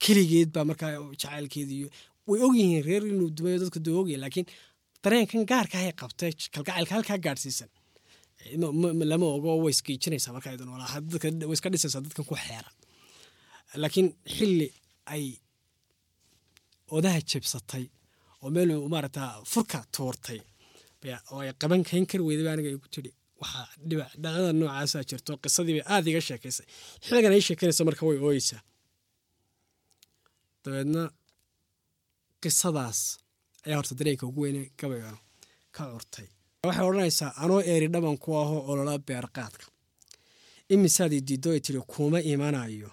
Keligeed 0.02 0.50
baa 0.54 0.64
markaa 0.70 0.90
jacaylkeedi 1.22 1.74
iyo 1.80 1.88
way 2.28 2.40
ogyihiin 2.46 2.84
reer 2.88 3.02
inuu 3.12 3.30
dumayo 3.36 3.58
dadka 3.62 3.78
doo 3.86 4.00
ogyahin 4.02 4.20
laakiin 4.24 4.46
dareenkan 5.02 5.44
gaarka 5.50 5.76
hay 5.82 5.92
qabtay 6.00 6.32
kalgacaylka 6.54 6.92
halkaa 6.96 7.18
gaadhsiisan 7.24 7.70
ma- 8.80 9.06
lama 9.12 9.26
ogo 9.36 9.50
way 9.64 9.72
isgiijinaysaa 9.76 10.32
marka 10.36 10.48
aydan 10.52 10.68
walaa 10.74 11.00
dadka 11.12 11.26
way 11.48 11.56
iska 11.58 11.68
dhisaysaa 11.72 12.02
dadkan 12.06 12.24
ku 12.30 12.34
xeeran 12.44 12.74
laakiin 13.82 14.08
xilli 14.36 14.68
ay 15.14 15.24
odaha 16.96 17.20
jebsatay 17.30 17.84
oo 18.42 18.48
meel 18.54 18.70
maarata 18.92 19.22
furka 19.52 19.78
tuurtay 19.96 20.40
oo 21.32 21.40
ay 21.42 21.50
qaban 21.60 21.82
kayn 21.88 22.04
kari 22.10 22.22
weyday 22.28 22.44
baa 22.46 22.54
aniga 22.56 22.70
igu 22.76 22.88
tidhi 22.94 23.10
waxaa 23.40 23.66
dhibac 23.88 24.10
dhaqada 24.22 24.50
noocaasaa 24.60 25.02
jirto 25.10 25.32
qisadiiba 25.42 25.82
aada 25.92 26.08
iga 26.10 26.20
sheekaysay. 26.28 26.66
Xilligan 27.06 27.32
ay 27.36 27.42
sheekanaysa 27.46 27.82
marka 27.88 28.02
way 28.08 28.18
ooyeysaa 28.26 28.60
dabeedna 30.64 31.02
qisadaas 32.42 33.00
ayaa 33.66 33.78
horta 33.80 33.94
dareenka 33.98 34.24
ugu 34.30 34.40
weyne 34.44 34.62
gabaygan 34.80 35.18
ka 35.74 35.82
curtay. 35.92 36.26
Waxay 36.66 36.84
odhanaysaa 36.88 37.30
anoo 37.42 37.60
eeri 37.72 37.88
dhaban 37.94 38.16
ku 38.22 38.28
ahoo 38.42 38.60
olola 38.70 38.94
beerqaadka 39.08 39.64
imisaadii 40.74 41.22
diiddo 41.28 41.48
ay 41.54 41.60
tidhi 41.66 41.80
kuma 41.92 42.18
imanayo 42.32 42.90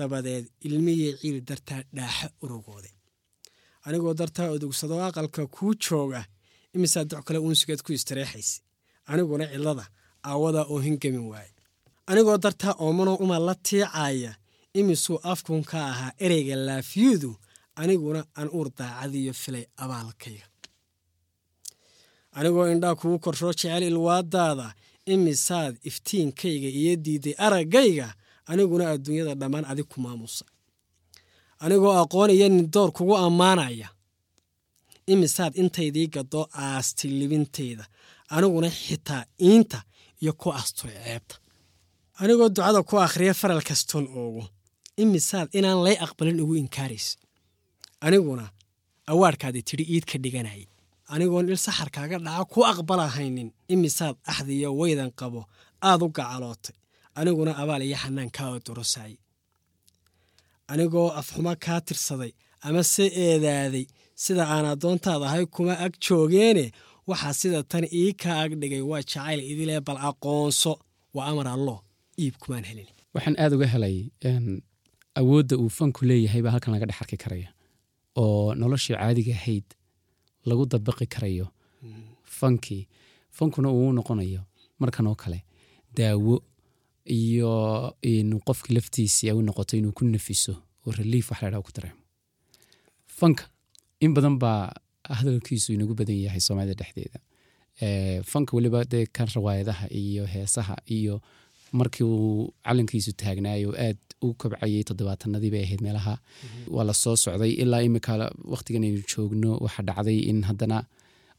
dabadeed 0.00 0.44
ilmihii 0.66 1.12
ciil 1.20 1.38
dartaa 1.48 1.82
dhaaxa 1.96 2.28
urugooday. 2.42 2.92
Anigoo 3.86 4.14
dartaa 4.20 4.48
odugsado 4.54 4.94
aqalka 5.08 5.42
kuu 5.56 5.74
jooga 5.84 6.20
imisaa 6.74 7.04
doc 7.10 7.24
kale 7.26 7.38
uunsigeed 7.38 7.80
ku 7.84 7.92
istareexaysa 7.92 8.60
aniguna 9.10 9.44
cidlada 9.52 9.84
aawadaa 10.28 10.66
oo 10.72 10.78
hingamin 10.86 11.26
waaye 11.32 11.52
anigoo 12.10 12.38
dartaa 12.44 12.74
oomanoo 12.84 13.16
uma 13.24 13.38
la 13.46 13.54
tiicaya 13.54 14.32
imisuu 14.78 15.18
afkun 15.32 15.62
ka 15.70 15.78
ahaa 15.90 16.12
ereyga 16.24 16.54
laafiyudu 16.66 17.30
aniguna 17.82 18.20
aan 18.38 18.48
uur 18.58 18.68
daacadiyo 18.78 19.32
filay 19.42 19.64
abaalkayga. 19.82 20.46
Anigoo 22.38 22.66
indhaa 22.72 22.94
kugu 22.94 23.18
korshoo 23.24 23.52
jecel 23.52 23.82
ilwaadaada 23.82 24.74
imisaad 25.06 25.74
iftiinkayga 25.88 26.68
iyo 26.80 26.96
diiday 27.04 27.34
araggayga 27.46 28.08
aniguna 28.50 28.84
adduunyada 28.94 29.34
dhammaan 29.40 29.64
adig 29.72 29.86
ku 29.92 29.98
maamusa. 30.04 30.44
Anigoo 31.64 31.92
aqoon 32.02 32.30
iyo 32.36 32.46
nindoor 32.48 32.90
kugu 32.96 33.14
ammaanaya. 33.26 33.88
Imisaad 35.12 35.52
intaydii 35.62 36.08
gadoo 36.14 36.46
aasti 36.64 37.06
libintayda 37.20 37.84
aniguna 38.34 38.68
xitaa 38.82 39.22
iinta 39.48 39.78
iyo 40.22 40.32
ku 40.40 40.48
asturay 40.60 40.96
ceebta. 41.04 41.34
Anigoo 42.20 42.48
ducada 42.54 42.80
ku 42.88 42.94
akhriya 43.06 43.34
faral 43.40 43.62
kastoon 43.68 44.06
oogo 44.20 44.44
imisaad 45.02 45.48
inaan 45.58 45.80
lay 45.86 45.96
aqbalin 46.04 46.40
ugu 46.42 46.54
inkaaraysa 46.62 47.16
aniguna 48.06 48.44
awaadhkaadi 49.12 49.60
tidhi 49.68 49.84
iid 49.94 50.04
ka 50.10 50.16
dhiganayay. 50.24 50.66
Anigoon 51.12 51.48
il 51.52 51.58
saxarkaaga 51.66 52.18
dhaca 52.26 52.44
ku 52.52 52.60
aqbalahaynin 52.72 53.48
imisaad 53.74 54.16
axdiyo 54.30 54.68
weydan 54.80 55.10
qabo 55.20 55.40
aad 55.88 56.00
u 56.02 56.08
gacalootay 56.16 56.76
aniguna 57.18 57.52
abaal 57.62 57.82
iyo 57.88 57.96
xanaan 58.02 58.30
kaa 58.36 58.48
odorosayay 58.56 59.14
anigoo 60.72 61.08
afxumo 61.20 61.52
kaa 61.64 61.80
tirsaday 61.88 62.32
ama 62.66 62.82
se 62.94 63.04
eedaaday 63.26 63.84
sida 64.24 64.42
aan 64.54 64.66
addoontaad 64.72 65.22
ahay 65.28 65.44
kuma 65.54 65.74
ag 65.84 65.92
joogeene 66.06 66.66
waxaa 67.10 67.34
sida 67.40 67.58
tan 67.70 67.84
ii 68.00 68.12
kaa 68.22 68.38
ag 68.44 68.52
dhigay 68.60 68.82
waa 68.90 69.02
jacayl 69.10 69.40
idilee 69.52 69.80
bal 69.86 69.98
aqoonso 70.08 70.72
waa 71.16 71.26
amar 71.30 71.48
allo 71.56 71.76
iib 72.22 72.34
kumaan 72.42 72.64
helin. 72.70 72.88
Waxaan 73.14 73.36
aada 73.42 73.54
uga 73.56 73.66
helay 73.74 73.96
awoodda 75.20 75.54
uu 75.62 75.70
fanku 75.78 76.00
leeyahay 76.08 76.42
baa 76.44 76.52
halkan 76.54 76.72
laga 76.74 76.86
dhex 76.88 76.98
arki 77.02 77.16
karaya 77.24 77.48
oo 78.22 78.54
noloshii 78.60 78.94
caadiga 79.00 79.32
ahayd 79.38 79.66
lagu 80.48 80.62
dabaqi 80.72 81.06
karayo 81.14 81.46
fankii 82.38 82.82
fankuna 83.36 83.68
uu 83.78 83.92
noqonayo 83.98 84.42
markan 84.80 85.06
oo 85.10 85.16
kale 85.22 85.38
daawo 85.96 86.34
iyo 87.18 87.52
in 88.12 88.28
qofki 88.48 88.74
laftiisii 88.76 89.28
ay 89.30 89.36
u 89.38 89.42
noqoto 89.48 89.76
inuu 89.80 89.92
ku 89.98 90.04
nafiso 90.04 90.52
oo 90.86 90.92
relief 91.00 91.30
wax 91.30 91.40
ladhaa 91.42 91.62
ku 91.66 91.70
dareemo. 91.76 91.98
Fanka 93.18 93.44
in 94.04 94.14
badan 94.16 94.36
baa 94.42 94.72
hadalkiisu 95.18 95.72
inagu 95.76 95.94
badan 96.00 96.16
yahay 96.26 96.40
soomaalida 96.46 96.78
dhexdeeda. 96.80 97.18
Fanka 98.30 98.56
weliba 98.56 98.84
dee 98.92 99.06
kan 99.16 99.28
rawaayadaha 99.34 99.86
iyo 100.02 100.24
heesaha 100.26 100.76
iyo 100.96 101.20
markii 101.72 102.04
uu 102.04 102.52
calankiisu 102.64 103.12
taagnaayo 103.12 103.70
aad 103.86 103.98
u 104.22 104.34
kobcayay 104.40 104.82
toddobaatanadii 104.88 105.50
bay 105.54 105.62
ahayd 105.64 105.80
meelaha 105.86 106.14
waa 106.74 106.84
la 106.84 106.94
soo 107.02 107.16
socday 107.16 107.52
ilaa 107.62 107.82
imika 107.88 108.12
waqtigan 108.52 108.84
aynu 108.88 109.02
joogno 109.10 109.50
waxaa 109.64 109.82
dhacday 109.88 110.18
in 110.30 110.42
haddana 110.48 110.78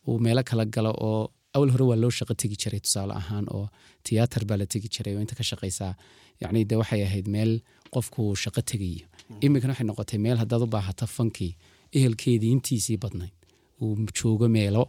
uu 0.08 0.18
meelo 0.20 0.44
kala 0.50 0.66
galo 0.66 0.92
oo 1.10 1.32
awal 1.56 1.70
hore 1.74 1.86
waa 1.90 2.00
loo 2.04 2.12
shaqo 2.18 2.34
tegi 2.42 2.56
jiray 2.62 2.80
tusaale 2.86 3.14
ahaan 3.22 3.46
oo 3.56 3.66
tiyaatar 4.06 4.44
baa 4.50 4.58
la 4.62 4.66
tegi 4.74 4.88
jiray 4.96 5.14
oo 5.16 5.22
inta 5.26 5.36
ka 5.40 5.44
shaqaysaa 5.50 5.94
yacni 6.42 6.62
de 6.70 6.76
waxay 6.82 7.02
ahayd 7.08 7.28
meel 7.36 7.52
qofku 7.94 8.22
shaqo 8.44 8.62
tegayo 8.72 9.06
imikana 9.46 9.72
waxay 9.74 9.88
noqotay 9.90 10.20
meel 10.26 10.38
haddaad 10.42 10.62
u 10.66 10.68
baahato 10.76 11.06
fankii 11.18 11.52
ehelkeedii 11.98 12.52
intiisii 12.56 12.98
badnayd 13.04 13.36
uu 13.84 13.94
joogo 14.18 14.48
meelo 14.58 14.84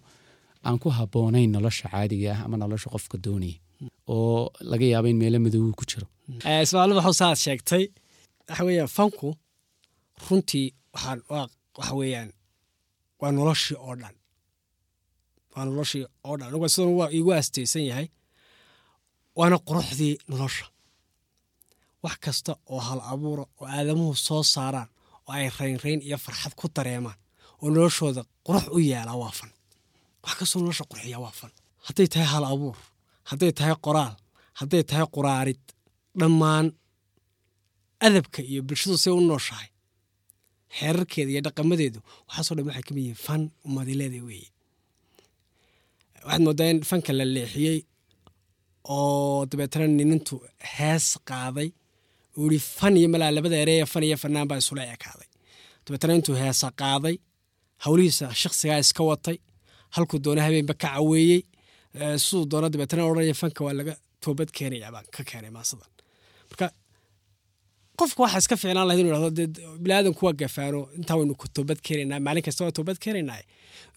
aan 0.66 0.78
ku 0.82 0.88
habboonayn 0.98 1.50
nolosha 1.54 1.86
caadiga 1.92 2.28
ah 2.34 2.40
ama 2.46 2.56
nolosha 2.62 2.88
qofka 2.94 3.16
doonaya 3.24 3.56
oo 4.14 4.42
laga 4.70 4.86
yaabo 4.92 5.08
in 5.12 5.18
meelo 5.22 5.38
madoobu 5.46 5.72
ku 5.80 5.84
jiro 5.90 6.06
ismaaciil 6.64 6.96
waxuu 6.98 7.16
saaad 7.20 7.38
sheegtay 7.44 7.84
waxa 8.48 8.62
weeyaan 8.68 8.90
fanku 8.96 9.28
runtii 10.26 10.66
waxaan 10.94 11.20
waa 11.32 11.46
waxa 11.78 11.94
weeyaan 12.00 12.30
waa 13.20 13.32
noloshii 13.38 13.76
oo 13.86 13.94
dhan 14.00 14.14
waa 15.54 15.64
noloshii 15.68 16.04
oo 16.28 16.34
dhan 16.38 16.48
anigu 16.48 16.68
sidan 16.74 16.94
waa 17.00 17.10
iigu 17.16 17.30
aastaysan 17.36 17.84
yahay 17.90 18.06
waana 19.38 19.56
quruxdii 19.68 20.14
nolosha. 20.30 20.64
Wax 22.04 22.16
kasta 22.24 22.52
oo 22.74 22.80
hal 22.86 23.00
abuura 23.12 23.44
oo 23.60 23.66
aadamuhu 23.76 24.14
soo 24.26 24.42
saaraan 24.54 24.88
oo 25.28 25.32
ay 25.38 25.46
raynrayn 25.58 26.00
iyo 26.06 26.18
farxad 26.24 26.52
ku 26.60 26.66
dareemaan 26.76 27.18
oo 27.62 27.66
noloshooda 27.74 28.22
qurux 28.46 28.64
u 28.76 28.78
yeelaa 28.90 29.16
waa 29.22 29.30
fan. 29.38 29.50
Wax 30.24 30.34
kastoo 30.38 30.58
nolosha 30.62 30.84
qurxiya 30.90 31.18
waa 31.24 31.30
fan. 31.40 31.50
Hadday 31.86 32.06
tahay 32.12 32.28
hal 32.32 32.44
abuur 32.52 32.76
hadday 33.30 33.52
tahay 33.58 33.74
qoraal 33.86 34.14
hadday 34.58 34.82
tahay 34.90 35.06
quraarid 35.14 35.62
dhammaan 36.20 36.66
adabka 38.06 38.40
iyo 38.50 38.60
bulshadu 38.68 38.96
say 39.04 39.12
u 39.12 39.20
nooshahay. 39.30 39.68
Xeerarkeeda 40.78 41.30
iyo 41.32 41.40
dhaqamadeedu 41.46 41.98
waxaasoo 42.28 42.54
dhan 42.56 42.66
waxay 42.68 42.82
ka 42.86 42.92
mid 42.94 43.02
yihiin 43.06 43.20
fan 43.26 43.42
umadileeda 43.66 44.20
weeye 44.28 44.48
waxaad 46.24 46.42
moodaa 46.46 46.68
in 46.72 46.80
fanka 46.90 47.12
la 47.18 47.24
leexiyey 47.36 47.78
oo 48.94 49.46
dabeetana 49.50 49.86
ninintu 49.86 50.34
hees 50.76 51.06
qaaday. 51.30 51.68
Uu 52.38 52.48
yihi 52.50 52.58
fan 52.78 52.96
iyo 52.96 53.08
malaa 53.14 53.30
labada 53.36 53.56
ereeya 53.64 53.86
fan 53.92 54.02
iyo 54.08 54.16
fanaan 54.22 54.48
baa 54.50 54.58
isula 54.62 54.82
ekaaday. 54.94 55.28
Dabeetana 55.86 56.14
intuu 56.18 56.34
heesa 56.42 56.68
qaaday 56.80 57.16
howlihiisa 57.84 58.26
shaksigaa 58.42 58.78
iska 58.84 59.02
watay. 59.10 59.36
Halkuu 59.94 60.18
doona 60.24 60.42
habeenba 60.46 60.74
ka 60.74 60.88
caweeyey. 60.94 61.40
Siduu 62.24 62.44
doona 62.50 62.68
dabeetana 62.72 63.02
odhanaya 63.10 63.34
fanka 63.42 63.60
waa 63.66 63.74
laga 63.78 63.94
toobad 64.22 64.50
keenaya 64.56 64.88
ka 65.14 65.22
keenay 65.28 65.50
maasadan 65.56 65.90
marka 66.50 66.66
qofka 67.98 68.20
waxaa 68.24 68.38
iska 68.42 68.56
fiicnaan 68.60 68.86
lahayd 68.88 69.00
inuu 69.02 69.12
ihahdo 69.14 69.30
dee 69.38 69.46
biniaadanku 69.82 70.22
waa 70.26 70.32
gafaano. 70.42 70.80
Intaa 70.98 71.16
waynu 71.18 71.34
toobad 71.56 71.78
keenaynaa? 71.86 72.20
Maalin 72.26 72.42
kasta 72.46 72.64
waa 72.64 72.72
toobad 72.78 72.98
keenaynaa 73.04 73.38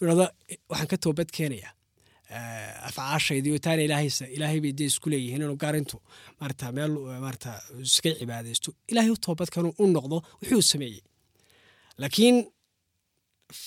inuu 0.00 0.08
ihahdo 0.12 0.26
waxaan 0.70 0.88
ka 0.92 0.96
toobad 1.04 1.28
keenayaa 1.36 1.72
eh, 2.34 2.86
afcaashayda 2.88 3.46
iyo 3.50 3.58
taana 3.66 3.82
ilaahaysa 3.88 4.24
ilaahay 4.36 4.60
bay 4.64 4.72
dee 4.78 4.88
isku 4.92 5.06
leeyihiin 5.12 5.42
inuu 5.42 5.56
gaarintu 5.64 5.96
maarata 6.40 6.72
meel 6.78 6.92
maarata 7.24 7.50
iska 7.88 8.10
cibaadaysto 8.20 8.68
ilaahay 8.90 9.10
u 9.16 9.16
toobadkanu 9.26 9.68
u 9.82 9.84
noqdo 9.96 10.16
wuxuu 10.40 10.62
sameeyey 10.72 11.00
laakiin 12.00 12.36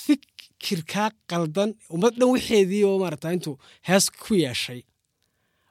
fikirkaa 0.04 1.10
qaldan 1.32 1.70
ummad 1.96 2.14
dhan 2.20 2.30
waxeedii 2.36 2.84
oo 2.90 2.98
maarata 3.04 3.32
intuu 3.36 3.56
hees 3.90 4.06
ku 4.24 4.34
yeeshay 4.44 4.82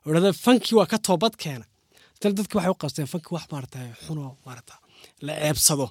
oo 0.05 0.11
idhahda 0.13 0.33
fankii 0.45 0.77
waa 0.79 0.87
ka 0.93 0.99
toobad 1.09 1.35
keena 1.43 1.65
dal 2.23 2.33
dadki 2.39 2.55
waxay 2.57 2.73
u 2.75 2.81
qabsteen 2.83 3.09
fankii 3.13 3.35
wax 3.37 3.45
maarata 3.55 3.79
xunoo 4.05 4.31
maarata 4.47 4.75
la 5.27 5.33
ceebsado 5.43 5.87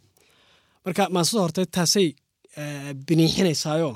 marka 0.86 1.02
maasada 1.16 1.41
horte 1.45 1.62
taasay 1.78 2.08
biniixinaysaayo 3.08 3.89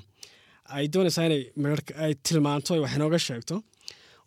ay 0.78 0.86
doonaysaa 0.93 1.26
inay 1.30 1.43
ay 2.05 2.13
tilmaanto 2.26 2.72
wax 2.84 2.91
inooga 2.97 3.19
sheegto 3.28 3.55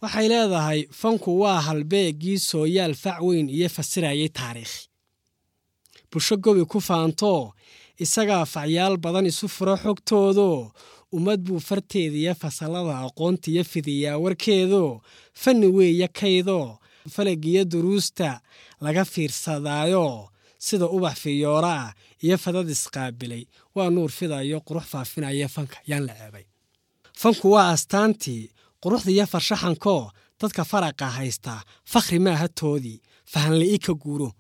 waxay 0.03 0.27
leedahay 0.33 0.81
fanku 1.01 1.31
waa 1.43 1.61
halbeegii 1.67 2.39
sooyaal 2.51 2.95
fac 3.03 3.19
weyn 3.29 3.47
iyo 3.57 3.69
fasirayay 3.77 4.29
taariikh 4.39 4.75
bulsho 6.11 6.37
gobi 6.45 6.65
ku 6.73 6.79
faanto 6.89 7.33
isagaa 8.05 8.45
facyaal 8.55 8.95
badan 9.05 9.27
isu 9.31 9.47
furo 9.57 9.75
xogtoodo 9.83 10.51
ummad 11.17 11.41
buu 11.47 11.61
farteeda 11.69 12.17
iyo 12.23 12.35
fasalada 12.43 12.95
aqoonta 13.07 13.47
iyo 13.51 13.65
fidiyaa 13.73 14.19
warkeedo 14.25 14.85
fanni 15.43 15.67
weeye 15.77 16.09
kaydo 16.19 16.61
falagiyo 17.15 17.63
duruusta 17.73 18.31
laga 18.85 19.05
fiirsadaayo 19.13 20.07
sida 20.67 20.87
ubax 20.97 21.17
fiyoora 21.25 21.73
ah 21.85 21.91
iyo 22.25 22.37
fadad 22.45 22.69
isqaabilay 22.77 23.45
waa 23.75 23.89
nuur 23.95 24.11
fidayo 24.19 24.59
qurux 24.67 24.87
faafinaya 24.93 25.49
fanka 25.55 25.77
yaan 25.91 26.05
la 26.09 26.15
ceebay 26.21 26.45
fanku 27.23 27.47
waa 27.55 27.69
astaantii 27.75 28.43
quruxda 28.83 29.11
iyo 29.17 29.27
farshaxankoo 29.33 30.03
dadka 30.41 30.63
faraqa 30.73 31.07
haystaa 31.19 31.61
fakhri 31.93 32.19
maaha 32.27 32.49
toodii 32.61 32.99
fahanli'i 33.33 33.79
ka 33.87 33.93
guuro. 34.03 34.31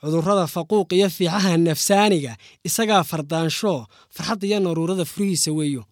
Cudurrada 0.00 0.46
faquuq 0.54 0.88
iyo 0.98 1.08
fiixaha 1.16 1.56
nafsaaniga 1.66 2.32
isagaa 2.68 3.02
fardaansho 3.10 3.74
farxadda 4.14 4.44
iyo 4.48 4.58
naruurada 4.64 5.04
furihiisa 5.04 5.50
weeyo. 5.58 5.82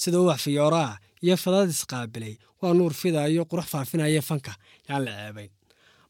Sida 0.00 0.18
uwax 0.20 0.40
fiyooraa 0.46 0.98
iyo 1.24 1.36
fadad 1.36 1.68
isqaabilay 1.74 2.34
waa 2.60 2.72
nuur 2.78 2.92
fidaayo 3.00 3.42
qurux 3.50 3.66
faafinaya 3.72 4.22
fanka 4.28 4.52
yaan 4.88 5.02
la 5.06 5.12
ceebayn 5.20 5.50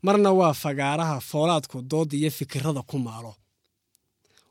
marna 0.07 0.31
waa 0.41 0.53
fagaaraha 0.63 1.17
foolaadku 1.31 1.77
doodda 1.91 2.17
iyo 2.17 2.31
fikirada 2.39 2.83
ku 2.91 2.97
maalo. 3.07 3.33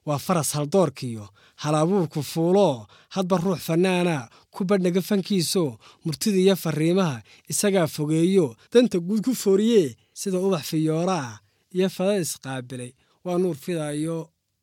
Waa 0.08 0.20
faras 0.26 0.52
haldoorkiyo 0.58 1.26
halabuurku 1.64 2.22
fuuloo 2.32 2.86
hadba 3.16 3.36
ruux 3.44 3.60
fannaana 3.68 4.16
ku 4.54 4.62
badhnaga 4.70 5.02
fankiiso 5.10 5.64
murtida 6.06 6.38
iyo 6.46 6.56
fariimaha 6.64 7.18
isagaa 7.52 7.88
fogeeyo 7.96 8.48
danta 8.74 8.98
guud 9.08 9.24
ku 9.26 9.34
fooriye 9.44 9.96
sida 10.14 10.38
ubax 10.46 10.64
fiyooraa 10.72 11.40
iyo 11.76 11.88
fadad 11.96 12.22
isqaabilay. 12.26 12.92
Waa 13.24 13.38
nuur 13.38 13.56
fidaayo 13.56 14.18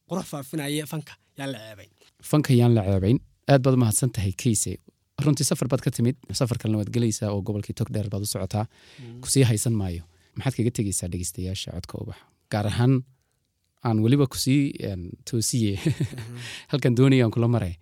qurux 0.08 0.26
faafinaya 0.32 0.86
fanka 0.92 1.12
yaan 1.38 1.50
la 1.52 1.58
ceebayn. 1.64 1.90
Fanka 2.30 2.52
yaan 2.60 2.74
la 2.76 2.82
ceebayn 2.88 3.18
aad 3.48 3.62
baad 3.64 3.74
umahadsan 3.78 4.10
tahay 4.14 4.32
kayse. 4.42 4.72
Runtii 5.24 5.44
safar 5.48 5.68
baad 5.68 5.80
ka 5.84 5.90
timid 5.90 6.16
safar 6.32 6.58
kalena 6.60 6.78
waad 6.80 6.90
gelaysaa 6.94 7.30
oo 7.32 7.40
gobolkii 7.46 7.74
togdheer 7.80 8.08
baad 8.12 8.22
u 8.22 8.26
socotaa. 8.26 8.66
Kusii 9.22 9.42
haysan 9.48 9.72
maayo 9.80 10.04
maxaad 10.36 10.54
kaga 10.58 10.70
tegeysaa 10.78 11.08
dhegeystayaasha 11.12 11.70
codka 11.76 11.94
ubaxa 12.02 12.24
gaar 12.52 12.66
ahaan 12.72 12.94
aan 13.86 13.98
weliba 14.04 14.26
ku 14.32 14.36
sii 14.44 14.62
toosiye. 15.28 15.74
Halkan 16.70 16.94
doonayaan 16.98 17.32
kula 17.34 17.48
maray. 17.54 17.74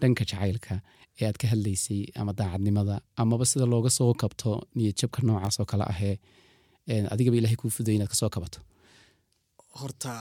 Dhanka 0.00 0.24
jacaylka 0.30 0.74
ee 1.20 1.26
aad 1.28 1.36
ka 1.42 1.46
hadlaysay 1.52 2.02
ama 2.20 2.32
daacadnimada 2.38 2.94
amaba 3.22 3.44
sida 3.50 3.66
looga 3.72 3.90
soo 3.98 4.12
kabto 4.22 4.50
niyadjabka 4.76 5.20
noocaas 5.26 5.56
oo 5.60 5.66
kale 5.72 5.84
ahee 5.92 6.16
adigaba 7.12 7.36
ilahay 7.40 7.56
kuu 7.60 7.70
fuday 7.76 7.94
inaad 7.96 8.10
ka 8.12 8.16
soo 8.20 8.30
kabato. 8.34 8.60
Horta 9.80 10.12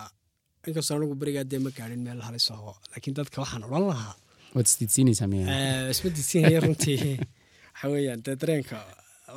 inkastoo 0.68 0.96
anigu 0.98 1.16
berigaa 1.22 1.46
dee 1.52 1.60
ma 1.66 1.70
gaadhin 1.78 2.02
meel 2.08 2.22
halis 2.28 2.48
aho 2.56 2.74
laakiin 2.92 3.16
dadka 3.20 3.42
waxaan 3.44 3.64
odhan 3.68 3.86
lahaa. 3.92 4.16
Waad 4.56 4.68
isdiidsiinaysaa 4.72 5.28
miya 5.34 5.46
isma 5.94 6.10
diidsiinaya 6.16 6.60
runtii. 6.66 7.00
Waxa 7.74 7.88
weeyaan 7.94 8.22
dee 8.26 8.36
dareenka 8.42 8.78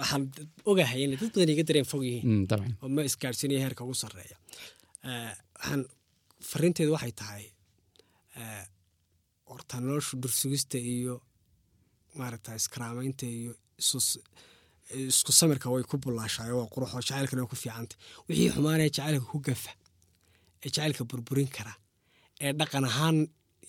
waxaan 0.00 0.22
ogahay 0.70 1.00
inay 1.04 1.16
dad 1.20 1.30
badan 1.34 1.50
iga 1.54 1.64
dareen 1.68 1.88
fog 1.92 2.02
yihiin. 2.08 2.24
Mm, 2.28 2.44
oo 2.82 2.88
ma 2.96 3.02
isgaadhsiinaya 3.08 3.60
heerka 3.64 3.82
ugu 3.86 3.94
sarreeya. 4.02 4.36
Waxaan 5.58 5.82
fariinteedu 6.50 6.92
waxay 6.96 7.12
tahay 7.20 7.44
eh, 8.40 8.64
horta 9.50 9.74
noloshu 9.80 10.14
dursugista 10.22 10.78
iyo 10.94 11.14
maaragta 12.18 12.50
iskaraamaynta 12.60 13.26
iyo 13.38 13.52
isku 15.10 15.32
samirka 15.32 15.70
way 15.72 15.82
ku 15.90 15.96
bullaashaayo 16.04 16.54
waa 16.60 16.68
qurux 16.74 16.90
oo 16.94 17.00
jacaylkana 17.08 17.40
way 17.42 17.50
ku 17.52 17.56
fiicanta. 17.62 17.94
Wixii 18.28 18.50
xumaanaya 18.54 18.90
jacaylka 18.96 19.26
ku 19.32 19.38
gafa 19.48 19.72
ee 20.64 20.68
jacaylka 20.74 21.02
burburin 21.10 21.48
kara 21.56 21.72
ee 22.44 22.52
dhaqan 22.58 22.84
ahaan 22.90 23.16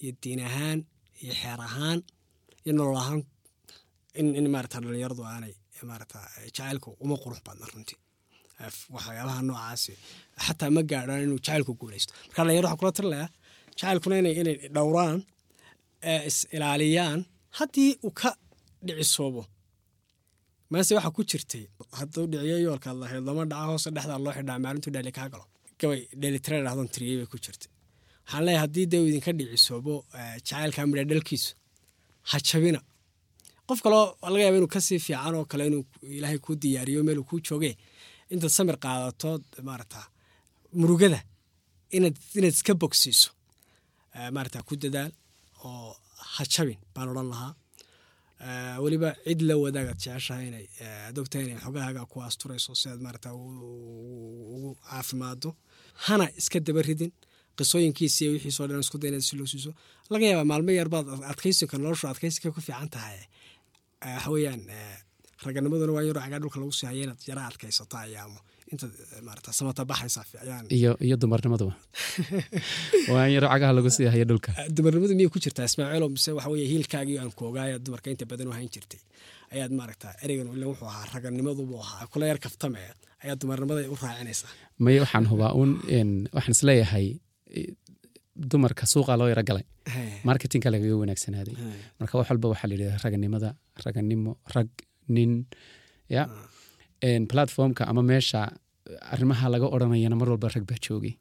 iyo 0.02 0.12
diin 0.24 0.42
ahaan 0.50 0.80
iyo 1.24 1.34
xeer 1.42 1.60
ahaan 1.68 2.00
iyo 2.66 2.72
nolol 2.78 2.98
ahaan 3.04 3.22
in, 4.20 4.28
in 4.40 4.46
maarata 4.54 4.78
dhalinyaradu 4.84 5.24
aanay 5.34 5.54
maarata 5.90 6.20
jacaylku 6.46 6.90
uma 7.04 7.16
qurux 7.24 7.40
badna 7.48 7.66
runtii. 7.74 8.00
Waxyaabaha 8.96 9.42
noocaasi 9.48 9.94
xataa 10.46 10.70
ma 10.76 10.82
gaadhaan 10.92 11.22
inuu 11.26 11.40
jacaylku 11.46 11.72
guuleysto 11.80 12.12
marka 12.28 12.40
dhalinyaro 12.44 12.68
waxaan 12.70 12.80
kula 12.82 12.92
talilayaa 12.98 13.30
jacaylkuna 13.78 14.16
inay 14.20 14.56
dhowraan 14.76 15.18
ee 16.12 16.20
is 16.30 16.38
ilaaliyaan 16.56 17.20
haddii 17.58 17.92
uu 18.06 18.14
ka 18.22 18.30
dhicisoobo. 18.86 19.42
Maase 20.72 20.92
waxaa 20.98 21.16
ku 21.18 21.22
jirtay 21.32 21.64
hadduu 22.00 22.26
dhiciyo 22.32 22.58
yoolkaad 22.66 22.98
lahayd 23.02 23.24
lama 23.30 23.44
dhaca 23.52 23.66
hoose 23.72 23.90
dhexdaa 23.96 24.20
loo 24.26 24.34
xidhaa 24.38 24.60
maalintuu 24.64 24.92
dhali 24.96 25.12
kaa 25.18 25.28
galo. 25.34 25.46
Gabay 25.80 26.02
dhelitire 26.22 26.58
dhahdan 26.66 26.88
bay 27.20 27.28
ku 27.32 27.38
jirtay. 27.46 27.70
Waxaan 28.24 28.44
leeyahay 28.46 28.62
haddii 28.66 28.86
dee 28.92 29.02
uu 29.04 29.12
dhicisoobo 29.40 29.94
eh, 30.20 30.36
jacaylka 30.48 30.82
midha 30.90 31.06
ha 32.30 32.38
jabina 32.48 32.80
qof 33.68 33.80
kaloo 33.86 34.06
laga 34.34 34.44
yaaba 34.46 34.58
inuu 34.60 34.72
ka 34.76 34.82
sii 34.88 35.00
fiican 35.06 35.36
oo 35.40 35.46
kale 35.52 35.64
inuu 35.70 35.84
ilaahay 36.18 36.40
kuu 36.46 36.56
diyaariyo 36.64 37.04
meeluu 37.08 37.24
kuu 37.30 37.40
jooge 37.48 37.72
intaad 38.34 38.54
samir 38.58 38.78
qaadato 38.84 39.30
maarata 39.68 40.00
murugada 40.80 41.20
inaad 41.96 42.16
iska 42.56 42.74
bogsiiso 42.82 43.30
maarata 44.36 44.60
ku 44.68 44.74
dadaal 44.84 45.12
oo 45.66 45.90
ha 46.34 46.44
jabin 46.54 46.80
baan 46.96 47.10
odhan 47.14 47.30
lahaa. 47.34 47.54
Weliba 48.84 49.10
cid 49.26 49.42
la 49.48 49.56
wadaagaad 49.64 50.00
jeceshahay 50.04 50.46
inay 50.52 50.66
aad 51.08 51.18
inay 51.46 51.58
xogahaaga 51.64 52.02
ku 52.12 52.18
asturayso 52.28 52.72
si 52.80 52.86
aad 52.90 53.02
maarata 53.06 53.30
ugu 54.54 54.70
caafimaado 54.90 55.50
hana 56.06 56.26
iska 56.40 56.60
daba 56.68 56.82
ridin 56.88 57.12
qisooyinkiisa 57.58 58.20
iyo 58.24 58.32
wixiisoo 58.36 58.68
dhan 58.70 58.80
isku 58.86 58.98
day 59.02 59.12
si 59.28 59.34
loo 59.40 59.48
siiso. 59.52 59.72
Laga 60.12 60.26
yaabaa 60.30 60.50
maalmo 60.52 60.72
yar 60.80 60.90
baad 60.94 61.08
adkaysinka 61.32 61.76
noloshu 61.78 62.06
adkaysinka 62.12 62.50
ku 62.56 62.62
fiican 62.68 62.90
tahay 62.96 63.20
Eh, 64.06 64.14
waxa 64.16 64.30
weeyaan 64.36 64.62
eh, 64.78 64.96
raganimaduna 65.46 65.92
waa 65.96 66.04
yaroo 66.08 66.24
cagaa 66.26 66.40
dhulka 66.44 66.58
lagu 66.62 66.72
sii 66.80 66.88
haya 66.90 67.04
inaad 67.06 67.22
yara 67.30 67.42
adkaysato 67.50 67.96
ayaamo. 68.06 68.40
Intaad 68.72 68.92
eh, 69.00 69.22
maarata 69.28 69.52
samata 69.60 69.82
baxaysa 69.92 70.22
ayaan 70.44 70.66
iyo 70.78 70.92
iyo 71.08 71.16
dumarnimaduba 71.22 71.74
waa 73.14 73.26
in 73.28 73.34
yaro 73.36 73.48
cagaha 73.54 73.74
lagu 73.78 73.90
sii 73.96 74.08
hayo 74.14 74.26
dhulka 74.30 74.52
dumarnimadu 74.76 75.14
miyay 75.18 75.30
ku 75.34 75.40
jirtaa? 75.44 75.66
Ismaaciilo 75.70 76.08
mise 76.16 76.32
waxa 76.38 76.50
weeye 76.54 76.68
hiilkaagii 76.72 77.18
aan 77.22 77.32
koogaaya 77.40 77.76
dumarka 77.86 78.08
inta 78.14 78.26
badan 78.32 78.48
u 78.48 78.54
hayn 78.58 78.70
jirtay. 78.76 79.02
Ayaad 79.54 79.72
maaragta 79.80 80.08
ereygan 80.24 80.48
ila 80.58 80.66
wuxuu 80.72 80.88
ahaa 80.92 81.06
raganimadubuu 81.16 81.80
ahaa 81.86 82.08
kula 82.14 82.26
yar 82.32 82.40
kaftame 82.46 82.80
ayaad 83.24 83.40
dumarnimada 83.42 83.82
u 83.94 83.98
raacinaysaa. 84.04 84.50
Maye 84.84 85.00
waxaan 85.04 85.26
hubaa 85.32 85.52
uun 85.60 85.72
waxaan 86.36 86.56
is 86.58 86.64
leeyahay 86.70 87.08
dumarka 88.36 88.86
suuqa 88.94 89.18
loo 89.20 89.28
yaro 89.32 89.44
galay 89.50 89.66
marketingka 90.28 90.70
lagaga 90.74 90.96
wanaagsanaaday 91.02 91.56
marka 92.00 92.14
wax 92.20 92.28
walba 92.32 92.48
waxaa 92.54 92.68
la 92.70 92.76
yidhahda 92.76 93.00
raganimada 93.06 93.50
raganimo 93.86 94.32
rag 94.56 94.70
nin 95.16 95.46
ya. 96.10 96.24
Een, 97.04 97.28
platformka 97.32 97.84
ama 97.92 98.02
meesha 98.02 98.42
arrimaha 99.14 99.50
laga 99.54 99.68
odranayana 99.76 100.16
mar 100.16 100.30
walba 100.34 100.48
rag 100.56 100.66
baa 100.70 100.80
joogay 100.86 101.14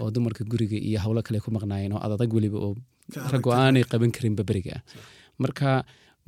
oo 0.00 0.10
dumarka 0.14 0.44
guriga 0.44 0.76
iyo 0.88 0.98
howlo 1.04 1.22
kale 1.26 1.38
ku 1.44 1.50
maqnaayeen 1.56 1.92
oo 1.96 2.00
adadag 2.06 2.30
weliba 2.36 2.58
oo 2.66 2.74
rag 3.32 3.44
aanay 3.48 3.84
qaban 3.92 4.12
karinba 4.16 4.42
beriga. 4.44 4.74
Ah 4.76 4.82
marka 5.42 5.68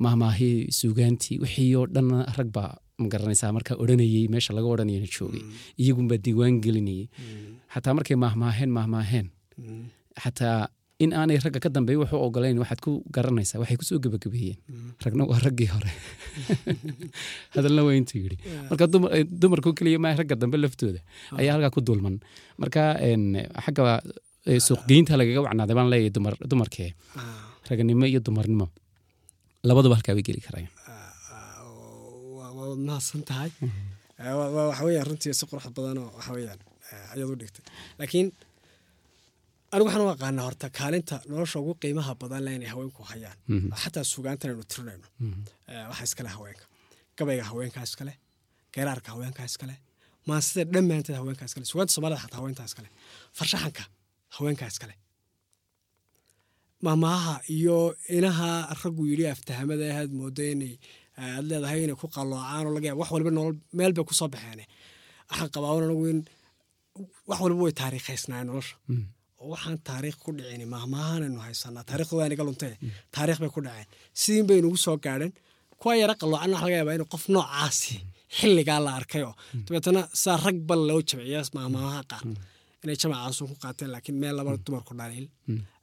mahmaahii 0.05 0.71
suugaantii 0.79 1.37
wixii 1.43 1.75
oo 1.79 1.85
dhan 1.95 2.09
rag 2.37 2.49
baa 2.57 2.71
ma 3.01 3.07
garanaysaa 3.13 3.51
marka 3.57 3.73
odhanayey 3.81 4.25
meesha 4.33 4.51
laga 4.57 4.67
odhanayana 4.73 5.07
joogay 5.15 5.43
iyagunbaa 5.81 6.19
diiwaan 6.25 6.55
gelinayay. 6.65 7.07
Xataa 7.73 7.93
markay 7.97 8.17
mahmaaheen 8.25 8.71
mahmaaheen 8.77 9.27
xataa 10.23 10.67
in 11.03 11.11
aanay 11.19 11.37
ragga 11.43 11.59
ka 11.63 11.69
dambeey 11.75 11.97
wuxuu 12.01 12.19
ogolayn 12.27 12.57
waxaad 12.61 12.79
ku 12.85 12.91
garanaysaa 13.15 13.59
waxay 13.61 13.77
ku 13.79 13.85
soo 13.89 13.99
gebagabeeyeen 14.03 14.59
ragna 15.05 15.23
waa 15.31 15.39
raggii 15.45 15.69
hore. 15.73 15.91
Hadalna 17.55 17.81
waa 17.87 17.95
intuu 17.99 18.19
yidhi. 18.23 18.37
Marka 18.69 18.85
eh, 19.17 19.25
dumarku 19.41 19.73
keliya 19.77 19.99
maa 20.05 20.15
ragga 20.19 20.35
dambe 20.41 20.57
laftooda. 20.63 21.01
Ayaa 21.39 21.53
halkaa 21.55 21.71
ku 21.75 21.81
dulman. 21.87 22.15
Marka 22.61 22.81
xagga 23.65 23.99
eh, 24.49 24.59
suuqgeynta 24.67 25.19
lagaga 25.19 25.41
wacnaaday 25.47 25.75
baan 25.79 25.89
leeyahay 25.93 26.13
dumar 26.17 26.33
dumarkee. 26.51 26.89
Raganimo 27.69 28.05
iyo 28.11 28.19
dumarnimo. 28.27 28.67
Labaduba 29.67 29.95
halkaa 29.99 30.15
way 30.17 30.23
geli 30.27 30.41
karayaan. 30.47 30.71
Waad 32.57 32.79
mahadsan 32.87 33.21
tahay. 33.29 33.51
Eh, 34.19 34.31
wa- 34.39 34.51
wa- 34.55 34.67
waxa 34.71 34.83
weeyaan 34.87 35.07
runtii 35.09 35.33
si 35.39 35.45
qurux 35.49 35.65
badanoo 35.75 36.07
waxa 36.17 36.31
weeyaan 36.35 36.59
eh, 36.91 37.13
ayaad 37.13 37.29
u 37.33 37.35
dhigtay. 37.41 37.63
Laakiin 37.99 38.27
anigu 39.71 39.87
waxaan 39.87 40.05
u 40.07 40.09
aqaanaa 40.15 40.45
horta 40.47 40.67
kaalinta 40.79 41.15
nolosha 41.29 41.57
ugu 41.63 41.73
qiimaha 41.81 42.11
badan 42.21 42.47
inay 42.57 42.69
haweenku 42.73 43.01
hayaan. 43.11 43.37
Xataa 43.81 44.03
sugaantan 44.13 44.49
aynu 44.51 44.63
tirinayno 44.71 45.07
Eh, 45.71 45.85
waxaa 45.89 46.05
iskale 46.09 46.29
haweenka. 46.37 46.65
Gabayga 47.17 47.43
haweenkaa 47.51 47.83
iskale 47.89 48.13
geeraarka 48.73 49.09
haweenkaa 49.13 49.45
iskale 49.51 49.75
maansida 50.27 50.63
dhammaanteed 50.73 51.17
haweenkaa 51.21 51.45
iskale 51.49 51.65
sugaanta 51.71 51.93
soomaalida 51.95 52.21
xataa 52.23 52.39
haweenkaa 52.41 52.65
iskale 52.69 52.89
farshaxanka 53.37 53.83
haweenkaa 54.35 54.67
iskale 54.73 54.95
maamaaha 56.85 57.33
iyo 57.55 57.77
inaha 58.17 58.49
raggu 58.83 59.03
yidhi 59.11 59.25
aftahamada 59.33 59.83
ahaad 59.91 60.11
moodo 60.19 60.43
inay 60.53 60.73
eh, 61.19 61.35
aad 61.35 61.45
leedahay 61.49 61.79
inay 61.85 61.97
ku 62.01 62.07
qalloocaan 62.15 62.65
oo 62.67 62.73
laga 62.75 62.87
yaaba 62.89 63.01
wax 63.01 63.09
waliba 63.15 63.31
nolol 63.37 63.55
meel 63.77 63.93
bay 63.95 64.05
ku 64.09 64.13
soo 64.19 64.27
baxeen 64.33 64.61
waxaan 65.29 65.49
qabaa 65.55 65.73
un 65.77 65.83
anagu 65.87 66.05
in 66.11 66.19
wax 67.29 67.39
waliba 67.43 67.61
way 67.65 67.73
taariikhaysnaayeen 67.81 68.47
nolosha. 68.51 68.75
Oo 68.89 68.95
waxaan 69.51 69.77
taariikh 69.87 70.17
ku 70.23 70.29
dhicin 70.37 70.63
maahmaahanaynu 70.73 71.39
haysanaa? 71.45 71.83
Taariikhdooda 71.89 72.27
niga 72.31 72.43
luntay 72.47 72.73
taariikh 73.15 73.39
bay 73.43 73.51
ku 73.55 73.59
dhaceen. 73.65 73.87
Sidiin 74.21 74.45
bay 74.49 74.59
nagu 74.65 74.77
soo 74.85 74.97
gaadheen 75.05 75.33
kuwa 75.81 75.93
yara 76.01 76.13
qalloocan 76.21 76.51
waxa 76.53 76.65
laga 76.65 76.75
yaabaa 76.79 76.95
in 76.99 77.05
qof 77.13 77.23
noocaasi 77.35 77.93
xilligaa 78.37 78.79
la 78.85 78.91
arkay 78.99 79.23
oo. 79.29 79.33
Dabeetana 79.65 80.01
saa 80.23 80.37
rag 80.45 80.57
bal 80.69 80.81
loo 80.89 80.99
jabciya 81.09 81.41
maahmaamaha 81.55 82.01
qaar. 82.11 82.23
Inay 82.83 82.97
jamacaasu 83.01 83.41
ku 83.49 83.55
qaateen 83.63 83.89
laakiin 83.93 84.17
meel 84.21 84.35
laba 84.39 84.51
dumarku 84.65 84.93
dhaliil. 84.99 85.27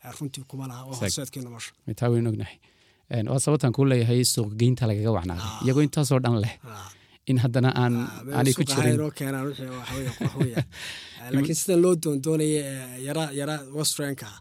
Eh, 0.05 0.13
runtii 0.19 0.45
kuma 0.51 0.65
laha 0.71 0.83
oo 0.89 0.95
horseedkii 1.01 1.43
nolosha 1.47 1.73
waa 3.33 3.41
sababtaan 3.45 3.73
kuu 3.77 3.85
leeyahay 3.91 4.21
suuqgeynta 4.35 4.85
lagaga 4.91 5.11
wacnaaday 5.17 5.49
iyagoo 5.65 5.83
intaasoo 5.87 6.19
dhan 6.25 6.37
leh. 6.45 6.55
Ah, 6.65 6.89
in 7.31 7.39
haddana 7.45 7.71
aan 7.83 7.95
aanay 8.37 8.55
ku 8.59 8.65
jirin. 8.71 8.97
noo 9.03 9.11
keenaan 9.19 9.45
wixii 9.49 9.71
waxa 9.79 9.95
weeye 9.97 10.11
wax 10.21 10.35
weeyaan 10.43 10.67
Eh, 11.23 11.55
sidan 11.55 11.81
loo 11.83 11.95
doondoonaya 12.05 12.63
eh, 12.99 13.05
yara 13.39 13.57
westranka 13.79 14.27
ah 14.27 14.39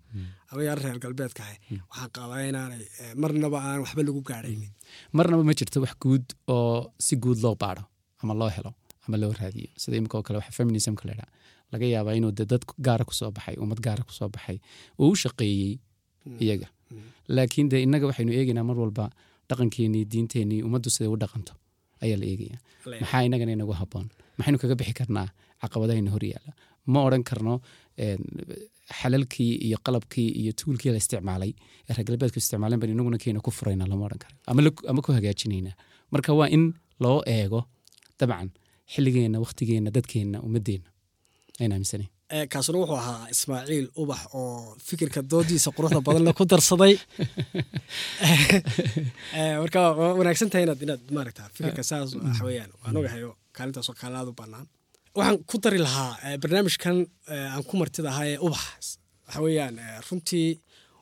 ama 0.51 0.61
yara 0.67 0.81
reer 0.81 0.99
galbeedka 1.03 1.43
ah 1.43 1.55
waxaan 1.89 2.11
qabaa 2.15 2.41
inaanay 2.49 2.81
eh, 3.01 3.13
marnaba 3.21 3.57
aan 3.67 3.79
waxba 3.83 4.01
lagu 4.07 4.21
gaadhaynin 4.29 4.71
marnaba 5.17 5.43
ma 5.49 5.53
jirto 5.59 5.77
wax 5.85 5.93
guud 6.03 6.25
oo 6.53 6.93
si 7.05 7.13
guud 7.23 7.39
loo 7.45 7.55
baaro 7.63 7.83
ama 8.21 8.33
loo 8.41 8.49
helo 8.55 8.71
ama 9.05 9.17
loo 9.21 9.31
raadiyo. 9.39 9.69
Sida 9.81 9.97
imika 9.97 10.17
oo 10.17 10.23
kale 10.27 10.37
waxa 10.41 10.51
feminismka 10.59 11.03
la 11.07 11.13
idhaa 11.15 11.31
laga 11.71 11.85
yaabaa 11.93 12.15
inuu 12.19 12.31
de 12.39 12.43
dad 12.51 12.63
gaara 12.85 13.03
ku 13.09 13.13
soo 13.19 13.31
baxay 13.35 13.55
ummad 13.63 13.79
gaara 13.85 14.03
ku 14.07 14.13
soo 14.19 14.29
baxay 14.35 14.57
oo 14.99 15.09
u 15.13 15.15
shaqeeyey 15.23 15.73
iyaga. 16.43 16.67
Laakiin 17.35 17.69
de 17.71 17.77
innaga 17.85 18.05
waxaynu 18.09 18.31
eegaynaa 18.39 18.65
mar 18.69 18.77
walba 18.83 19.05
dhaqankeenii 19.49 20.05
diinteenii 20.11 20.61
ummaddu 20.67 20.89
siday 20.95 21.09
u 21.13 21.17
dhaqanto 21.23 21.53
ayaa 22.03 22.17
la 22.21 22.25
eegaya. 22.31 22.57
Maxaa 23.01 23.21
inagana 23.27 23.51
inagu 23.57 23.73
haboon 23.81 24.07
maxaynu 24.37 24.57
kaga 24.63 24.75
bixi 24.79 24.93
karnaa 24.99 25.27
caqabadahayna 25.61 26.11
hor 26.15 26.23
yaalla 26.33 26.51
ma 26.93 26.99
odran 27.07 27.23
karno 27.29 27.53
xalalkii 28.99 29.51
iyo 29.67 29.77
qalabkii 29.85 30.29
iyo 30.41 30.51
tuulkii 30.59 30.91
la 30.93 30.97
isticmaalay 31.03 31.51
ee 31.89 31.93
reer 31.95 32.05
galbeedku 32.09 32.37
isticmaaleen 32.43 32.79
ban 32.81 32.89
inaguna 32.93 33.17
keena 33.23 33.39
ku 33.45 33.51
furayna 33.57 33.85
lama 33.91 34.03
odhan 34.07 34.19
karo 34.23 34.35
ama, 34.91 35.01
ku 35.05 35.11
hagaajinayna. 35.17 35.71
Marka 36.13 36.31
waa 36.39 36.47
in 36.55 36.63
loo 37.03 37.19
eego 37.35 37.59
dabcan 38.19 38.49
xilligeenna 38.93 39.37
wakhtigeenna 39.43 39.89
dadkeenna 39.95 40.37
ummadeenna. 40.47 40.89
Ayna 41.61 41.73
aaminsanayn 41.75 42.09
kaasuna 42.51 42.77
wuxuu 42.81 42.95
ahaa 43.03 43.27
ismaaciil 43.33 43.87
ubax 44.01 44.21
oo 44.33 44.75
fikirka 44.87 45.21
doodiisa 45.31 45.71
quruxda 45.75 46.01
badan 46.07 46.23
le 46.27 46.33
ku 46.33 46.45
darsaday. 46.51 46.93
Eh, 49.39 49.55
marka 49.63 49.79
wanaagsan 50.19 50.49
tahay 50.51 50.63
inaad 50.65 50.81
inaad 50.85 51.01
maaragta 51.15 51.49
fikirka 51.57 51.83
saas 51.83 52.15
waxa 52.15 52.43
weeyaan. 52.47 52.71
Waan 52.81 52.97
ogahayo 52.97 53.29
kaalintaasoo 53.55 54.33
bannaan. 54.39 54.67
Waxaan 55.15 55.37
ku 55.49 55.55
dari 55.63 55.79
lahaa 55.85 56.11
eh, 56.25 56.37
barnaamijkan 56.41 56.97
eh, 57.33 57.53
aan 57.53 57.63
ku 57.69 57.77
martida 57.77 58.09
ahaa 58.13 58.27
ee 58.31 58.39
ubax 58.47 58.97
waxa 59.27 59.67
eh, 59.67 59.99
runtii 60.07 60.49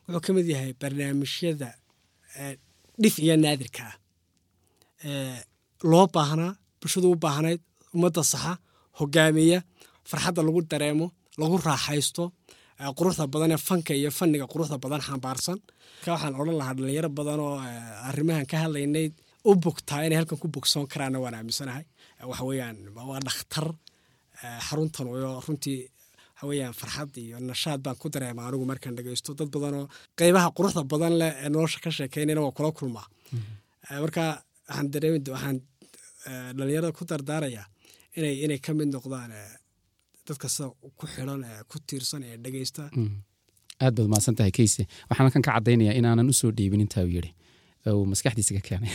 wuxuu 0.06 0.20
ka 0.20 0.32
mid 0.32 0.46
yahay 0.52 0.72
barnaamijyada 0.80 1.68
eh, 2.38 2.58
dhif 3.02 3.18
iyo 3.18 3.36
naadirka 3.36 3.82
ah. 3.90 3.94
Eh, 5.04 5.40
loo 5.82 6.06
baahnaa 6.14 6.52
bulshadu 6.80 7.10
u 7.12 7.16
baahnayd 7.16 7.60
ummadda 7.94 8.22
saxa 8.32 8.58
hogaamiya 8.98 9.62
farxadda 10.04 10.42
lagu 10.42 10.60
dareemo 10.70 11.06
lagu 11.38 11.56
raaxaysto 11.68 12.24
quruxda 12.98 13.24
badan 13.34 13.50
ee 13.52 13.60
fanka 13.68 13.92
iyo 14.00 14.10
fanniga 14.18 14.46
quruxda 14.52 14.76
badan 14.84 15.00
xambaarsan. 15.08 15.58
Marka 15.96 16.10
waxaan 16.14 16.34
odhan 16.40 16.56
lahaa 16.60 16.74
dhalinyaro 16.78 17.10
badan 17.18 17.40
oo 17.46 17.54
arrimahan 18.08 18.46
ka 18.50 18.56
hadlaynay 18.62 19.06
u 19.48 19.52
bogtaa 19.64 20.00
inay 20.06 20.18
halkan 20.20 20.38
ku 20.42 20.48
bogsoon 20.54 20.86
karaana 20.92 21.18
waan 21.24 21.34
aaminsanahay. 21.38 21.84
Waxa 22.30 22.44
weeyaan 22.48 22.76
waa 23.08 23.20
dhakhtar 23.26 23.66
xaruntan 24.68 25.06
iyo 25.06 25.40
runtii 25.46 25.80
waxa 26.32 26.44
weeyaan 26.48 26.74
farxad 26.80 27.10
iyo 27.24 27.36
nashaad 27.50 27.80
baan 27.84 27.96
ku 28.02 28.08
dareema 28.14 28.42
anigu 28.48 28.64
markaan 28.70 28.94
dhegeysto 28.96 29.30
dad 29.38 29.50
badan 29.54 29.74
oo 29.80 29.86
qeybaha 30.18 30.48
quruxda 30.56 30.82
badan 30.92 31.12
leh 31.20 31.32
ee 31.44 31.48
nolosha 31.54 31.78
ka 31.84 31.90
sheekeynayna 31.96 32.40
waa 32.46 32.52
kula 32.56 32.70
kulmaa. 32.78 33.06
Eh, 33.90 33.98
marka 34.04 34.22
waxaan 34.68 34.86
dareemi 34.92 35.18
waxaan 35.34 35.56
dhalinyarada 36.58 36.92
ku 36.98 37.02
dardaaraya 37.10 37.62
inay 38.16 38.34
inay 38.44 38.58
ka 38.64 38.72
mid 38.78 38.88
noqdaan 38.94 39.30
dadka 40.30 40.48
sida 40.54 40.68
ku 40.98 41.04
xiran 41.14 41.42
ee 41.50 41.60
ku 41.70 41.76
tiirsan 41.88 42.22
ee 42.28 42.36
dhegeysta 42.44 42.82
aad 43.84 43.94
baad 43.98 44.08
mahadsan 44.12 44.36
tahay 44.38 44.52
keyse 44.60 44.82
waxaan 45.08 45.24
halkan 45.26 45.44
ka 45.46 45.52
caddaynayaa 45.56 45.98
inaanan 46.00 46.32
u 46.32 46.34
soo 46.40 46.52
dhiibin 46.58 46.84
intaa 46.86 47.04
uu 47.06 47.14
yidhi. 47.16 47.30
Uu 47.96 48.04
maskaxdiisa 48.12 48.52
ka 48.58 48.62
keenay. 48.68 48.92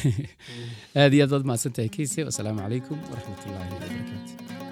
Aad 1.02 1.14
iyo 1.14 1.24
aad 1.26 1.34
baad 1.34 1.48
mahadsan 1.50 1.74
tahay 1.78 1.90
keyse 1.98 2.20
wasalaamu 2.30 2.62
calaykum 2.66 2.98
waraxmatullaahi 3.10 3.72
wabarakaatu 3.74 4.65